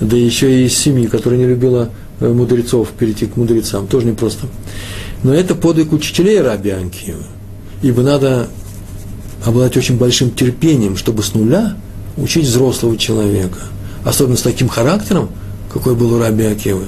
Да 0.00 0.16
еще 0.16 0.62
и 0.62 0.66
из 0.66 0.76
семьи, 0.76 1.06
которая 1.06 1.38
не 1.38 1.46
любила 1.46 1.90
э, 2.20 2.32
мудрецов, 2.32 2.88
перейти 2.90 3.26
к 3.26 3.36
мудрецам, 3.36 3.86
тоже 3.86 4.06
непросто. 4.06 4.46
Но 5.22 5.34
это 5.34 5.54
подвиг 5.54 5.92
учителей 5.92 6.40
Раби 6.40 6.70
Акива. 6.70 7.22
Ибо 7.82 8.02
надо 8.02 8.48
обладать 9.44 9.76
очень 9.76 9.98
большим 9.98 10.30
терпением, 10.30 10.96
чтобы 10.96 11.22
с 11.22 11.34
нуля 11.34 11.76
учить 12.16 12.46
взрослого 12.46 12.96
человека. 12.96 13.58
Особенно 14.04 14.36
с 14.36 14.42
таким 14.42 14.68
характером, 14.68 15.28
какой 15.72 15.94
был 15.94 16.14
у 16.14 16.18
Раби 16.18 16.44
Акивы. 16.44 16.84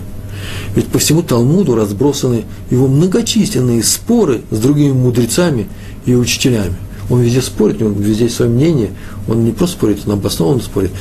Ведь 0.75 0.87
по 0.87 0.99
всему 0.99 1.23
Талмуду 1.23 1.75
разбросаны 1.75 2.45
его 2.71 2.89
многочисленные 2.89 3.83
споры 3.83 4.43
с 4.51 4.59
другими 4.59 4.93
мудрецами 4.93 5.69
и 6.07 6.15
учителями. 6.15 6.77
Он 7.13 7.21
везде 7.21 7.43
спорит, 7.43 7.83
он 7.83 7.93
везде 7.93 8.27
свое 8.31 8.51
мнение, 8.51 8.93
он 9.29 9.45
не 9.45 9.53
просто 9.53 9.77
спорит, 9.77 9.99
он 10.07 10.15
обоснованно 10.15 10.63
спорит. 10.63 10.93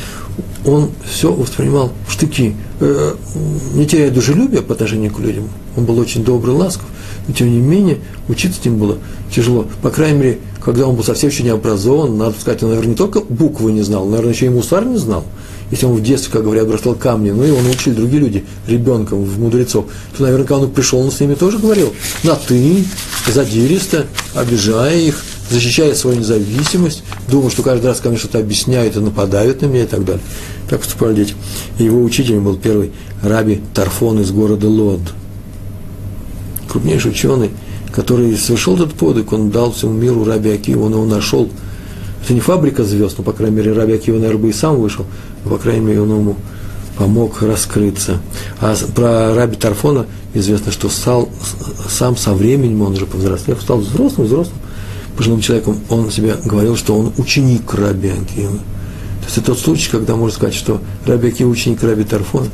Он 0.65 0.91
все 1.09 1.31
воспринимал 1.31 1.93
в 2.05 2.11
штыки, 2.11 2.53
э, 2.81 3.15
не 3.75 3.85
теряя 3.85 4.11
дружелюбия 4.11 4.61
по 4.61 4.73
отношению 4.73 5.13
к 5.13 5.19
людям. 5.19 5.47
Он 5.77 5.85
был 5.85 5.97
очень 5.99 6.25
добрый, 6.25 6.53
ласков, 6.53 6.87
но 7.29 7.33
тем 7.33 7.49
не 7.49 7.59
менее 7.59 7.99
учиться 8.27 8.61
с 8.61 8.65
ним 8.65 8.77
было 8.77 8.97
тяжело. 9.33 9.67
По 9.81 9.89
крайней 9.89 10.17
мере, 10.17 10.39
когда 10.61 10.85
он 10.85 10.97
был 10.97 11.05
совсем 11.05 11.29
еще 11.29 11.43
не 11.43 11.49
образован, 11.49 12.17
надо 12.17 12.35
сказать, 12.37 12.61
он, 12.61 12.71
наверное, 12.71 12.91
не 12.91 12.97
только 12.97 13.21
буквы 13.21 13.71
не 13.71 13.81
знал, 13.81 14.05
наверное, 14.05 14.33
еще 14.33 14.47
и 14.47 14.49
мусар 14.49 14.83
не 14.83 14.97
знал– 14.97 15.23
если 15.71 15.85
он 15.85 15.93
в 15.93 16.03
детстве, 16.03 16.33
как 16.33 16.43
говорят, 16.43 16.67
бросал 16.67 16.95
камни, 16.95 17.31
ну, 17.31 17.43
его 17.43 17.61
научили 17.61 17.93
другие 17.93 18.19
люди, 18.19 18.45
ребенком, 18.67 19.23
в 19.23 19.39
мудрецов, 19.39 19.85
то 20.15 20.23
наверняка 20.23 20.57
он 20.57 20.69
пришел, 20.69 20.99
он 20.99 21.11
с 21.11 21.19
ними 21.21 21.33
тоже 21.33 21.57
говорил 21.57 21.93
на 22.23 22.35
«ты», 22.35 22.83
задиристо, 23.27 24.05
обижая 24.35 24.99
их, 24.99 25.23
защищая 25.51 25.93
свою 25.93 26.19
независимость, 26.19 27.03
думал, 27.29 27.49
что 27.51 27.63
каждый 27.63 27.87
раз 27.87 27.99
ко 27.99 28.09
мне 28.09 28.17
что-то 28.17 28.39
объясняют 28.39 28.95
и 28.95 28.99
нападают 28.99 29.61
на 29.61 29.67
меня 29.67 29.83
и 29.83 29.87
так 29.87 30.05
далее. 30.05 30.23
Так 30.69 30.79
поступали 30.79 31.15
дети. 31.15 31.35
Его 31.77 32.01
учителем 32.01 32.43
был 32.43 32.57
первый 32.57 32.91
раби 33.21 33.61
Тарфон 33.73 34.21
из 34.21 34.31
города 34.31 34.67
Лод. 34.67 35.01
Крупнейший 36.69 37.11
ученый, 37.11 37.51
который 37.93 38.35
совершил 38.37 38.75
этот 38.75 38.93
подвиг, 38.93 39.33
он 39.33 39.51
дал 39.51 39.71
всему 39.71 39.93
миру 39.93 40.23
раби 40.23 40.51
Аки, 40.51 40.73
он 40.73 40.93
его 40.93 41.05
нашел– 41.05 41.49
это 42.23 42.33
не 42.33 42.39
фабрика 42.39 42.83
звезд, 42.83 43.17
но, 43.17 43.23
по 43.23 43.33
крайней 43.33 43.57
мере, 43.57 43.73
Раби 43.73 43.93
Акива, 43.93 44.17
наверное, 44.17 44.41
бы 44.41 44.49
и 44.49 44.53
сам 44.53 44.77
вышел, 44.77 45.05
но, 45.43 45.51
по 45.51 45.57
крайней 45.57 45.85
мере, 45.85 46.01
он 46.01 46.09
ему 46.09 46.35
помог 46.97 47.41
раскрыться. 47.41 48.19
А 48.59 48.75
про 48.95 49.33
Раби 49.33 49.55
Тарфона 49.55 50.05
известно, 50.33 50.71
что 50.71 50.89
стал, 50.89 51.29
сам 51.89 52.15
со 52.15 52.33
временем, 52.33 52.81
он 52.83 52.93
уже 52.93 53.05
повзрослев, 53.07 53.61
стал 53.61 53.79
взрослым, 53.79 54.27
взрослым, 54.27 54.57
пожилым 55.21 55.41
человеком, 55.41 55.79
он 55.91 56.09
себе 56.09 56.35
говорил, 56.43 56.75
что 56.75 56.97
он 56.97 57.13
ученик 57.17 57.71
Раби 57.75 58.09
Акива. 58.09 58.57
То 58.57 59.25
есть 59.25 59.37
это 59.37 59.47
тот 59.47 59.59
случай, 59.59 59.87
когда 59.91 60.15
можно 60.15 60.35
сказать, 60.35 60.55
что 60.55 60.81
Раби 61.05 61.27
Акива 61.27 61.47
ученик 61.47 61.83
Раби 61.83 62.03
Тарфона. 62.03 62.47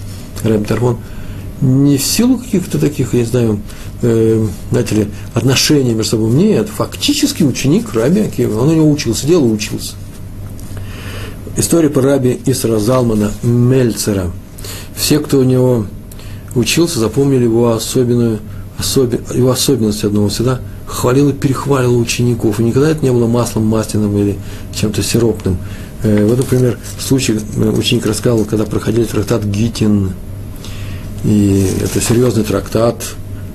Раби 0.44 0.66
Тарфон– 0.66 0.98
не 1.62 1.98
в 1.98 2.04
силу 2.04 2.40
каких-то 2.40 2.78
таких, 2.78 3.14
я 3.14 3.22
не 3.22 3.26
знаю, 3.26 3.60
э, 4.02 4.46
знаете 4.72 4.96
ли, 4.96 5.08
отношений 5.34 5.94
между 5.94 6.12
собой. 6.12 6.32
Нет, 6.32 6.68
фактически 6.68 7.44
ученик 7.44 7.94
Раби 7.94 8.20
Акива. 8.20 8.60
Он 8.60 8.68
у 8.68 8.74
него 8.74 8.92
учился, 8.92 9.26
дело 9.26 9.46
учился. 9.46 9.94
История 11.56 11.90
про 11.90 12.02
Раби 12.02 12.38
Исра 12.48 12.80
Залмана 12.80 13.32
Мельцера. 13.44 14.30
Все, 14.94 15.20
кто 15.20 15.40
у 15.40 15.44
него 15.44 15.86
учился, 16.54 17.00
запомнили 17.00 17.46
его 17.46 17.72
особенную, 17.72 18.40
особи, 18.78 19.22
его 19.34 19.52
особенность 19.52 20.04
одного 20.04 20.28
всегда 20.28 20.60
хвалил 20.88 21.30
и 21.30 21.34
перехваливал 21.34 22.00
учеников. 22.00 22.60
И 22.60 22.64
никогда 22.64 22.90
это 22.90 23.04
не 23.04 23.12
было 23.12 23.28
маслом 23.28 23.66
масляным 23.66 24.18
или 24.18 24.38
чем-то 24.74 25.04
сиропным. 25.04 25.58
Э, 26.04 26.26
вот, 26.26 26.38
например, 26.38 26.80
случай 27.00 27.34
э, 27.34 27.70
ученик 27.70 28.06
рассказывал, 28.06 28.46
когда 28.46 28.66
проходили 28.66 29.04
трактат 29.04 29.44
Гитин. 29.44 30.14
И 31.24 31.70
это 31.84 32.00
серьезный 32.00 32.44
трактат 32.44 33.04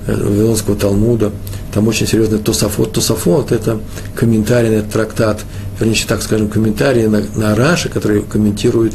э, 0.05 0.15
Вавилонского 0.15 0.75
Талмуда. 0.75 1.31
Там 1.73 1.87
очень 1.87 2.07
серьезный 2.07 2.37
Тософот. 2.37 2.93
Тософот– 2.93 3.51
это 3.51 3.79
комментарий 4.15 4.69
на 4.69 4.75
этот 4.75 4.91
трактат, 4.91 5.41
вернее, 5.79 5.97
так 6.07 6.21
скажем, 6.21 6.49
комментарий 6.49 7.07
на, 7.07 7.23
на 7.35 7.55
Раши, 7.55 7.89
который 7.89 8.21
комментирует 8.21 8.93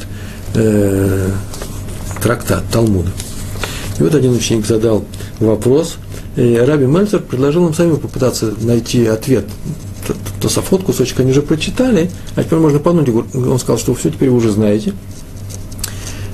э, 0.55 1.29
трактат 2.23 2.63
Талмуда. 2.71 3.11
И 3.99 4.03
вот 4.03 4.15
один 4.15 4.33
ученик 4.33 4.65
задал 4.65 5.05
вопрос, 5.41 5.97
и 6.39 6.57
Раби 6.57 6.87
Мельцер 6.87 7.21
предложил 7.21 7.67
им 7.67 7.75
самим 7.75 7.97
попытаться 7.97 8.55
найти 8.61 9.05
ответ. 9.07 9.45
Тософот, 10.41 10.85
кусочек 10.85 11.19
они 11.19 11.33
уже 11.33 11.43
прочитали, 11.43 12.13
а 12.37 12.45
теперь 12.45 12.61
можно 12.61 12.79
подумать. 12.79 13.09
Он 13.35 13.59
сказал, 13.59 13.77
что 13.77 13.93
все 13.95 14.11
теперь 14.11 14.31
вы 14.31 14.37
уже 14.37 14.53
знаете. 14.53 14.93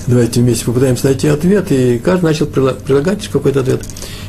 Давайте 0.06 0.42
вместе 0.42 0.66
попытаемся 0.66 1.06
найти 1.06 1.28
ответ. 1.28 1.72
И 1.72 1.98
каждый 1.98 2.26
начал 2.26 2.44
прилагать 2.44 3.26
какой-то 3.28 3.60
ответ. 3.60 3.80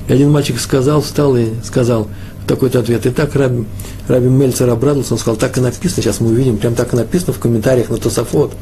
И 0.07 0.13
один 0.13 0.31
мальчик 0.31 0.61
сказал, 0.61 1.01
встал 1.01 1.35
и 1.35 1.49
сказал 1.65 2.07
такой-то 2.47 2.79
ответ. 2.79 3.05
И 3.05 3.09
так 3.09 3.35
Раби, 3.35 3.65
Раби 4.07 4.29
Мельцер 4.29 4.69
обрадовался, 4.69 5.15
он 5.15 5.19
сказал, 5.19 5.35
так 5.35 5.57
и 5.57 5.61
написано, 5.61 6.01
сейчас 6.01 6.21
мы 6.21 6.29
увидим, 6.29 6.55
прям 6.55 6.75
так 6.75 6.93
и 6.93 6.95
написано 6.95 7.33
в 7.33 7.39
комментариях 7.39 7.89
на 7.89 7.97
Тософот. 7.97 8.53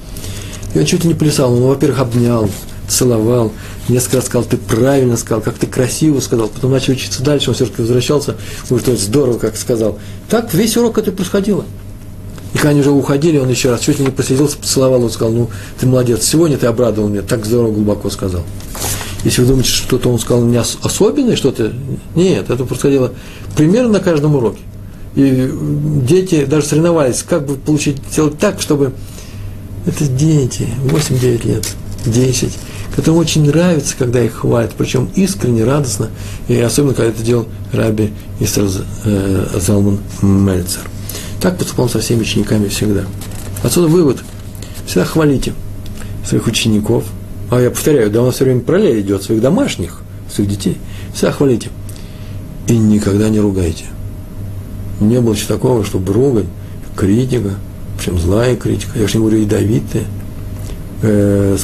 И 0.74 0.80
он 0.80 0.86
чуть 0.86 1.03
не 1.03 1.14
плясал, 1.14 1.53
он, 1.53 1.61
во-первых, 1.61 1.99
обнял, 1.99 2.49
целовал, 2.88 3.52
несколько 3.88 4.18
раз 4.18 4.26
сказал, 4.26 4.48
ты 4.48 4.58
правильно 4.58 5.18
сказал, 5.18 5.42
как 5.42 5.56
ты 5.56 5.68
красиво 5.68 6.20
сказал, 6.20 6.48
потом 6.48 6.72
начал 6.72 6.94
учиться 6.94 7.24
дальше, 7.24 7.50
он 7.50 7.56
все-таки 7.56 7.82
возвращался, 7.82 8.36
говорит, 8.70 8.88
это 8.88 9.02
здорово, 9.02 9.38
как 9.38 9.56
сказал. 9.56 9.98
Так 10.30 10.54
весь 10.54 10.78
урок 10.78 10.98
это 10.98 11.12
происходило. 11.12 11.66
И 12.54 12.58
когда 12.58 12.70
они 12.70 12.82
уже 12.82 12.92
уходили, 12.92 13.40
он 13.40 13.50
еще 13.50 13.72
раз 13.72 13.82
чуть 13.82 14.00
ли 14.00 14.06
не 14.06 14.12
посиделся, 14.12 14.58
поцеловал, 14.58 15.04
он 15.04 15.10
сказал, 15.10 15.34
ну, 15.34 15.50
ты 15.80 15.88
молодец, 15.88 16.24
сегодня 16.24 16.58
ты 16.58 16.68
обрадовал 16.68 17.10
меня, 17.10 17.24
так 17.24 17.46
здорово, 17.46 17.72
глубоко 17.72 18.10
сказал. 18.10 18.44
Если 19.24 19.42
вы 19.42 19.48
думаете, 19.48 19.70
что 19.70 19.88
что-то 19.88 20.10
он 20.10 20.20
сказал 20.20 20.44
мне 20.44 20.60
особенное, 20.60 21.36
что-то, 21.36 21.74
нет, 22.14 22.50
это 22.50 22.66
происходило 22.66 23.14
примерно 23.56 23.94
на 23.94 24.00
каждом 24.02 24.36
уроке. 24.36 24.60
И 25.16 25.50
дети 26.08 26.46
даже 26.46 26.68
соревновались, 26.68 27.24
как 27.24 27.46
бы 27.46 27.56
получить, 27.56 27.98
сделать 28.12 28.38
так, 28.38 28.60
чтобы 28.62 28.94
это 29.86 30.06
дети, 30.06 30.68
8-9 30.86 31.48
лет, 31.48 31.68
10, 32.06 32.52
которым 32.96 33.20
очень 33.20 33.46
нравится, 33.46 33.96
когда 33.98 34.22
их 34.22 34.34
хвалят, 34.34 34.74
причем 34.78 35.10
искренне, 35.16 35.64
радостно, 35.64 36.10
и 36.48 36.60
особенно, 36.60 36.94
когда 36.94 37.10
это 37.12 37.24
делал 37.24 37.48
Раби 37.72 38.14
Исра 38.39 38.68
э, 39.06 39.48
Залман 39.60 40.00
Мельцер. 40.22 40.82
Так 41.41 41.58
поступал 41.58 41.89
со 41.89 42.00
всеми 42.00 42.22
учениками 42.22 42.68
всегда. 42.68 43.04
Отсюда 43.64 43.88
вывод. 43.88 44.24
Всегда 44.86 45.06
хвалите 45.06 45.54
своих 46.26 46.48
учеников. 46.48 47.06
А 47.50 47.60
я 47.60 47.70
повторяю, 47.70 48.10
да 48.10 48.22
у 48.22 48.26
нас 48.26 48.36
все 48.36 48.46
время 48.46 48.62
параллель 48.62 49.02
идет 49.02 49.24
своих 49.24 49.41
домашних, 49.41 50.02
своих 50.32 50.50
детей. 50.50 50.78
Всегда 51.14 51.32
хвалите. 51.32 51.70
И 52.68 52.78
никогда 52.78 53.30
не 53.30 53.39
ругайте. 53.39 53.86
Не 55.00 55.20
было 55.20 55.34
еще 55.34 55.48
такого, 55.48 55.84
чтобы 55.84 56.14
ругать, 56.14 56.46
критика, 56.96 57.56
причем 57.98 58.20
злая 58.20 58.56
критика, 58.56 58.98
я 59.00 59.08
же 59.08 59.18
не 59.18 59.20
говорю 59.20 59.39
ядовитая, 59.39 60.04
э, 61.02 61.58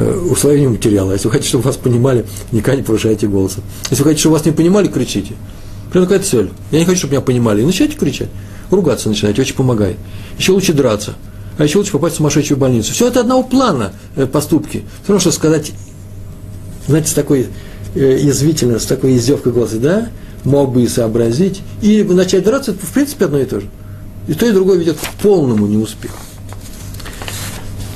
Э, 0.00 0.18
усвоению 0.30 0.70
материала. 0.70 1.12
Если 1.12 1.26
вы 1.26 1.32
хотите, 1.32 1.50
чтобы 1.50 1.64
вас 1.64 1.76
понимали, 1.76 2.24
никогда 2.52 2.76
не 2.76 2.82
повышайте 2.82 3.26
голоса. 3.26 3.60
Если 3.90 4.02
вы 4.02 4.10
хотите, 4.10 4.20
чтобы 4.20 4.36
вас 4.36 4.46
не 4.46 4.52
понимали, 4.52 4.88
кричите. 4.88 5.34
Прям 5.92 6.04
такая 6.04 6.20
цель. 6.20 6.50
Я 6.70 6.78
не 6.78 6.86
хочу, 6.86 7.00
чтобы 7.00 7.12
меня 7.12 7.20
понимали. 7.20 7.60
И 7.60 7.66
начинайте 7.66 7.96
кричать. 7.96 8.30
Ругаться 8.70 9.10
начинайте, 9.10 9.42
очень 9.42 9.54
помогает. 9.54 9.96
Еще 10.38 10.52
лучше 10.52 10.72
драться. 10.72 11.16
А 11.58 11.64
еще 11.64 11.78
лучше 11.78 11.92
попасть 11.92 12.14
в 12.14 12.16
сумасшедшую 12.18 12.56
больницу. 12.56 12.94
Все 12.94 13.08
это 13.08 13.20
одного 13.20 13.42
плана 13.42 13.92
э, 14.16 14.26
поступки. 14.26 14.84
Все 15.02 15.08
равно, 15.12 15.20
что 15.20 15.32
сказать, 15.32 15.72
знаете, 16.86 17.08
с 17.08 17.12
такой 17.12 17.48
э, 17.94 18.18
язвительно, 18.22 18.78
с 18.78 18.86
такой 18.86 19.16
издевкой 19.16 19.52
голоса, 19.52 19.76
да, 19.76 20.08
мог 20.44 20.72
бы 20.72 20.82
и 20.82 20.88
сообразить, 20.88 21.60
и 21.82 22.02
начать 22.04 22.44
драться, 22.44 22.70
это 22.70 22.86
в 22.86 22.92
принципе 22.92 23.26
одно 23.26 23.38
и 23.38 23.44
то 23.44 23.60
же. 23.60 23.68
И 24.28 24.32
то, 24.32 24.46
и 24.46 24.52
другое 24.52 24.78
ведет 24.78 24.96
к 24.96 25.22
полному 25.22 25.66
неуспеху. 25.66 26.16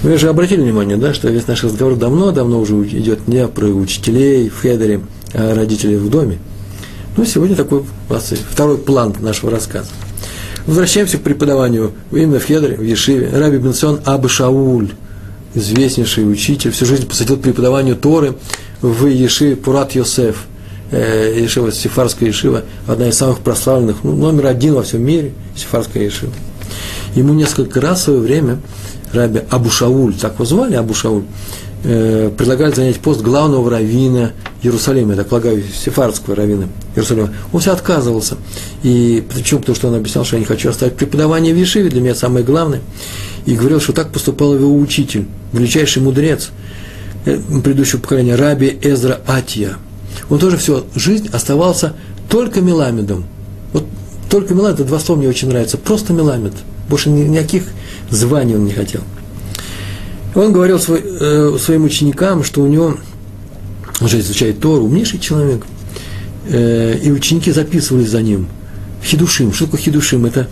Вы 0.05 0.19
же 0.19 0.29
обратили 0.29 0.61
внимание, 0.61 0.99
да, 0.99 1.15
что 1.15 1.31
весь 1.31 1.47
наш 1.47 1.65
разговор 1.65 1.97
давно-давно 1.97 2.61
уже 2.61 2.75
идет 2.75 3.27
не 3.27 3.49
про 3.49 3.65
учителей 3.69 4.51
в 4.51 4.61
хедере, 4.61 5.01
а 5.33 5.55
родителей 5.55 5.97
в 5.97 6.11
доме. 6.11 6.41
Ну, 7.17 7.25
сегодня 7.25 7.57
такой 7.57 7.85
второй 8.51 8.77
план 8.77 9.17
нашего 9.21 9.51
рассказа. 9.51 9.89
Возвращаемся 10.67 11.17
к 11.17 11.23
преподаванию 11.23 11.93
именно 12.13 12.39
в 12.39 12.45
Хедере, 12.45 12.77
в 12.77 12.83
Ешиве. 12.83 13.31
Раби 13.33 13.57
Бенсон 13.57 14.01
Абы 14.05 14.29
Шауль, 14.29 14.91
известнейший 15.55 16.31
учитель, 16.31 16.71
всю 16.73 16.85
жизнь 16.85 17.09
посвятил 17.09 17.39
преподаванию 17.39 17.97
Торы 17.97 18.35
в 18.83 19.07
Ешиве 19.07 19.57
Пурат 19.57 19.93
Йосеф. 19.93 20.45
Э, 20.91 21.35
Ешива, 21.41 21.73
Сифарская 21.73 22.29
Ешива, 22.29 22.65
одна 22.87 23.09
из 23.09 23.17
самых 23.17 23.39
прославленных, 23.39 24.05
ну, 24.05 24.15
номер 24.15 24.49
один 24.49 24.75
во 24.75 24.83
всем 24.83 25.03
мире, 25.03 25.33
Сифарская 25.57 26.05
Ешива. 26.05 26.33
Ему 27.15 27.33
несколько 27.33 27.81
раз 27.81 28.01
в 28.01 28.05
свое 28.05 28.21
время 28.21 28.59
Раби 29.15 29.43
Абушауль, 29.51 30.15
так 30.15 30.35
его 30.35 30.45
звали, 30.45 30.75
Абушауль, 30.75 31.25
э, 31.85 32.31
предлагали 32.37 32.73
занять 32.73 32.99
пост 32.99 33.21
главного 33.23 33.71
раввина 33.71 34.33
Иерусалима, 34.63 35.13
я 35.13 35.17
так 35.19 35.29
полагаю, 35.29 35.63
сефардского 35.63 36.37
раввина 36.37 36.69
Иерусалима. 36.95 37.33
Он 37.53 37.61
все 37.61 37.73
отказывался. 37.73 38.37
И 38.83 39.25
почему? 39.35 39.61
Потому 39.61 39.77
что 39.77 39.89
он 39.89 39.95
объяснял, 39.95 40.25
что 40.25 40.37
я 40.37 40.41
не 40.41 40.47
хочу 40.47 40.71
оставить 40.71 40.97
преподавание 40.97 41.55
в 41.55 41.57
Ешиве, 41.57 41.91
для 41.91 42.01
меня 42.01 42.15
самое 42.15 42.45
главное. 42.45 42.81
И 43.47 43.55
говорил, 43.55 43.81
что 43.81 43.93
так 43.93 44.11
поступал 44.11 44.55
его 44.55 44.75
учитель, 44.75 45.27
величайший 45.53 46.03
мудрец 46.03 46.51
э, 47.27 47.39
предыдущего 47.63 48.01
поколения, 48.01 48.37
Раби 48.37 48.79
Эзра 48.83 49.21
Атия. 49.27 49.77
Он 50.31 50.39
тоже 50.39 50.57
всю 50.57 50.85
жизнь 50.95 51.29
оставался 51.33 51.95
только 52.29 52.61
Меламедом. 52.61 53.25
Вот 53.73 53.85
только 54.31 54.55
Меламед, 54.55 54.81
это 54.81 54.89
два 54.89 54.99
слова 54.99 55.19
мне 55.19 55.29
очень 55.29 55.49
нравятся, 55.49 55.77
просто 55.77 56.13
Меламед. 56.13 56.55
Больше 56.89 57.11
никаких 57.11 57.65
званий 58.11 58.55
он 58.55 58.65
не 58.65 58.73
хотел. 58.73 59.03
Он 60.35 60.53
говорил 60.53 60.81
свой, 60.81 61.01
э, 61.05 61.57
своим 61.61 61.85
ученикам, 61.85 62.43
что 62.43 62.63
у 62.63 62.67
него, 62.67 62.97
он 64.01 64.09
же 64.09 64.19
изучает 64.21 64.61
Тору, 64.61 64.85
умнейший 64.85 65.21
человек, 65.21 65.65
э, 66.49 66.99
и 67.03 67.11
ученики 67.11 67.53
записывались 67.53 68.11
за 68.11 68.21
ним. 68.21 68.49
Хидушим. 69.03 69.53
Что 69.53 69.67
такое 69.67 69.81
хидушим? 69.81 70.27
Это 70.27 70.49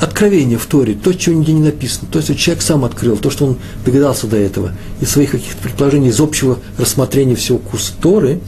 откровение 0.00 0.58
в 0.58 0.66
Торе, 0.66 0.94
то, 0.94 1.12
чего 1.12 1.36
нигде 1.36 1.52
не 1.52 1.62
написано. 1.62 2.08
То 2.10 2.18
есть 2.18 2.36
человек 2.38 2.62
сам 2.62 2.84
открыл, 2.84 3.16
то, 3.16 3.30
что 3.30 3.46
он 3.46 3.58
догадался 3.84 4.26
до 4.26 4.36
этого, 4.36 4.72
из 5.00 5.10
своих 5.10 5.32
каких-то 5.32 5.62
предположений, 5.62 6.10
из 6.10 6.20
общего 6.20 6.58
рассмотрения 6.78 7.34
всего 7.34 7.58
курса 7.58 7.92
Торы, 8.00 8.40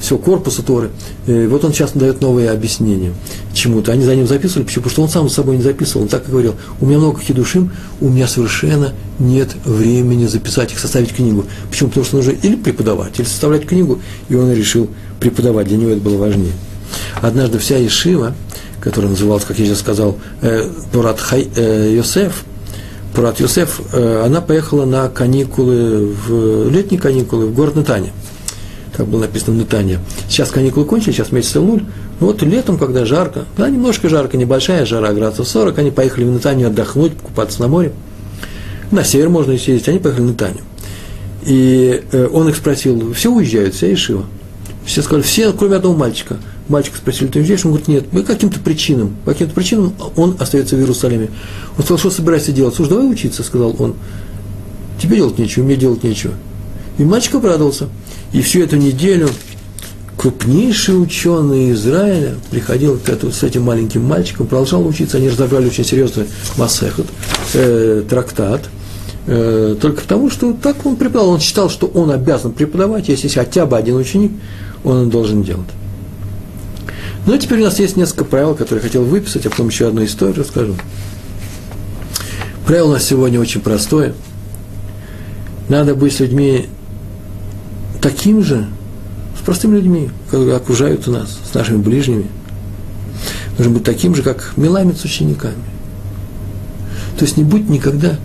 всего 0.00 0.18
корпуса 0.18 0.62
Торы. 0.62 0.90
И 1.26 1.46
вот 1.46 1.64
он 1.64 1.72
сейчас 1.72 1.92
дает 1.92 2.20
новые 2.20 2.50
объяснения 2.50 3.12
чему-то. 3.52 3.92
Они 3.92 4.04
за 4.04 4.14
ним 4.14 4.26
записывали, 4.26 4.64
почему? 4.64 4.84
Потому 4.84 4.92
что 4.92 5.02
он 5.02 5.08
сам 5.08 5.30
с 5.30 5.34
собой 5.34 5.56
не 5.56 5.62
записывал. 5.62 6.02
Он 6.02 6.08
так 6.08 6.28
и 6.28 6.30
говорил, 6.30 6.54
у 6.80 6.86
меня 6.86 6.98
много 6.98 7.20
хидушим, 7.20 7.72
у 8.00 8.08
меня 8.08 8.28
совершенно 8.28 8.92
нет 9.18 9.50
времени 9.64 10.26
записать 10.26 10.72
их, 10.72 10.78
составить 10.78 11.14
книгу. 11.14 11.44
Почему? 11.70 11.88
Потому 11.88 12.06
что 12.06 12.16
нужно 12.16 12.32
или 12.32 12.56
преподавать, 12.56 13.18
или 13.18 13.26
составлять 13.26 13.66
книгу, 13.66 14.00
и 14.28 14.34
он 14.34 14.52
решил 14.52 14.88
преподавать. 15.20 15.68
Для 15.68 15.78
него 15.78 15.90
это 15.90 16.00
было 16.00 16.18
важнее. 16.18 16.52
Однажды 17.20 17.58
вся 17.58 17.78
Ешива, 17.78 18.34
которая 18.80 19.10
называлась, 19.10 19.44
как 19.44 19.58
я 19.58 19.66
сейчас 19.66 19.80
сказал, 19.80 20.18
э, 20.42 20.70
Пурат 20.92 21.18
Хай, 21.18 21.48
э, 21.56 21.94
Йосеф, 21.96 22.44
Пурат 23.14 23.40
Йосеф, 23.40 23.80
э, 23.92 24.22
она 24.24 24.40
поехала 24.40 24.84
на 24.84 25.08
каникулы, 25.08 26.14
в 26.28 26.70
летние 26.70 27.00
каникулы 27.00 27.46
в 27.46 27.54
город 27.54 27.76
Натане– 27.76 28.12
как 28.96 29.06
было 29.06 29.22
написано 29.22 29.56
в 29.56 29.60
Нетане. 29.60 29.98
Сейчас 30.28 30.50
каникулы 30.50 30.86
кончились, 30.86 31.16
сейчас 31.16 31.32
месяц 31.32 31.56
Элуль. 31.56 31.84
Вот 32.18 32.42
летом, 32.42 32.78
когда 32.78 33.04
жарко, 33.04 33.44
да, 33.56 33.68
немножко 33.68 34.08
жарко, 34.08 34.36
небольшая 34.36 34.86
жара, 34.86 35.12
градусов 35.12 35.48
40, 35.48 35.78
они 35.78 35.90
поехали 35.90 36.24
в 36.24 36.28
Нетанию 36.28 36.68
отдохнуть, 36.68 37.12
купаться 37.22 37.60
на 37.60 37.68
море. 37.68 37.92
На 38.90 39.04
север 39.04 39.28
можно 39.28 39.52
и 39.52 39.58
съездить, 39.58 39.88
они 39.88 39.98
поехали 39.98 40.24
в 40.24 40.30
Нетанию. 40.30 40.62
И 41.44 42.02
э, 42.10 42.28
он 42.32 42.48
их 42.48 42.56
спросил, 42.56 43.12
все 43.12 43.30
уезжают, 43.30 43.74
вся 43.74 43.92
Ишива. 43.92 44.24
Все 44.84 45.02
сказали, 45.02 45.22
все, 45.22 45.52
кроме 45.52 45.76
одного 45.76 45.96
мальчика. 45.96 46.38
Мальчика 46.68 46.96
спросили, 46.96 47.28
ты 47.28 47.40
уезжаешь? 47.40 47.64
Он 47.64 47.72
говорит, 47.72 47.88
нет, 47.88 48.08
по 48.08 48.22
каким-то 48.22 48.60
причинам. 48.60 49.16
По 49.24 49.32
каким-то 49.32 49.54
причинам 49.54 49.92
он 50.16 50.36
остается 50.38 50.76
в 50.76 50.78
Иерусалиме. 50.78 51.30
Он 51.76 51.84
сказал, 51.84 51.98
что 51.98 52.10
собираешься 52.10 52.52
делать? 52.52 52.74
Слушай, 52.74 52.90
давай 52.90 53.10
учиться, 53.10 53.42
сказал 53.42 53.76
он. 53.78 53.94
Тебе 55.00 55.16
делать 55.16 55.38
нечего, 55.38 55.64
мне 55.64 55.76
делать 55.76 56.02
нечего. 56.02 56.32
И 56.98 57.04
мальчик 57.04 57.34
обрадовался. 57.34 57.88
И 58.36 58.42
всю 58.42 58.60
эту 58.60 58.76
неделю 58.76 59.30
крупнейший 60.18 61.02
ученый 61.02 61.72
Израиля 61.72 62.34
приходил 62.50 62.98
к 62.98 63.08
этому, 63.08 63.32
с 63.32 63.42
этим 63.42 63.62
маленьким 63.62 64.04
мальчиком, 64.04 64.46
продолжал 64.46 64.86
учиться. 64.86 65.16
Они 65.16 65.30
разобрали 65.30 65.68
очень 65.68 65.86
серьезный 65.86 66.26
массехот, 66.58 67.06
э, 67.54 68.02
трактат, 68.06 68.68
э, 69.26 69.74
только 69.80 70.02
потому, 70.02 70.28
что 70.28 70.52
так 70.52 70.84
он 70.84 70.96
преподавал. 70.96 71.30
Он 71.30 71.40
считал, 71.40 71.70
что 71.70 71.86
он 71.86 72.10
обязан 72.10 72.52
преподавать, 72.52 73.08
если 73.08 73.24
есть 73.24 73.36
хотя 73.36 73.64
бы 73.64 73.78
один 73.78 73.96
ученик, 73.96 74.32
он 74.84 75.08
должен 75.08 75.42
делать. 75.42 75.70
Ну 77.24 77.34
и 77.34 77.38
теперь 77.38 77.60
у 77.60 77.64
нас 77.64 77.78
есть 77.78 77.96
несколько 77.96 78.26
правил, 78.26 78.54
которые 78.54 78.82
я 78.82 78.86
хотел 78.86 79.04
выписать, 79.04 79.46
а 79.46 79.50
потом 79.50 79.68
еще 79.68 79.88
одну 79.88 80.04
историю 80.04 80.40
расскажу. 80.40 80.76
Правило 82.66 82.88
у 82.88 82.92
нас 82.92 83.04
сегодня 83.04 83.40
очень 83.40 83.62
простое. 83.62 84.12
Надо 85.70 85.94
быть 85.94 86.12
с 86.12 86.20
людьми 86.20 86.68
таким 88.00 88.42
же, 88.42 88.66
с 89.38 89.44
простыми 89.44 89.76
людьми, 89.76 90.10
которые 90.30 90.56
окружают 90.56 91.06
нас, 91.06 91.38
с 91.50 91.54
нашими 91.54 91.78
ближними. 91.78 92.26
Нужно 93.58 93.74
быть 93.74 93.84
таким 93.84 94.14
же, 94.14 94.22
как 94.22 94.52
Меламед 94.56 94.98
с 94.98 95.04
учениками. 95.04 95.54
То 97.18 97.24
есть 97.24 97.36
не 97.36 97.44
будь 97.44 97.68
никогда 97.68 98.18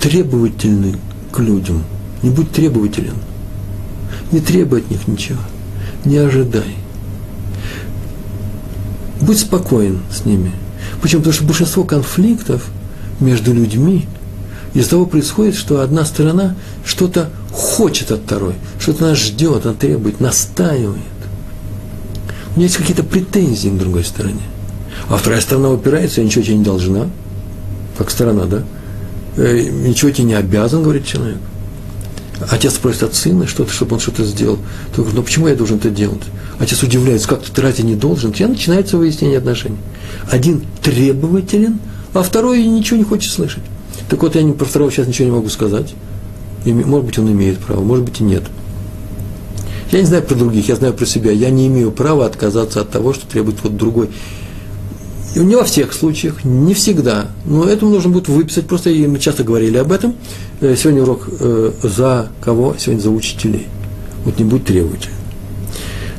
требовательный 0.00 0.96
к 1.32 1.38
людям. 1.40 1.84
Не 2.22 2.30
будь 2.30 2.50
требователен. 2.52 3.14
Не 4.32 4.40
требуй 4.40 4.80
от 4.80 4.90
них 4.90 5.06
ничего. 5.06 5.40
Не 6.04 6.16
ожидай 6.16 6.76
будь 9.24 9.40
спокоен 9.40 10.00
с 10.10 10.24
ними. 10.24 10.52
Почему? 11.00 11.20
Потому 11.20 11.34
что 11.34 11.44
большинство 11.44 11.84
конфликтов 11.84 12.66
между 13.20 13.52
людьми 13.52 14.06
из-за 14.74 14.90
того 14.90 15.06
происходит, 15.06 15.54
что 15.54 15.80
одна 15.80 16.04
сторона 16.04 16.54
что-то 16.84 17.30
хочет 17.54 18.10
от 18.10 18.22
второй, 18.22 18.54
что-то 18.80 19.04
нас 19.04 19.18
ждет, 19.18 19.64
она 19.64 19.74
требует, 19.74 20.20
настаивает. 20.20 20.98
У 22.54 22.58
нее 22.58 22.66
есть 22.66 22.76
какие-то 22.76 23.04
претензии 23.04 23.68
к 23.68 23.78
другой 23.78 24.04
стороне. 24.04 24.42
А 25.08 25.16
вторая 25.16 25.40
сторона 25.40 25.70
упирается, 25.70 26.20
я 26.20 26.26
ничего 26.26 26.44
тебе 26.44 26.56
не 26.56 26.64
должна. 26.64 27.08
Как 27.96 28.10
сторона, 28.10 28.44
да? 28.46 28.62
Э, 29.36 29.60
ничего 29.60 30.10
тебе 30.10 30.24
не 30.24 30.34
обязан, 30.34 30.82
говорит 30.82 31.06
человек. 31.06 31.38
Отец 32.50 32.74
просит 32.74 33.04
от 33.04 33.14
сына 33.14 33.46
что-то, 33.46 33.72
чтобы 33.72 33.94
он 33.94 34.00
что-то 34.00 34.24
сделал. 34.24 34.58
Ты 34.90 34.96
говоришь, 34.96 35.14
ну 35.14 35.22
почему 35.22 35.48
я 35.48 35.54
должен 35.54 35.76
это 35.76 35.90
делать? 35.90 36.22
Отец 36.58 36.82
удивляется, 36.82 37.28
как 37.28 37.42
ты 37.42 37.62
разве 37.62 37.84
не 37.84 37.94
должен? 37.94 38.32
И 38.32 38.44
начинается 38.44 38.96
выяснение 38.96 39.38
отношений. 39.38 39.78
Один 40.30 40.64
требователен, 40.82 41.78
а 42.12 42.22
второй 42.22 42.64
ничего 42.66 42.96
не 42.96 43.04
хочет 43.04 43.32
слышать. 43.32 43.62
Так 44.08 44.22
вот, 44.22 44.34
я 44.34 44.46
про 44.52 44.64
второго 44.64 44.90
сейчас 44.90 45.06
ничего 45.06 45.26
не 45.28 45.34
могу 45.34 45.48
сказать. 45.48 45.94
Может 46.64 47.06
быть, 47.06 47.18
он 47.18 47.30
имеет 47.30 47.58
право, 47.58 47.80
может 47.82 48.04
быть, 48.04 48.20
и 48.20 48.24
нет. 48.24 48.44
Я 49.92 50.00
не 50.00 50.06
знаю 50.06 50.22
про 50.22 50.34
других, 50.34 50.68
я 50.68 50.76
знаю 50.76 50.94
про 50.94 51.06
себя. 51.06 51.30
Я 51.30 51.50
не 51.50 51.66
имею 51.66 51.92
права 51.92 52.26
отказаться 52.26 52.80
от 52.80 52.90
того, 52.90 53.12
что 53.12 53.26
требует 53.26 53.58
вот 53.62 53.76
другой. 53.76 54.10
И 55.34 55.40
не 55.40 55.56
во 55.56 55.64
всех 55.64 55.92
случаях, 55.92 56.44
не 56.44 56.74
всегда. 56.74 57.26
Но 57.44 57.64
этому 57.64 57.92
нужно 57.92 58.10
будет 58.10 58.28
выписать. 58.28 58.66
Просто 58.66 58.90
и 58.90 59.06
мы 59.06 59.18
часто 59.18 59.44
говорили 59.44 59.76
об 59.76 59.92
этом. 59.92 60.14
Э, 60.60 60.74
сегодня 60.76 61.02
урок 61.02 61.28
э, 61.28 61.72
за 61.82 62.28
кого? 62.40 62.74
Сегодня 62.78 63.02
за 63.02 63.10
учителей. 63.10 63.66
Вот 64.24 64.38
не 64.38 64.44
будь 64.44 64.64
требователь. 64.64 65.10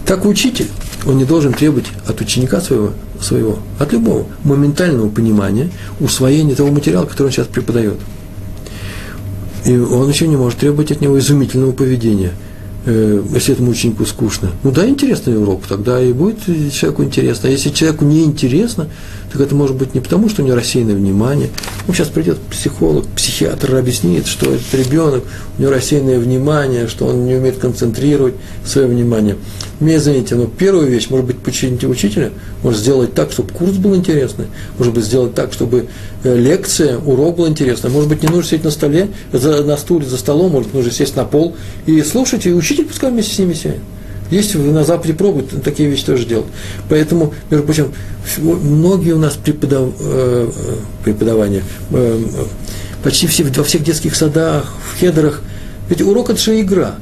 Так 0.06 0.26
учитель, 0.26 0.68
он 1.06 1.18
не 1.18 1.26
должен 1.26 1.54
требовать 1.54 1.88
от 2.06 2.22
ученика 2.22 2.62
своего, 2.62 2.92
своего, 3.20 3.58
от 3.80 3.92
любого, 3.92 4.26
моментального 4.44 5.10
понимания, 5.10 5.72
усвоения 6.00 6.56
того 6.56 6.72
материала, 6.72 7.06
который 7.06 7.28
он 7.28 7.34
сейчас 7.34 7.48
преподает. 7.48 7.98
И 9.66 9.78
он 9.78 10.08
еще 10.10 10.28
не 10.28 10.38
может 10.38 10.60
требовать 10.60 10.92
от 10.92 11.02
него 11.02 11.18
изумительного 11.18 11.72
поведения– 11.72 12.32
Э, 12.88 13.24
если 13.34 13.54
этому 13.54 13.72
ученику 13.72 14.06
скучно. 14.06 14.52
Ну 14.62 14.70
да, 14.70 14.88
интересный 14.88 15.42
урок, 15.42 15.64
тогда 15.68 16.00
и 16.00 16.14
будет 16.14 16.46
человеку 16.72 17.04
интересно. 17.04 17.50
А 17.50 17.52
если 17.52 17.70
человеку 17.70 18.06
не 18.06 18.24
интересно, 18.24 18.88
так 19.36 19.48
это 19.48 19.56
может 19.56 19.76
быть 19.76 19.94
не 19.94 20.00
потому, 20.00 20.30
что 20.30 20.42
у 20.42 20.46
него 20.46 20.56
рассеянное 20.56 20.96
внимание. 20.96 21.50
Ну, 21.88 21.94
сейчас 21.94 22.08
придет 22.08 22.40
психолог, 22.40 23.06
психиатр 23.08 23.76
объяснит, 23.76 24.28
что 24.28 24.54
этот 24.54 24.74
ребенок, 24.74 25.26
у 25.58 25.62
него 25.62 25.74
рассеянное 25.74 26.20
внимание, 26.20 26.88
что 26.88 27.08
он 27.08 27.26
не 27.26 27.36
умеет 27.36 27.58
концентрировать 27.58 28.36
свое 28.66 28.88
внимание. 28.88 29.36
Мне, 29.82 29.98
извините, 29.98 30.36
но 30.36 30.46
первая 30.46 30.88
вещь, 30.88 31.10
может 31.10 31.26
быть, 31.26 31.38
починить 31.40 31.84
учителя, 31.84 32.32
может 32.64 32.80
сделать 32.80 33.14
так, 33.14 33.34
чтобы 33.34 33.52
курс 33.52 33.74
был 33.74 33.94
интересный, 33.94 34.46
может 34.78 34.94
быть, 34.94 35.04
сделать 35.04 35.36
так, 35.36 35.52
чтобы 35.52 35.88
э, 36.24 36.38
лекция, 36.38 36.98
урок 36.98 37.36
был 37.36 37.48
интересный, 37.50 37.90
может 37.90 38.08
быть, 38.08 38.24
не 38.24 38.30
нужно 38.30 38.44
сидеть 38.44 38.64
на 38.64 38.72
столе, 38.72 39.10
за, 39.34 39.66
на 39.66 39.76
стуле 39.76 40.06
за 40.06 40.18
столом, 40.18 40.52
может, 40.52 40.74
нужно 40.74 40.92
сесть 40.92 41.18
на 41.18 41.26
пол 41.26 41.58
и 41.86 42.02
слушать, 42.04 42.46
и 42.46 42.54
учитель 42.54 42.86
пускай 42.86 43.12
вместе 43.12 43.36
с 43.36 43.40
ними 43.40 43.54
сядет. 43.54 43.82
Есть 44.32 44.56
на 44.56 44.84
Западе 44.84 45.14
пробуют 45.14 45.64
такие 45.64 45.90
вещи 45.90 46.06
тоже 46.06 46.26
делать. 46.26 46.48
Поэтому, 46.90 47.34
между 47.50 47.66
прочим, 47.66 47.94
многие 48.38 49.12
у 49.12 49.20
нас 49.20 49.34
преподав, 49.34 49.90
э, 50.00 50.50
э, 50.56 50.76
преподавания, 51.04 51.64
почти 53.04 53.28
все, 53.28 53.44
во 53.44 53.64
всех 53.64 53.84
детских 53.84 54.16
садах, 54.16 54.74
в 54.92 55.00
хедерах, 55.00 55.42
ведь 55.90 56.02
урок 56.02 56.32
это 56.32 56.40
же 56.40 56.60
игра. 56.60 56.96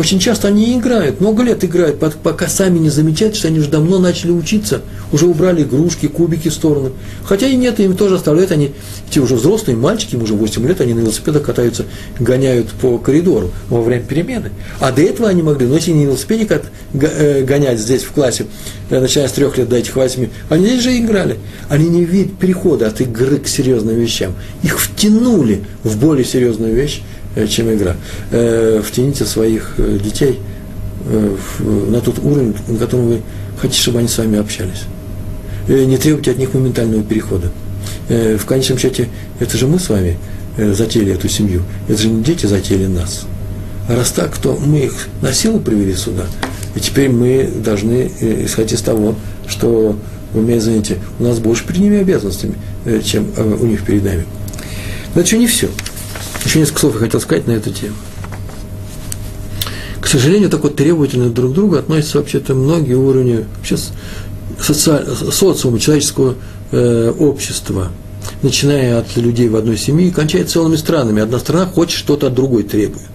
Очень 0.00 0.18
часто 0.18 0.48
они 0.48 0.78
играют, 0.78 1.20
много 1.20 1.42
лет 1.42 1.62
играют, 1.62 1.98
пока 1.98 2.48
сами 2.48 2.78
не 2.78 2.88
замечают, 2.88 3.36
что 3.36 3.48
они 3.48 3.58
уже 3.58 3.68
давно 3.68 3.98
начали 3.98 4.30
учиться, 4.30 4.80
уже 5.12 5.26
убрали 5.26 5.62
игрушки, 5.62 6.08
кубики 6.08 6.48
в 6.48 6.54
сторону. 6.54 6.92
Хотя 7.22 7.46
и 7.46 7.54
нет, 7.54 7.80
им 7.80 7.94
тоже 7.94 8.14
оставляют, 8.14 8.50
они, 8.50 8.70
эти 9.10 9.18
уже 9.18 9.34
взрослые 9.34 9.76
мальчики, 9.76 10.14
им 10.14 10.22
уже 10.22 10.32
8 10.32 10.66
лет, 10.66 10.80
они 10.80 10.94
на 10.94 11.00
велосипедах 11.00 11.42
катаются, 11.42 11.84
гоняют 12.18 12.68
по 12.68 12.96
коридору 12.96 13.50
во 13.68 13.82
время 13.82 14.02
перемены. 14.02 14.52
А 14.78 14.90
до 14.90 15.02
этого 15.02 15.28
они 15.28 15.42
могли, 15.42 15.66
ну 15.66 15.74
если 15.74 15.90
не 15.90 16.06
велосипеде 16.06 16.48
э, 16.94 17.44
гонять 17.44 17.78
здесь 17.78 18.02
в 18.02 18.12
классе, 18.12 18.46
э, 18.88 18.98
начиная 18.98 19.28
с 19.28 19.32
трех 19.32 19.58
лет 19.58 19.68
до 19.68 19.76
этих 19.76 19.96
восьми, 19.96 20.30
они 20.48 20.66
здесь 20.66 20.82
же 20.82 20.96
играли. 20.96 21.36
Они 21.68 21.90
не 21.90 22.06
видят 22.06 22.38
перехода 22.38 22.86
от 22.86 23.02
игры 23.02 23.36
к 23.36 23.46
серьезным 23.46 23.96
вещам. 23.96 24.32
Их 24.62 24.80
втянули 24.80 25.62
в 25.84 25.98
более 25.98 26.24
серьезную 26.24 26.74
вещь, 26.74 27.02
чем 27.48 27.72
игра. 27.72 27.96
Э, 28.30 28.82
втяните 28.84 29.24
своих 29.24 29.74
э, 29.78 29.98
детей 30.02 30.40
на 31.60 32.00
тот 32.02 32.18
уровень, 32.18 32.54
на 32.68 32.76
котором 32.76 33.08
вы 33.08 33.22
хотите, 33.58 33.80
чтобы 33.80 34.00
они 34.00 34.08
с 34.08 34.18
вами 34.18 34.38
общались. 34.38 34.82
Не 35.66 35.96
требуйте 35.96 36.32
от 36.32 36.36
них 36.36 36.52
моментального 36.52 37.02
перехода. 37.02 37.50
В 38.06 38.44
конечном 38.44 38.76
счете, 38.76 39.08
это 39.38 39.56
же 39.56 39.66
мы 39.66 39.78
с 39.78 39.88
вами 39.88 40.18
затеяли 40.58 41.14
эту 41.14 41.26
семью. 41.26 41.62
Это 41.88 42.02
же 42.02 42.08
не 42.08 42.22
дети 42.22 42.44
затеяли 42.44 42.86
нас. 42.86 43.22
А 43.88 43.96
раз 43.96 44.10
так, 44.10 44.36
то 44.36 44.58
мы 44.62 44.80
их 44.80 45.08
на 45.22 45.32
силу 45.32 45.58
привели 45.58 45.94
сюда. 45.94 46.26
И 46.74 46.80
теперь 46.80 47.08
мы 47.08 47.50
должны 47.64 48.10
исходить 48.44 48.74
из 48.74 48.82
того, 48.82 49.14
что, 49.48 49.96
вы 50.34 50.42
меня 50.42 50.58
извините, 50.58 50.98
у 51.18 51.24
нас 51.24 51.38
больше 51.38 51.66
перед 51.66 51.80
ними 51.80 51.98
обязанностями, 51.98 52.54
чем 53.02 53.26
у 53.38 53.64
них 53.64 53.84
перед 53.84 54.04
нами. 54.04 54.26
Но 55.14 55.22
это 55.22 55.36
не 55.38 55.46
все. 55.46 55.70
Еще 56.44 56.60
несколько 56.60 56.80
слов 56.80 56.94
я 56.94 57.00
хотел 57.00 57.20
сказать 57.20 57.46
на 57.46 57.52
эту 57.52 57.70
тему. 57.70 57.96
К 60.00 60.06
сожалению, 60.06 60.50
так 60.50 60.62
вот 60.62 60.76
требовательно 60.76 61.28
друг 61.30 61.52
к 61.52 61.54
другу 61.54 61.76
относятся 61.76 62.18
вообще-то 62.18 62.54
многие 62.54 62.94
уровни 62.94 63.44
вообще 63.56 63.76
социаль, 64.58 65.06
социума, 65.06 65.78
человеческого 65.78 66.34
э, 66.72 67.12
общества, 67.18 67.88
начиная 68.42 68.98
от 68.98 69.16
людей 69.16 69.48
в 69.48 69.56
одной 69.56 69.76
семье 69.76 70.08
и 70.08 70.10
кончая 70.10 70.44
целыми 70.44 70.76
странами. 70.76 71.22
Одна 71.22 71.38
страна 71.38 71.66
хочет 71.66 71.98
что-то 71.98 72.28
от 72.28 72.34
другой 72.34 72.62
требует. 72.62 73.06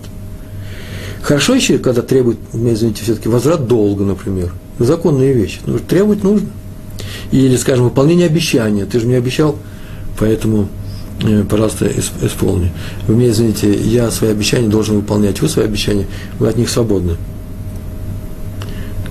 Хорошо 1.21 1.55
еще, 1.55 1.79
когда 1.79 2.03
требует, 2.03 2.37
извините, 2.53 3.03
все-таки 3.03 3.29
возврат 3.29 3.67
долга, 3.67 4.03
например. 4.03 4.53
Законные 4.77 5.33
вещи. 5.33 5.59
Ну, 5.65 5.79
требовать 5.79 6.23
нужно. 6.23 6.49
Или, 7.31 7.57
скажем, 7.57 7.85
выполнение 7.85 8.27
обещания. 8.27 8.85
Ты 8.85 8.99
же 8.99 9.07
мне 9.07 9.17
обещал, 9.17 9.57
поэтому 10.19 10.69
пожалуйста, 11.49 11.89
исполни. 12.21 12.71
Вы 13.07 13.15
мне 13.15 13.29
извините, 13.29 13.73
я 13.73 14.11
свои 14.11 14.31
обещания 14.31 14.67
должен 14.67 14.97
выполнять, 14.97 15.41
вы 15.41 15.49
свои 15.49 15.65
обещания, 15.65 16.07
вы 16.39 16.49
от 16.49 16.57
них 16.57 16.69
свободны. 16.69 17.15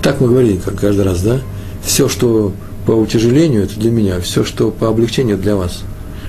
Так 0.01 0.21
мы 0.21 0.27
говорили 0.27 0.57
как 0.57 0.79
каждый 0.79 1.03
раз, 1.03 1.21
да? 1.21 1.39
Все, 1.83 2.07
что 2.07 2.53
по 2.85 2.91
утяжелению, 2.91 3.63
это 3.63 3.79
для 3.79 3.89
меня, 3.89 4.19
все, 4.21 4.43
что 4.43 4.69
по 4.69 4.87
облегчению, 4.87 5.37
для 5.37 5.55
вас. 5.55 5.81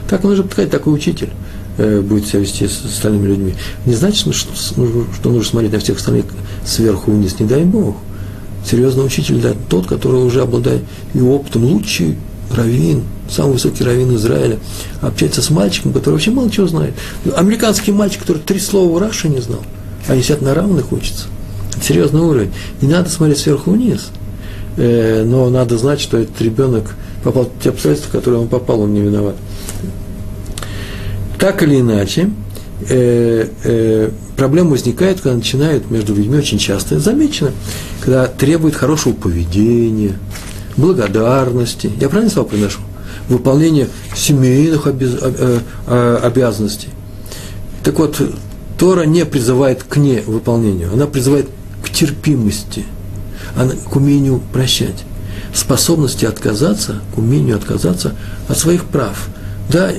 Так 0.08 0.22
нужно 0.24 0.46
сказать, 0.50 0.70
такой 0.70 0.94
учитель 0.94 1.30
э, 1.76 2.00
будет 2.00 2.26
себя 2.26 2.40
вести 2.40 2.66
с 2.66 2.84
остальными 2.84 3.26
людьми. 3.26 3.54
Не 3.84 3.94
значит, 3.94 4.34
что, 4.34 4.54
что 4.54 5.30
нужно 5.30 5.44
смотреть 5.44 5.72
на 5.72 5.78
всех 5.78 5.98
остальных 5.98 6.24
сверху 6.64 7.10
вниз, 7.10 7.38
не 7.38 7.46
дай 7.46 7.64
Бог. 7.64 7.96
Серьезный 8.64 9.04
учитель, 9.04 9.40
да, 9.40 9.52
тот, 9.68 9.86
который 9.86 10.24
уже 10.24 10.40
обладает 10.40 10.82
и 11.14 11.20
опытом, 11.20 11.64
лучший 11.64 12.16
раввин, 12.50 13.04
самый 13.28 13.54
высокий 13.54 13.84
раввин 13.84 14.14
Израиля, 14.16 14.58
общается 15.00 15.42
с 15.42 15.50
мальчиком, 15.50 15.92
который 15.92 16.14
вообще 16.14 16.30
мало 16.30 16.50
чего 16.50 16.66
знает. 16.66 16.94
Американский 17.34 17.92
мальчик, 17.92 18.20
который 18.20 18.42
три 18.42 18.58
слова 18.58 19.00
Раши 19.00 19.28
не 19.28 19.40
знал, 19.40 19.62
они 20.08 20.22
сидят 20.22 20.42
на 20.42 20.54
равных 20.54 20.92
учатся. 20.92 21.26
Это 21.76 21.84
серьезный 21.84 22.20
уровень. 22.20 22.52
Не 22.80 22.88
надо 22.88 23.10
смотреть 23.10 23.38
сверху 23.38 23.72
вниз, 23.72 24.08
э, 24.76 25.24
но 25.24 25.50
надо 25.50 25.76
знать, 25.78 26.00
что 26.00 26.18
этот 26.18 26.40
ребенок 26.40 26.94
попал 27.22 27.44
в 27.44 27.62
те 27.62 27.70
обстоятельства, 27.70 28.10
в 28.10 28.12
которые 28.12 28.40
он 28.40 28.48
попал, 28.48 28.80
он 28.82 28.94
не 28.94 29.00
виноват. 29.00 29.36
Так 31.38 31.62
или 31.62 31.80
иначе, 31.80 32.30
э, 32.88 33.48
э, 33.64 34.10
проблема 34.36 34.70
возникает, 34.70 35.20
когда 35.20 35.36
начинают 35.36 35.90
между 35.90 36.14
людьми 36.14 36.38
очень 36.38 36.58
часто, 36.58 36.98
замечено, 36.98 37.50
когда 38.00 38.26
требуют 38.26 38.74
хорошего 38.74 39.12
поведения, 39.12 40.16
благодарности. 40.76 41.90
Я 42.00 42.08
правильно 42.08 42.32
слова 42.32 42.48
приношу? 42.48 42.80
Выполнение 43.28 43.88
семейных 44.14 44.86
обез, 44.86 45.16
э, 45.20 45.60
э, 45.86 46.20
обязанностей. 46.22 46.88
Так 47.82 47.98
вот, 47.98 48.20
Тора 48.78 49.04
не 49.04 49.24
призывает 49.24 49.82
к 49.82 49.96
невыполнению, 49.96 50.92
она 50.92 51.06
призывает 51.06 51.48
к 51.82 51.90
терпимости, 51.90 52.84
к 53.90 53.96
умению 53.96 54.42
прощать, 54.52 55.04
способности 55.54 56.24
отказаться, 56.26 57.00
к 57.14 57.18
умению 57.18 57.56
отказаться 57.56 58.14
от 58.48 58.58
своих 58.58 58.84
прав. 58.84 59.28
Да, 59.70 59.92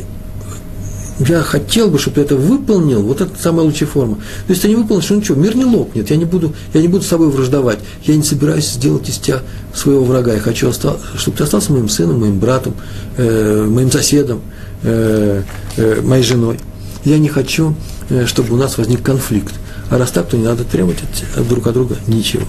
я 1.19 1.41
хотел 1.41 1.89
бы, 1.89 1.97
чтобы 1.97 2.15
ты 2.15 2.21
это 2.21 2.35
выполнил, 2.35 3.01
вот 3.01 3.21
это 3.21 3.31
самая 3.41 3.65
лучшая 3.65 3.89
форма. 3.89 4.15
То 4.15 4.49
есть 4.49 4.61
ты 4.61 4.69
не 4.69 4.75
выполнишь, 4.75 5.05
что 5.05 5.15
ничего, 5.15 5.39
мир 5.39 5.55
не 5.55 5.65
лопнет, 5.65 6.09
я 6.09 6.17
не 6.17 6.25
буду, 6.25 6.53
я 6.73 6.81
не 6.81 6.87
буду 6.87 7.03
с 7.03 7.07
тобой 7.07 7.29
враждовать, 7.29 7.79
я 8.03 8.15
не 8.15 8.23
собираюсь 8.23 8.69
сделать 8.69 9.09
из 9.09 9.17
тебя 9.17 9.41
своего 9.73 10.03
врага, 10.03 10.33
я 10.33 10.39
хочу, 10.39 10.71
чтобы 10.71 11.37
ты 11.37 11.43
остался 11.43 11.71
моим 11.71 11.89
сыном, 11.89 12.19
моим 12.19 12.39
братом, 12.39 12.75
э, 13.17 13.65
моим 13.67 13.91
соседом, 13.91 14.41
э, 14.83 15.41
э, 15.77 16.01
моей 16.01 16.23
женой. 16.23 16.59
Я 17.03 17.17
не 17.17 17.29
хочу, 17.29 17.75
э, 18.09 18.25
чтобы 18.25 18.53
у 18.53 18.57
нас 18.57 18.77
возник 18.77 19.01
конфликт. 19.01 19.53
А 19.89 19.97
раз 19.97 20.11
так, 20.11 20.27
то 20.27 20.37
не 20.37 20.43
надо 20.43 20.65
требовать 20.65 20.97
от 21.35 21.47
друг 21.47 21.65
от 21.67 21.73
друга 21.73 21.95
ничего. 22.07 22.43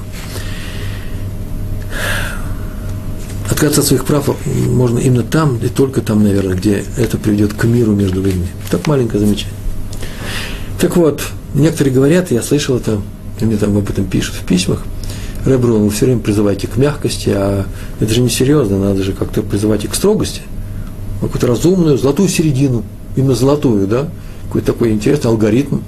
Отказаться 3.58 3.80
от 3.80 3.86
своих 3.88 4.04
прав 4.04 4.30
можно 4.68 5.00
именно 5.00 5.24
там 5.24 5.58
и 5.58 5.66
только 5.66 6.00
там, 6.00 6.22
наверное, 6.22 6.54
где 6.54 6.84
это 6.96 7.18
приведет 7.18 7.54
к 7.54 7.64
миру 7.64 7.90
между 7.90 8.22
людьми. 8.22 8.46
Так 8.70 8.86
маленькое 8.86 9.18
замечание. 9.18 9.52
Так 10.80 10.96
вот, 10.96 11.22
некоторые 11.54 11.92
говорят, 11.92 12.30
я 12.30 12.40
слышал 12.40 12.76
это, 12.76 13.00
и 13.40 13.44
мне 13.44 13.56
там 13.56 13.76
об 13.76 13.90
этом 13.90 14.04
пишут 14.04 14.36
в 14.36 14.44
письмах, 14.44 14.84
Ребрун, 15.44 15.82
вы 15.82 15.90
все 15.90 16.04
время 16.04 16.20
призываете 16.20 16.68
к 16.68 16.76
мягкости, 16.76 17.30
а 17.34 17.66
это 17.98 18.14
же 18.14 18.20
несерьезно, 18.20 18.78
надо 18.78 19.02
же 19.02 19.12
как-то 19.12 19.42
призывать 19.42 19.84
и 19.84 19.88
к 19.88 19.96
строгости, 19.96 20.42
какую-то 21.20 21.48
разумную, 21.48 21.98
золотую 21.98 22.28
середину, 22.28 22.84
именно 23.16 23.34
золотую, 23.34 23.88
да, 23.88 24.08
какой-то 24.46 24.68
такой 24.68 24.92
интересный 24.92 25.32
алгоритм, 25.32 25.78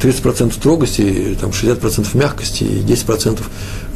30% 0.00 0.52
строгости, 0.52 1.36
там 1.40 1.50
60% 1.50 2.16
мягкости 2.16 2.64
и 2.64 2.82
10% 2.82 3.40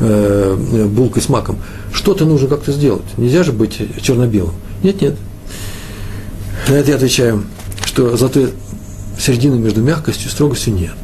э, 0.01 0.87
булкой 0.87 1.23
с 1.23 1.29
маком. 1.29 1.59
Что-то 1.93 2.25
нужно 2.25 2.49
как-то 2.49 2.73
сделать. 2.73 3.05
Нельзя 3.17 3.43
же 3.43 3.53
быть 3.53 3.81
черно-белым. 4.03 4.55
Нет, 4.83 5.01
нет. 5.01 5.17
На 6.69 6.75
это 6.75 6.91
я 6.91 6.97
отвечаю, 6.97 7.45
что 7.85 8.17
зато 8.17 8.49
середины 9.19 9.59
между 9.59 9.81
мягкостью 9.83 10.29
и 10.29 10.33
строгостью 10.33 10.75
нет. 10.75 10.95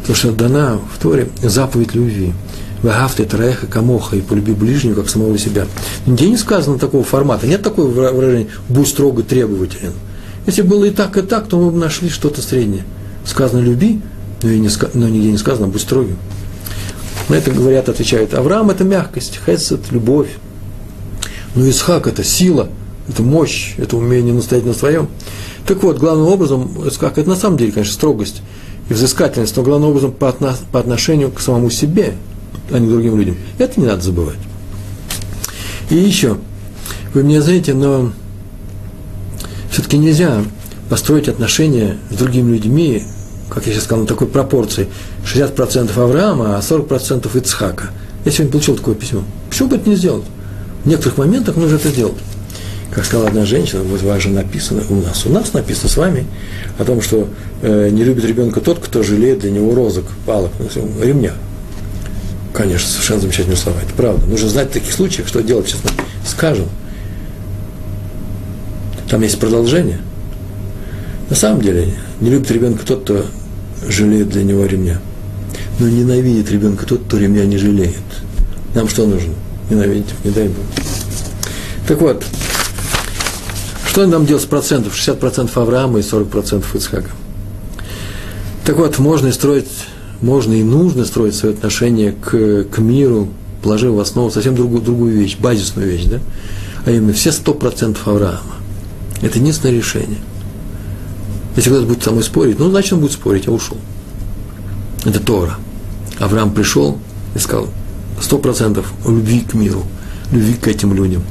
Потому 0.00 0.16
что 0.16 0.32
дана 0.32 0.78
в 0.94 1.00
Торе 1.00 1.28
заповедь 1.42 1.94
любви. 1.94 2.32
Вагафты, 2.82 3.24
Тараеха, 3.24 3.66
Камоха 3.66 4.16
и 4.16 4.22
полюби 4.22 4.52
ближнего, 4.52 4.94
как 4.94 5.10
самого 5.10 5.36
себя. 5.36 5.66
Нигде 6.06 6.30
не 6.30 6.38
сказано 6.38 6.78
такого 6.78 7.04
формата. 7.04 7.46
Нет 7.46 7.62
такого 7.62 7.88
выражения 7.88 8.48
«будь 8.70 8.88
строго 8.88 9.22
требователен». 9.22 9.92
Если 10.46 10.62
было 10.62 10.86
и 10.86 10.90
так, 10.90 11.18
и 11.18 11.22
так, 11.22 11.46
то 11.46 11.58
мы 11.58 11.70
бы 11.70 11.78
нашли 11.78 12.08
что-то 12.08 12.40
среднее– 12.40 12.84
сказано 13.24 13.60
люби, 13.60 14.00
но, 14.42 14.50
и 14.50 14.58
не, 14.58 14.70
но 14.94 15.08
нигде 15.08 15.32
не 15.32 15.38
сказано 15.38 15.68
будь 15.68 15.82
строгим. 15.82 16.16
На 17.28 17.34
это 17.34 17.50
говорят, 17.50 17.88
отвечают, 17.88 18.34
Авраам– 18.34 18.70
это 18.72 18.84
мягкость, 18.84 19.40
Хесед– 19.46 19.80
любовь. 19.92 20.30
Но 21.54 21.68
Исхак– 21.68 22.06
это 22.08 22.24
сила, 22.24 22.68
это 23.08 23.22
мощь, 23.22 23.74
это 23.76 23.96
умение 23.96 24.34
настоять 24.34 24.64
на 24.64 24.74
своем. 24.74 25.08
Так 25.66 25.82
вот, 25.82 25.98
главным 25.98 26.26
образом, 26.26 26.88
Исхак– 26.88 27.18
это 27.18 27.28
на 27.28 27.36
самом 27.36 27.56
деле, 27.56 27.72
конечно, 27.72 27.94
строгость 27.94 28.42
и 28.88 28.94
взыскательность, 28.94 29.56
но 29.56 29.62
главным 29.62 29.90
образом 29.90 30.12
по, 30.12 30.28
отно, 30.28 30.56
по 30.72 30.80
отношению 30.80 31.30
к 31.30 31.40
самому 31.40 31.70
себе, 31.70 32.14
а 32.72 32.78
не 32.78 32.88
к 32.88 32.90
другим 32.90 33.16
людям. 33.16 33.36
Это 33.58 33.78
не 33.80 33.86
надо 33.86 34.02
забывать. 34.02 34.38
И 35.90 35.96
еще, 35.96 36.38
вы 37.14 37.22
меня 37.22 37.42
знаете, 37.42 37.74
но 37.74 38.12
все-таки 39.70 39.98
нельзя 39.98 40.42
построить 40.90 41.28
отношения 41.28 41.96
с 42.10 42.16
другими 42.16 42.52
людьми, 42.52 43.04
как 43.48 43.66
я 43.66 43.72
сейчас 43.72 43.84
сказал, 43.84 44.02
на 44.02 44.08
такой 44.08 44.26
пропорции, 44.26 44.88
60% 45.24 45.98
Авраама, 45.98 46.58
а 46.58 46.60
40% 46.60 47.30
Ицхака. 47.38 47.90
Я 48.24 48.32
сегодня 48.32 48.52
получил 48.52 48.76
такое 48.76 48.96
письмо. 48.96 49.22
Почему 49.48 49.68
бы 49.68 49.76
это 49.76 49.88
не 49.88 49.94
сделать? 49.94 50.24
В 50.84 50.88
некоторых 50.88 51.16
моментах 51.16 51.56
нужно 51.56 51.76
это 51.76 51.88
сделать. 51.88 52.18
Как 52.90 53.04
сказала 53.04 53.28
одна 53.28 53.46
женщина, 53.46 53.82
вот 53.84 54.00
же 54.20 54.30
написано 54.30 54.82
у 54.90 54.96
нас, 54.96 55.24
у 55.24 55.30
нас 55.30 55.52
написано 55.52 55.88
с 55.88 55.96
вами 55.96 56.26
о 56.76 56.84
том, 56.84 57.00
что 57.00 57.28
э, 57.62 57.88
не 57.90 58.02
любит 58.02 58.24
ребенка 58.24 58.60
тот, 58.60 58.80
кто 58.80 59.04
жалеет 59.04 59.38
для 59.38 59.52
него 59.52 59.72
розок, 59.76 60.06
палок, 60.26 60.50
ну, 60.58 61.04
ремня. 61.04 61.34
Конечно, 62.52 62.88
совершенно 62.88 63.20
замечательные 63.20 63.56
слова, 63.56 63.78
это 63.80 63.94
правда. 63.94 64.26
Нужно 64.26 64.48
знать 64.48 64.70
в 64.70 64.72
таких 64.72 64.92
случаях, 64.92 65.28
что 65.28 65.40
делать, 65.40 65.68
честно 65.68 65.90
скажем. 66.26 66.66
Там 69.08 69.22
есть 69.22 69.38
продолжение– 69.38 70.00
на 71.30 71.36
самом 71.36 71.62
деле, 71.62 71.94
не 72.20 72.28
любит 72.28 72.50
ребенка 72.50 72.84
тот, 72.84 73.04
кто 73.04 73.24
жалеет 73.88 74.30
для 74.30 74.42
него 74.42 74.66
ремня. 74.66 75.00
Но 75.78 75.88
ненавидит 75.88 76.50
ребенка 76.50 76.84
тот, 76.84 77.02
кто 77.06 77.18
ремня 77.18 77.46
не 77.46 77.56
жалеет. 77.56 77.94
Нам 78.74 78.88
что 78.88 79.06
нужно? 79.06 79.32
Ненавидеть, 79.70 80.12
не 80.24 80.32
дай 80.32 80.48
Бог. 80.48 80.64
Так 81.86 82.00
вот, 82.00 82.24
что 83.88 84.06
нам 84.06 84.26
делать 84.26 84.42
с 84.42 84.46
процентов? 84.46 84.94
60% 84.94 85.50
Авраама 85.54 86.00
и 86.00 86.02
40% 86.02 86.64
Ицхака. 86.74 87.10
Так 88.64 88.76
вот, 88.76 88.98
можно 88.98 89.28
и 89.28 89.32
строить, 89.32 89.68
можно 90.20 90.52
и 90.52 90.64
нужно 90.64 91.04
строить 91.04 91.36
свои 91.36 91.52
отношения 91.52 92.12
к, 92.12 92.64
к 92.64 92.78
миру, 92.78 93.28
положив 93.62 93.92
в 93.92 94.00
основу 94.00 94.32
совсем 94.32 94.56
другую, 94.56 94.82
другую 94.82 95.12
вещь, 95.12 95.36
базисную 95.38 95.88
вещь, 95.88 96.04
да? 96.04 96.18
А 96.86 96.90
именно 96.90 97.12
все 97.12 97.30
100% 97.30 97.98
Авраама. 98.04 98.56
Это 99.22 99.38
единственное 99.38 99.76
решение. 99.76 100.18
Если 101.56 101.70
кто-то 101.70 101.86
будет 101.86 102.02
со 102.02 102.10
мной 102.10 102.22
спорить, 102.22 102.58
ну, 102.58 102.70
значит, 102.70 102.92
он 102.92 103.00
будет 103.00 103.12
спорить, 103.12 103.46
я 103.46 103.52
ушел. 103.52 103.76
Это 105.04 105.20
Тора. 105.20 105.56
Авраам 106.18 106.52
пришел 106.52 106.98
и 107.34 107.38
сказал, 107.38 107.68
сто 108.20 108.38
процентов 108.38 108.92
любви 109.06 109.40
к 109.40 109.54
миру, 109.54 109.84
любви 110.30 110.54
к 110.54 110.68
этим 110.68 110.94
людям. 110.94 111.22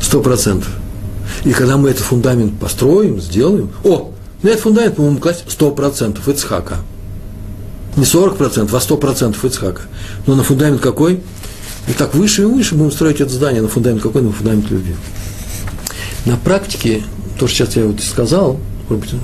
Сто 0.00 0.20
процентов. 0.20 0.70
И 1.44 1.52
когда 1.52 1.76
мы 1.76 1.90
этот 1.90 2.02
фундамент 2.02 2.58
построим, 2.58 3.20
сделаем, 3.20 3.70
о, 3.84 4.10
на 4.42 4.48
этот 4.48 4.62
фундамент 4.62 4.98
мы 4.98 5.06
будем 5.06 5.20
класть 5.20 5.44
сто 5.48 5.70
процентов 5.70 6.28
Ицхака. 6.28 6.78
Не 7.96 8.04
сорок 8.04 8.36
процентов, 8.36 8.74
а 8.74 8.80
сто 8.80 8.96
процентов 8.96 9.44
Ицхака. 9.44 9.82
Но 10.26 10.34
на 10.34 10.42
фундамент 10.42 10.80
какой? 10.80 11.20
И 11.88 11.92
так 11.92 12.14
выше 12.14 12.42
и 12.42 12.44
выше 12.46 12.74
будем 12.74 12.92
строить 12.92 13.20
это 13.20 13.32
здание. 13.32 13.62
На 13.62 13.68
фундамент 13.68 14.02
какой? 14.02 14.22
На 14.22 14.32
фундамент 14.32 14.70
любви. 14.70 14.94
На 16.24 16.36
практике 16.36 17.02
то, 17.38 17.46
что 17.46 17.64
сейчас 17.64 17.76
я 17.76 17.86
вот 17.86 18.00
сказал, 18.00 18.58
может 18.88 19.14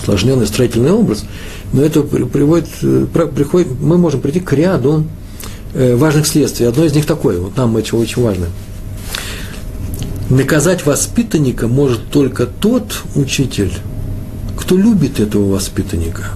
усложненный 0.00 0.46
строительный 0.46 0.92
образ, 0.92 1.24
но 1.72 1.82
это 1.82 2.02
приводит, 2.02 2.68
э, 2.82 3.06
приходит, 3.34 3.68
мы 3.80 3.98
можем 3.98 4.20
прийти 4.20 4.40
к 4.40 4.52
ряду 4.52 5.06
э, 5.74 5.96
важных 5.96 6.26
следствий. 6.26 6.66
Одно 6.66 6.84
из 6.84 6.94
них 6.94 7.06
такое, 7.06 7.40
вот 7.40 7.56
нам 7.56 7.76
это 7.76 7.96
очень 7.96 8.22
важно. 8.22 8.46
Наказать 10.30 10.86
воспитанника 10.86 11.68
может 11.68 12.10
только 12.10 12.46
тот 12.46 13.02
учитель, 13.14 13.72
кто 14.56 14.76
любит 14.76 15.20
этого 15.20 15.52
воспитанника, 15.52 16.30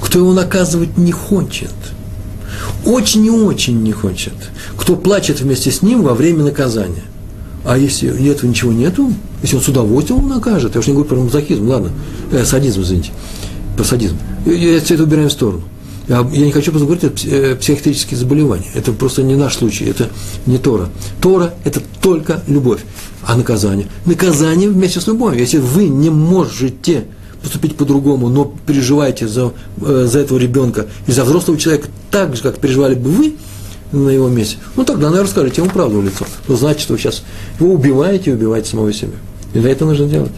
кто 0.00 0.20
его 0.20 0.32
наказывать 0.32 0.96
не 0.96 1.12
хочет, 1.12 1.74
очень 2.84 3.26
и 3.26 3.30
очень 3.30 3.82
не 3.82 3.92
хочет, 3.92 4.34
кто 4.76 4.96
плачет 4.96 5.40
вместе 5.40 5.70
с 5.70 5.82
ним 5.82 6.02
во 6.02 6.14
время 6.14 6.44
наказания– 6.44 7.02
а 7.68 7.76
если 7.76 8.08
этого 8.30 8.48
ничего 8.48 8.72
нету, 8.72 9.12
если 9.42 9.56
он 9.56 9.62
с 9.62 9.68
удовольствием 9.68 10.20
его 10.20 10.34
накажет, 10.34 10.74
я 10.74 10.80
уж 10.80 10.86
не 10.86 10.94
говорю 10.94 11.06
про 11.06 11.16
мазохизм, 11.16 11.68
ладно, 11.68 11.90
э, 12.32 12.42
садизм, 12.46 12.80
извините, 12.80 13.10
про 13.76 13.84
садизм, 13.84 14.16
я 14.46 14.80
все 14.80 14.94
это 14.94 15.02
убираем 15.02 15.28
в 15.28 15.32
сторону. 15.32 15.64
Я, 16.08 16.22
не 16.22 16.50
хочу 16.50 16.70
просто 16.70 16.86
говорить 16.86 17.04
о 17.04 17.28
э, 17.28 17.56
психиатрических 17.56 18.16
заболеваниях. 18.16 18.74
Это 18.74 18.92
просто 18.92 19.22
не 19.22 19.36
наш 19.36 19.56
случай, 19.56 19.84
это 19.84 20.08
не 20.46 20.56
Тора. 20.56 20.88
Тора– 21.20 21.52
это 21.64 21.82
только 22.00 22.42
любовь. 22.46 22.80
А 23.22 23.36
наказание? 23.36 23.88
Наказание 24.06 24.70
вместе 24.70 25.02
с 25.02 25.06
любовью. 25.06 25.40
Если 25.40 25.58
вы 25.58 25.88
не 25.88 26.08
можете 26.08 27.04
поступить 27.42 27.76
по-другому, 27.76 28.30
но 28.30 28.50
переживаете 28.66 29.28
за, 29.28 29.52
э, 29.82 30.08
за 30.10 30.20
этого 30.20 30.38
ребенка 30.38 30.86
и 31.06 31.12
за 31.12 31.24
взрослого 31.24 31.58
человека 31.58 31.88
так 32.10 32.34
же, 32.34 32.40
как 32.40 32.60
переживали 32.60 32.94
бы 32.94 33.10
вы– 33.10 33.34
на 33.92 34.10
его 34.10 34.28
месте. 34.28 34.58
Ну 34.76 34.84
тогда, 34.84 35.08
наверное, 35.10 35.30
скажите 35.30 35.62
ему 35.62 35.70
правду 35.70 36.00
в 36.00 36.04
лицо. 36.04 36.26
Ну, 36.46 36.56
значит, 36.56 36.88
вы 36.90 36.98
сейчас 36.98 37.22
вы 37.58 37.72
убиваете 37.72 38.30
и 38.30 38.34
убиваете 38.34 38.70
самого 38.70 38.92
себя. 38.92 39.12
И 39.54 39.58
для 39.58 39.70
этого 39.70 39.90
нужно 39.90 40.06
делать. 40.06 40.32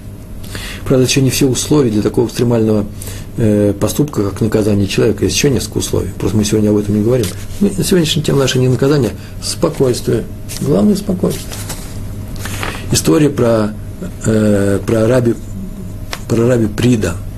Правда, 0.84 1.06
еще 1.06 1.20
не 1.20 1.30
все 1.30 1.46
условия 1.46 1.90
для 1.90 2.02
такого 2.02 2.26
экстремального 2.26 2.84
э, 3.36 3.72
поступка, 3.78 4.22
как 4.24 4.40
наказание 4.40 4.86
человека. 4.86 5.24
Есть 5.24 5.36
еще 5.36 5.50
несколько 5.50 5.78
условий. 5.78 6.10
Просто 6.18 6.36
мы 6.36 6.44
сегодня 6.44 6.70
об 6.70 6.76
этом 6.76 6.96
не 6.96 7.04
говорим. 7.04 7.26
Мы, 7.60 7.70
на 7.76 7.84
сегодняшний 7.84 8.22
тема 8.22 8.40
наша 8.40 8.58
не 8.58 8.68
наказание, 8.68 9.12
спокойствие. 9.42 10.24
Главное– 10.60 10.94
спокойствие. 10.96 11.46
История 12.92 13.30
про, 13.30 13.74
э, 14.26 14.80
про, 14.84 15.06
раби, 15.06 15.34
про 16.28 16.48
раби 16.48 16.66
Прида– 16.66 17.16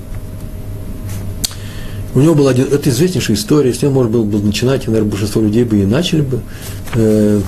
у 2.15 2.19
него 2.19 2.35
была 2.35 2.51
один, 2.51 2.67
это 2.71 2.89
известнейшая 2.89 3.35
история, 3.35 3.73
с 3.73 3.81
нее 3.81 3.91
можно 3.91 4.11
было 4.11 4.23
бы 4.23 4.39
начинать, 4.39 4.85
и, 4.85 4.87
наверное, 4.87 5.09
большинство 5.09 5.41
людей 5.41 5.63
бы 5.63 5.79
и 5.79 5.85
начали 5.85 6.21
бы. 6.21 6.41
Э, 6.95 7.41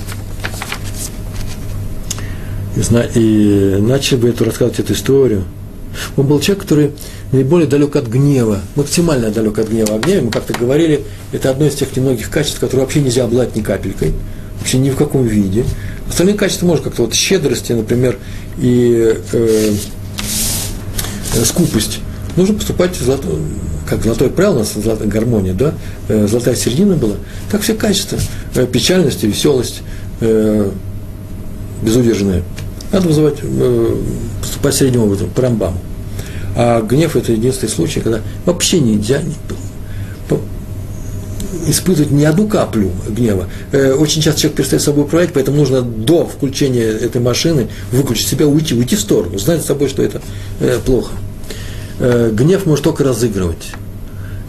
и, 2.75 2.79
и 3.15 3.77
начали 3.81 4.17
бы 4.17 4.29
эту 4.29 4.43
рассказывать 4.43 4.79
эту 4.79 4.93
историю. 4.93 5.43
Он 6.17 6.27
был 6.27 6.39
человек, 6.39 6.63
который 6.63 6.91
наиболее 7.31 7.67
далек 7.67 7.95
от 7.95 8.07
гнева, 8.07 8.61
максимально 8.75 9.29
далек 9.29 9.59
от 9.59 9.69
гнева. 9.69 9.95
О 9.95 9.99
гневе 9.99 10.21
мы 10.21 10.31
как-то 10.31 10.53
говорили, 10.53 11.03
это 11.31 11.49
одно 11.49 11.65
из 11.65 11.75
тех 11.75 11.95
немногих 11.95 12.29
качеств, 12.29 12.59
которые 12.59 12.85
вообще 12.85 13.01
нельзя 13.01 13.25
обладать 13.25 13.55
ни 13.55 13.61
капелькой, 13.61 14.13
вообще 14.59 14.77
ни 14.77 14.89
в 14.89 14.95
каком 14.95 15.25
виде. 15.25 15.63
Остальные 16.09 16.37
качества 16.37 16.65
можно 16.65 16.85
как-то, 16.85 17.03
вот 17.03 17.13
щедрости, 17.13 17.71
например, 17.71 18.17
и 18.57 19.15
э, 19.31 19.73
э, 21.33 21.45
скупость. 21.45 21.99
Нужно 22.35 22.55
поступать 22.55 22.95
золото, 22.95 23.27
как 23.87 24.03
золотое 24.03 24.29
правило, 24.29 24.55
у 24.55 24.59
нас 24.59 24.73
золотая 24.73 25.07
гармония, 25.07 25.53
да, 25.53 25.73
э, 26.07 26.27
золотая 26.27 26.55
середина 26.55 26.95
была. 26.95 27.15
Так 27.51 27.61
все 27.61 27.73
качества, 27.73 28.17
э, 28.55 28.65
печальность 28.65 29.23
и 29.23 29.27
веселость, 29.27 29.81
э, 30.21 30.71
безудержная. 31.81 32.43
Надо 32.91 33.07
вызывать, 33.07 33.37
э, 33.41 33.95
поступать 34.41 34.75
средним 34.75 35.03
образом, 35.03 35.29
по 35.29 35.41
рамбаму. 35.41 35.77
А 36.55 36.81
гнев– 36.81 37.15
это 37.17 37.31
единственный 37.31 37.69
случай, 37.69 37.99
когда 37.99 38.21
вообще 38.45 38.79
нельзя 38.79 39.21
испытывать 41.67 42.11
ни 42.11 42.23
одну 42.23 42.47
каплю 42.47 42.91
гнева. 43.07 43.47
Э, 43.71 43.93
очень 43.93 44.21
часто 44.21 44.41
человек 44.41 44.57
перестает 44.57 44.83
собой 44.83 45.05
управлять, 45.05 45.31
поэтому 45.33 45.57
нужно 45.57 45.81
до 45.81 46.27
включения 46.27 46.83
этой 46.83 47.21
машины 47.21 47.67
выключить 47.91 48.27
себя, 48.27 48.45
уйти, 48.45 48.75
уйти 48.75 48.95
в 48.95 49.01
сторону, 49.01 49.39
знать 49.39 49.63
с 49.63 49.65
собой, 49.65 49.89
что 49.89 50.03
это 50.03 50.21
плохо. 50.85 51.11
Э, 51.99 52.31
гнев 52.31 52.65
может 52.65 52.83
только 52.83 53.03
разыгрывать. 53.03 53.71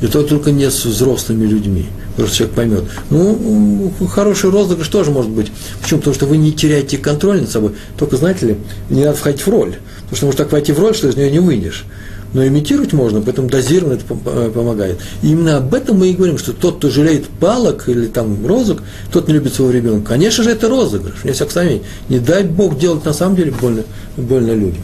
И 0.01 0.07
то 0.09 0.23
только 0.23 0.51
не 0.51 0.71
с 0.71 0.85
взрослыми 0.85 1.47
людьми. 1.47 1.87
Просто 2.17 2.37
человек 2.37 2.57
поймет. 2.57 2.85
Ну, 3.11 3.93
хороший 4.11 4.51
розыгрыш 4.51 4.89
тоже 4.89 5.11
может 5.11 5.31
быть. 5.31 5.53
Почему? 5.81 6.01
Потому 6.01 6.15
что 6.15 6.27
вы 6.27 6.37
не 6.37 6.53
теряете 6.53 6.99
контроль 6.99 7.41
над 7.41 7.51
собой. 7.51 7.73
Только, 7.99 8.17
знаете 8.17 8.47
ли, 8.47 8.57
не 8.91 9.05
надо 9.05 9.17
входить 9.17 9.41
в 9.41 9.49
роль. 9.49 9.77
Потому 10.03 10.17
что 10.17 10.27
можно 10.27 10.45
так 10.45 10.53
войти 10.53 10.73
в 10.73 10.81
роль, 10.81 10.95
что 10.95 11.09
из 11.09 11.17
нее 11.17 11.31
не 11.31 11.39
выйдешь. 11.39 11.85
Но 12.33 12.47
имитировать 12.47 12.93
можно, 12.93 13.23
поэтому 13.23 13.49
дозированно 13.49 13.95
это 13.95 14.05
э, 14.27 14.51
помогает. 14.53 14.99
И 15.23 15.31
именно 15.31 15.57
об 15.59 15.73
этом 15.73 15.99
мы 15.99 16.09
и 16.09 16.13
говорим, 16.13 16.37
что 16.39 16.53
тот, 16.53 16.79
кто 16.79 16.91
жалеет 16.91 17.29
палок 17.29 17.89
или 17.89 18.07
там 18.09 18.47
розок, 18.47 18.83
тот 19.11 19.29
не 19.29 19.35
любит 19.35 19.55
своего 19.55 19.73
ребенка. 19.73 20.09
Конечно 20.09 20.45
же, 20.45 20.51
это 20.51 20.69
розыгрыш, 20.69 21.25
не 21.25 21.33
всяких 21.33 21.53
сомнений. 21.53 21.83
Не 22.09 22.19
дай 22.19 22.45
Бог 22.45 22.79
делать 22.79 23.05
на 23.05 23.15
самом 23.15 23.37
деле 23.37 23.53
больно, 23.53 23.85
больно 24.17 24.53
людям. 24.53 24.83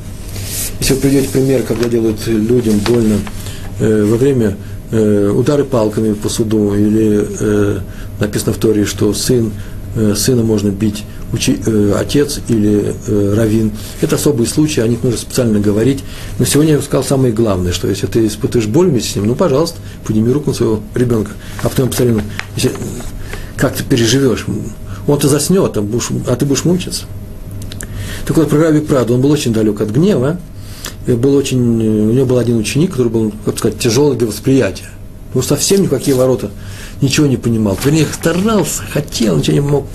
Если 0.80 0.94
вы 0.94 1.00
приведете 1.00 1.28
пример, 1.28 1.62
когда 1.62 1.88
делают 1.88 2.26
людям 2.26 2.78
больно 2.78 3.18
э, 3.80 4.04
во 4.04 4.16
время 4.16 4.56
э, 4.90 5.32
удары 5.34 5.64
палками 5.64 6.12
по 6.14 6.28
суду, 6.28 6.74
или 6.74 7.26
э, 7.40 7.78
написано 8.20 8.52
в 8.52 8.58
Торе, 8.58 8.84
что 8.84 9.12
сын, 9.14 9.52
э, 9.96 10.14
сына 10.14 10.42
можно 10.42 10.70
бить 10.70 11.04
учи, 11.32 11.58
э, 11.64 11.94
отец 11.98 12.40
или 12.48 12.94
э, 13.06 13.34
раввин. 13.34 13.72
Это 14.00 14.16
особые 14.16 14.46
случаи, 14.46 14.80
о 14.80 14.88
них 14.88 15.02
нужно 15.02 15.18
специально 15.18 15.58
говорить. 15.60 16.04
Но 16.38 16.44
сегодня 16.44 16.74
я 16.74 16.82
сказал 16.82 17.04
самое 17.04 17.32
главное, 17.32 17.72
что 17.72 17.88
если 17.88 18.06
ты 18.06 18.26
испытываешь 18.26 18.68
боль 18.68 18.90
вместе 18.90 19.10
с 19.10 19.16
ним, 19.16 19.26
ну, 19.26 19.34
пожалуйста, 19.34 19.78
подними 20.04 20.30
руку 20.32 20.50
на 20.50 20.56
своего 20.56 20.80
ребенка. 20.94 21.32
А 21.62 21.68
потом 21.68 21.90
ну, 21.98 22.20
если, 22.56 22.72
как 23.56 23.74
ты 23.74 23.84
переживешь. 23.84 24.46
Он-то 25.06 25.28
заснет, 25.28 25.76
а, 25.76 25.82
будешь, 25.82 26.08
а 26.28 26.36
ты 26.36 26.46
будешь 26.46 26.64
мучиться. 26.64 27.04
Так 28.26 28.36
вот, 28.36 28.48
про 28.48 28.58
Раби 28.58 28.80
Праду, 28.80 29.14
он 29.14 29.20
был 29.20 29.30
очень 29.30 29.52
далек 29.52 29.80
от 29.80 29.90
гнева, 29.90 30.38
был 31.06 31.34
очень, 31.34 31.60
у 31.60 32.12
него 32.12 32.26
был 32.26 32.38
один 32.38 32.58
ученик, 32.58 32.92
который 32.92 33.08
был, 33.08 33.32
как 33.44 33.58
сказать, 33.58 33.78
тяжелый 33.78 34.16
для 34.16 34.26
восприятия. 34.26 34.88
Ну, 35.34 35.42
совсем 35.42 35.82
никакие 35.82 36.16
ворота, 36.16 36.50
ничего 37.00 37.26
не 37.26 37.36
понимал. 37.36 37.78
Вернее, 37.84 38.06
старался, 38.12 38.82
хотел, 38.82 39.36
ничего 39.36 39.54
не 39.54 39.60
мог. 39.60 39.86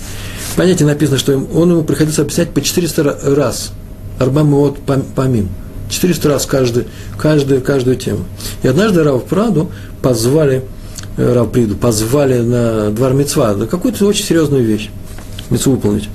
Понятие 0.56 0.86
написано, 0.86 1.18
что 1.18 1.36
он 1.36 1.70
ему 1.70 1.84
приходилось 1.84 2.18
объяснять 2.18 2.50
по 2.50 2.60
400 2.60 3.34
раз. 3.36 3.70
Арбам 4.18 4.50
вот 4.50 4.78
помим. 5.14 5.48
400 5.88 6.28
раз 6.28 6.46
каждый, 6.46 6.84
каждую, 7.16 7.62
каждую 7.62 7.96
тему. 7.96 8.24
И 8.62 8.68
однажды 8.68 9.02
Рав 9.02 9.24
Праду 9.24 9.70
позвали, 10.02 10.64
э, 11.16 11.32
Рав 11.32 11.50
Приду, 11.50 11.76
позвали 11.76 12.40
на 12.40 12.90
двор 12.90 13.14
Мецва, 13.14 13.54
на 13.54 13.66
какую-то 13.66 14.04
очень 14.06 14.24
серьезную 14.24 14.64
вещь, 14.64 14.90
Мецву 15.50 15.72
выполнить. 15.72 16.08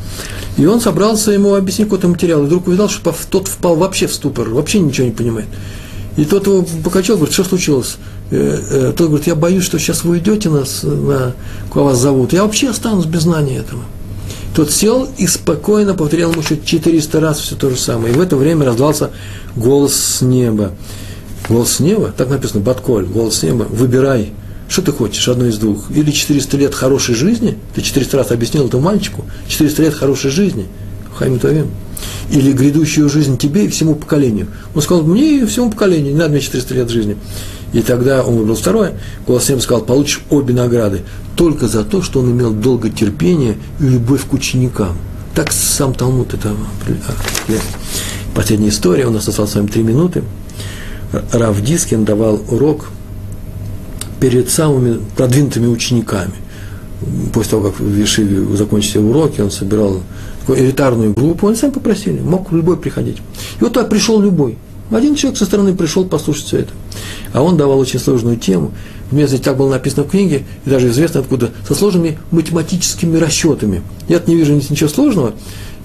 И 0.57 0.65
он 0.65 0.81
собрался 0.81 1.31
ему 1.31 1.55
объяснить 1.55 1.87
какой-то 1.87 2.07
материал, 2.07 2.43
и 2.43 2.45
вдруг 2.45 2.67
увидел, 2.67 2.89
что 2.89 3.13
тот 3.29 3.47
впал 3.47 3.75
вообще 3.75 4.07
в 4.07 4.13
ступор, 4.13 4.49
вообще 4.49 4.79
ничего 4.79 5.07
не 5.07 5.13
понимает. 5.13 5.47
И 6.15 6.25
тот 6.25 6.45
его 6.45 6.63
покачал, 6.83 7.17
говорит, 7.17 7.33
что 7.33 7.43
случилось? 7.43 7.97
Э, 8.29 8.59
э, 8.69 8.93
тот 8.95 9.07
говорит, 9.07 9.27
я 9.27 9.35
боюсь, 9.35 9.63
что 9.63 9.79
сейчас 9.79 10.03
вы 10.03 10.11
уйдете 10.11 10.49
нас, 10.49 10.83
на, 10.83 11.33
куда 11.69 11.85
вас 11.85 11.97
зовут. 11.97 12.33
Я 12.33 12.43
вообще 12.43 12.69
останусь 12.69 13.05
без 13.05 13.21
знания 13.21 13.57
этого. 13.57 13.81
Тот 14.55 14.69
сел 14.71 15.09
и 15.17 15.25
спокойно 15.25 15.95
повторял 15.95 16.31
ему 16.31 16.41
еще 16.41 16.59
400 16.63 17.19
раз 17.19 17.39
все 17.39 17.55
то 17.55 17.71
же 17.71 17.77
самое. 17.77 18.13
И 18.13 18.17
в 18.17 18.21
это 18.21 18.35
время 18.35 18.65
раздался 18.65 19.09
голос 19.55 19.95
с 19.95 20.21
неба. 20.21 20.73
Голос 21.49 21.73
с 21.73 21.79
неба, 21.79 22.13
так 22.15 22.29
написано, 22.29 22.61
Батколь, 22.61 23.05
голос 23.05 23.39
с 23.39 23.43
неба, 23.43 23.63
выбирай, 23.63 24.33
что 24.73 24.81
ты 24.81 24.91
хочешь, 24.91 25.27
одно 25.27 25.45
из 25.45 25.59
двух. 25.59 25.91
Или 25.91 26.09
400 26.09 26.57
лет 26.57 26.73
хорошей 26.73 27.13
жизни, 27.13 27.59
ты 27.75 27.83
400 27.83 28.17
раз 28.17 28.31
объяснил 28.31 28.65
этому 28.65 28.81
мальчику, 28.81 29.23
400 29.47 29.83
лет 29.83 29.93
хорошей 29.93 30.31
жизни, 30.31 30.65
Хайм 31.15 31.37
Тавим, 31.37 31.67
или 32.31 32.51
грядущую 32.51 33.07
жизнь 33.07 33.37
тебе 33.37 33.65
и 33.65 33.67
всему 33.67 33.93
поколению. 33.93 34.47
Он 34.73 34.81
сказал, 34.81 35.03
мне 35.03 35.41
и 35.41 35.45
всему 35.45 35.69
поколению, 35.69 36.13
не 36.13 36.17
надо 36.17 36.31
мне 36.31 36.41
400 36.41 36.73
лет 36.73 36.89
жизни. 36.89 37.17
И 37.71 37.81
тогда 37.83 38.23
он 38.23 38.35
выбрал 38.35 38.55
второе, 38.55 38.93
голос 39.27 39.47
неба 39.47 39.59
сказал, 39.59 39.83
получишь 39.83 40.21
обе 40.31 40.55
награды, 40.55 41.03
только 41.35 41.67
за 41.67 41.83
то, 41.83 42.01
что 42.01 42.21
он 42.21 42.31
имел 42.31 42.51
долготерпение 42.51 43.57
и 43.79 43.83
любовь 43.83 44.25
к 44.27 44.33
ученикам. 44.33 44.97
Так 45.35 45.51
сам 45.51 45.93
Талмуд 45.93 46.33
это 46.33 46.55
Последняя 48.33 48.69
история, 48.69 49.05
у 49.05 49.11
нас 49.11 49.27
осталось 49.27 49.51
с 49.51 49.55
вами 49.55 49.67
три 49.67 49.83
минуты. 49.83 50.23
Рав 51.31 51.61
Дискин 51.61 52.05
давал 52.05 52.41
урок 52.49 52.87
перед 54.23 54.49
самыми 54.49 55.01
продвинутыми 55.17 55.67
учениками. 55.67 56.31
После 57.33 57.51
того, 57.51 57.63
как 57.63 57.81
в 57.81 57.85
Вишиве 57.85 58.55
закончили 58.55 58.99
уроки, 58.99 59.41
он 59.41 59.51
собирал 59.51 59.99
такую 60.39 60.59
элитарную 60.59 61.13
группу, 61.13 61.47
они 61.47 61.57
сами 61.57 61.71
попросили, 61.71 62.21
мог 62.21 62.49
любой 62.53 62.77
приходить. 62.77 63.17
И 63.59 63.63
вот 63.65 63.73
так 63.73 63.89
пришел 63.89 64.21
любой. 64.21 64.57
Один 64.91 65.15
человек 65.15 65.37
со 65.37 65.43
стороны 65.43 65.75
пришел 65.75 66.05
послушать 66.05 66.45
все 66.45 66.59
это. 66.59 66.71
А 67.33 67.41
он 67.41 67.57
давал 67.57 67.79
очень 67.79 67.99
сложную 67.99 68.37
тему. 68.37 68.71
Вместо 69.11 69.37
так 69.39 69.57
было 69.57 69.69
написано 69.71 70.05
в 70.05 70.09
книге, 70.11 70.45
и 70.65 70.69
даже 70.69 70.87
известно 70.87 71.19
откуда, 71.19 71.49
со 71.67 71.75
сложными 71.75 72.17
математическими 72.31 73.17
расчетами. 73.17 73.81
Я 74.07 74.21
не 74.25 74.35
вижу 74.35 74.53
ничего 74.53 74.87
сложного, 74.89 75.33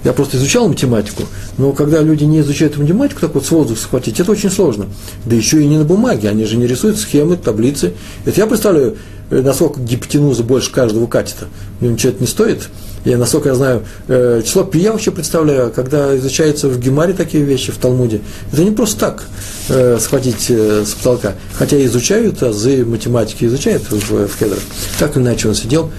я 0.05 0.13
просто 0.13 0.37
изучал 0.37 0.69
математику, 0.69 1.25
но 1.57 1.73
когда 1.73 2.01
люди 2.01 2.25
не 2.25 2.41
изучают 2.41 2.77
математику, 2.77 3.21
так 3.21 3.35
вот 3.35 3.45
с 3.45 3.51
воздуха 3.51 3.81
схватить, 3.81 4.21
это 4.21 4.31
очень 4.31 4.51
сложно. 4.51 4.87
Да 5.25 5.35
еще 5.35 5.61
и 5.61 5.67
не 5.67 5.77
на 5.77 5.85
бумаге, 5.85 6.29
они 6.29 6.45
же 6.45 6.57
не 6.57 6.67
рисуют 6.67 6.99
схемы, 6.99 7.37
таблицы. 7.37 7.95
Это 8.25 8.41
я 8.41 8.47
представляю, 8.47 8.97
э, 9.31 9.43
насколько 9.43 9.81
гипотенуза 9.81 10.45
больше 10.45 10.71
каждого 10.71 11.07
катета. 11.07 11.47
Ничего 11.81 12.13
это 12.13 12.21
не 12.21 12.29
стоит. 12.29 12.69
Я, 13.05 13.19
насколько 13.19 13.49
я 13.49 13.55
знаю, 13.55 13.83
э, 14.07 14.43
число 14.45 14.65
пи 14.65 14.79
я 14.79 14.93
вообще 14.93 15.11
представляю, 15.11 15.73
когда 15.73 16.17
изучаются 16.17 16.69
в 16.69 16.79
Гемаре 16.79 17.13
такие 17.13 17.43
вещи, 17.43 17.73
в 17.73 17.79
Талмуде. 17.79 18.21
Это 18.53 18.63
не 18.63 18.71
просто 18.71 19.01
так 19.01 19.25
э, 19.69 19.99
схватить 20.01 20.49
с 20.51 20.95
потолка. 20.95 21.35
Хотя 21.55 21.85
изучают 21.87 22.43
азы 22.43 22.85
математики, 22.85 23.45
изучают 23.47 23.83
в, 23.91 24.29
в 24.29 24.37
кедрах. 24.39 24.61
Так 24.99 25.17
или 25.17 25.25
иначе 25.25 25.49
он 25.49 25.55
сидел 25.55 25.91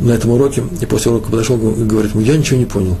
на 0.00 0.12
этом 0.12 0.30
уроке, 0.30 0.62
и 0.80 0.86
после 0.86 1.10
урока 1.10 1.30
подошел 1.30 1.56
и 1.56 1.84
говорит 1.84 2.12
ему, 2.14 2.22
я 2.22 2.36
ничего 2.36 2.58
не 2.58 2.66
понял. 2.66 2.96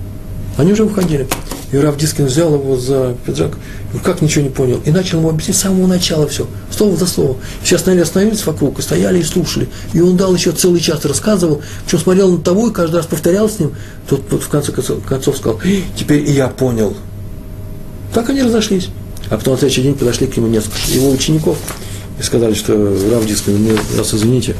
Они 0.56 0.72
уже 0.72 0.84
выходили. 0.84 1.28
И 1.70 1.76
Раф 1.76 1.98
Дискин 1.98 2.26
взял 2.26 2.54
его 2.54 2.76
за 2.78 3.14
пиджак, 3.26 3.52
и 3.94 3.98
как 3.98 4.22
ничего 4.22 4.44
не 4.44 4.50
понял, 4.50 4.80
и 4.84 4.90
начал 4.90 5.18
ему 5.18 5.28
объяснять 5.28 5.56
с 5.56 5.60
самого 5.60 5.86
начала 5.86 6.26
все, 6.26 6.46
слово 6.70 6.96
за 6.96 7.06
слово. 7.06 7.36
Все 7.62 7.76
остальные 7.76 8.04
остановились 8.04 8.44
вокруг 8.46 8.78
и 8.78 8.82
стояли 8.82 9.20
и 9.20 9.22
слушали. 9.22 9.68
И 9.92 10.00
он 10.00 10.16
дал 10.16 10.34
еще 10.34 10.52
целый 10.52 10.80
час, 10.80 11.04
рассказывал, 11.04 11.62
что 11.86 11.98
смотрел 11.98 12.32
на 12.32 12.38
того 12.38 12.68
и 12.68 12.72
каждый 12.72 12.96
раз 12.96 13.06
повторял 13.06 13.50
с 13.50 13.58
ним. 13.58 13.72
Тот 14.08 14.42
в 14.42 14.48
конце 14.48 14.72
концов 14.72 15.36
сказал, 15.36 15.60
теперь 15.94 16.28
и 16.28 16.32
я 16.32 16.48
понял. 16.48 16.96
Так 18.14 18.30
они 18.30 18.42
разошлись. 18.42 18.88
А 19.30 19.36
потом 19.36 19.54
на 19.54 19.58
следующий 19.58 19.82
день 19.82 19.94
подошли 19.94 20.26
к 20.26 20.36
нему 20.36 20.46
несколько 20.46 20.90
его 20.90 21.10
учеников 21.10 21.58
и 22.18 22.22
сказали, 22.22 22.54
что 22.54 22.72
Рав 23.12 23.26
Дискин, 23.26 23.62
мы 23.62 23.78
нас 23.96 24.14
извините, 24.14 24.56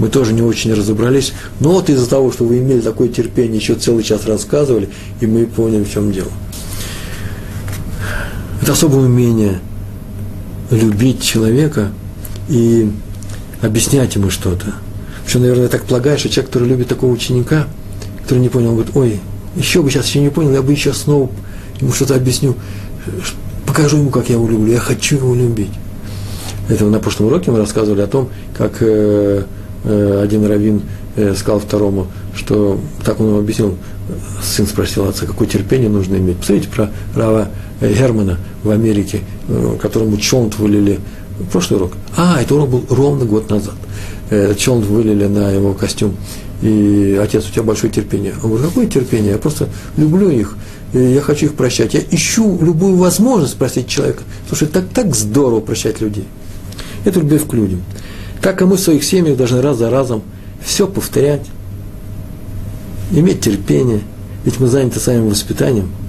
мы 0.00 0.08
тоже 0.08 0.32
не 0.32 0.40
очень 0.40 0.72
разобрались, 0.72 1.34
но 1.60 1.72
вот 1.72 1.90
из-за 1.90 2.08
того, 2.08 2.32
что 2.32 2.44
вы 2.44 2.58
имели 2.58 2.80
такое 2.80 3.08
терпение, 3.08 3.58
еще 3.58 3.74
целый 3.74 4.02
час 4.02 4.24
рассказывали, 4.24 4.88
и 5.20 5.26
мы 5.26 5.44
поняли, 5.44 5.84
в 5.84 5.92
чем 5.92 6.10
дело. 6.10 6.30
Это 8.62 8.72
особое 8.72 9.04
умение 9.04 9.60
любить 10.70 11.22
человека 11.22 11.92
и 12.48 12.90
объяснять 13.60 14.14
ему 14.14 14.30
что-то. 14.30 14.74
Причем, 15.26 15.42
наверное, 15.42 15.68
так 15.68 15.84
полагаешь, 15.84 16.20
что 16.20 16.30
человек, 16.30 16.50
который 16.50 16.68
любит 16.68 16.88
такого 16.88 17.12
ученика, 17.12 17.66
который 18.22 18.38
не 18.38 18.48
понял, 18.48 18.70
он 18.70 18.76
говорит, 18.76 18.96
ой, 18.96 19.20
еще 19.54 19.82
бы 19.82 19.90
сейчас 19.90 20.06
еще 20.06 20.20
не 20.20 20.30
понял, 20.30 20.52
я 20.52 20.62
бы 20.62 20.72
еще 20.72 20.94
снова 20.94 21.30
ему 21.78 21.92
что-то 21.92 22.14
объясню, 22.14 22.56
покажу 23.66 23.98
ему, 23.98 24.08
как 24.08 24.30
я 24.30 24.36
его 24.36 24.48
люблю, 24.48 24.72
я 24.72 24.80
хочу 24.80 25.16
его 25.16 25.34
любить. 25.34 25.72
Это 26.70 26.86
на 26.86 27.00
прошлом 27.00 27.26
уроке 27.26 27.50
мы 27.50 27.58
рассказывали 27.58 28.00
о 28.00 28.06
том, 28.06 28.30
как 28.56 28.76
э, 28.80 29.44
один 29.84 30.44
раввин 30.46 30.82
э, 31.16 31.34
сказал 31.34 31.60
второму, 31.60 32.06
что 32.34 32.78
так 33.04 33.20
он 33.20 33.28
ему 33.28 33.38
объяснил, 33.38 33.76
сын 34.42 34.66
спросил 34.66 35.08
отца, 35.08 35.26
какое 35.26 35.48
терпение 35.48 35.88
нужно 35.88 36.16
иметь. 36.16 36.38
Посмотрите 36.38 36.68
про 36.68 36.90
Рава 37.14 37.48
Германа 37.80 38.38
в 38.62 38.70
Америке, 38.70 39.20
э, 39.48 39.76
которому 39.80 40.18
челнт 40.18 40.58
вылили 40.58 41.00
прошлый 41.52 41.80
урок. 41.80 41.92
А, 42.16 42.40
это 42.40 42.54
урок 42.54 42.70
был 42.70 42.84
ровно 42.90 43.24
год 43.24 43.50
назад. 43.50 43.74
Э, 44.30 44.54
челнт 44.56 44.86
вылили 44.86 45.26
на 45.26 45.50
его 45.50 45.72
костюм. 45.72 46.16
И 46.62 47.18
отец, 47.20 47.48
у 47.48 47.52
тебя 47.52 47.62
большое 47.62 47.90
терпение. 47.90 48.34
Он 48.42 48.50
говорит, 48.50 48.68
какое 48.68 48.86
терпение? 48.86 49.32
Я 49.32 49.38
просто 49.38 49.68
люблю 49.96 50.28
их, 50.28 50.56
и 50.92 50.98
я 50.98 51.22
хочу 51.22 51.46
их 51.46 51.54
прощать. 51.54 51.94
Я 51.94 52.00
ищу 52.10 52.58
любую 52.60 52.96
возможность 52.96 53.56
простить 53.56 53.88
человека. 53.88 54.22
Слушай, 54.46 54.68
так, 54.68 54.84
так 54.92 55.14
здорово 55.14 55.60
прощать 55.60 56.02
людей. 56.02 56.26
Это 57.04 57.20
любовь 57.20 57.46
к 57.46 57.54
людям. 57.54 57.82
Так 58.42 58.62
и 58.62 58.64
мы 58.64 58.76
в 58.76 58.80
своих 58.80 59.04
семьях 59.04 59.36
должны 59.36 59.60
раз 59.60 59.78
за 59.78 59.90
разом 59.90 60.22
все 60.64 60.86
повторять, 60.86 61.46
иметь 63.12 63.40
терпение, 63.40 64.00
ведь 64.44 64.60
мы 64.60 64.68
заняты 64.68 65.00
самим 65.00 65.28
воспитанием– 65.28 65.90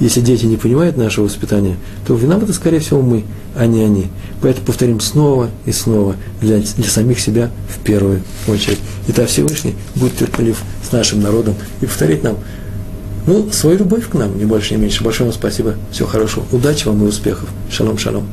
если 0.00 0.20
дети 0.20 0.46
не 0.46 0.56
понимают 0.56 0.96
нашего 0.96 1.24
воспитания, 1.24 1.76
то 2.06 2.14
виноваты, 2.14 2.52
скорее 2.52 2.78
всего, 2.78 3.02
мы, 3.02 3.24
а 3.56 3.66
не 3.66 3.82
они. 3.82 4.06
Поэтому 4.40 4.66
повторим 4.66 5.00
снова 5.00 5.50
и 5.66 5.72
снова 5.72 6.14
для, 6.40 6.58
для 6.58 6.88
самих 6.88 7.18
себя 7.18 7.50
в 7.68 7.80
первую 7.80 8.22
очередь. 8.46 8.78
И 9.08 9.12
тогда 9.12 9.26
Всевышний 9.26 9.74
будет 9.96 10.16
терпелив 10.16 10.62
с 10.88 10.92
нашим 10.92 11.20
народом 11.20 11.54
и 11.80 11.86
повторить 11.86 12.22
нам 12.22 12.36
ну, 13.26 13.50
свою 13.50 13.78
любовь 13.78 14.08
к 14.08 14.14
нам, 14.14 14.38
не 14.38 14.44
больше, 14.44 14.74
не 14.74 14.80
меньше. 14.80 15.02
Большое 15.02 15.30
вам 15.30 15.38
спасибо. 15.38 15.74
Всего 15.90 16.08
хорошего. 16.08 16.44
Удачи 16.52 16.86
вам 16.86 17.04
и 17.04 17.08
успехов. 17.08 17.48
Шалом, 17.70 17.98
шалом. 17.98 18.28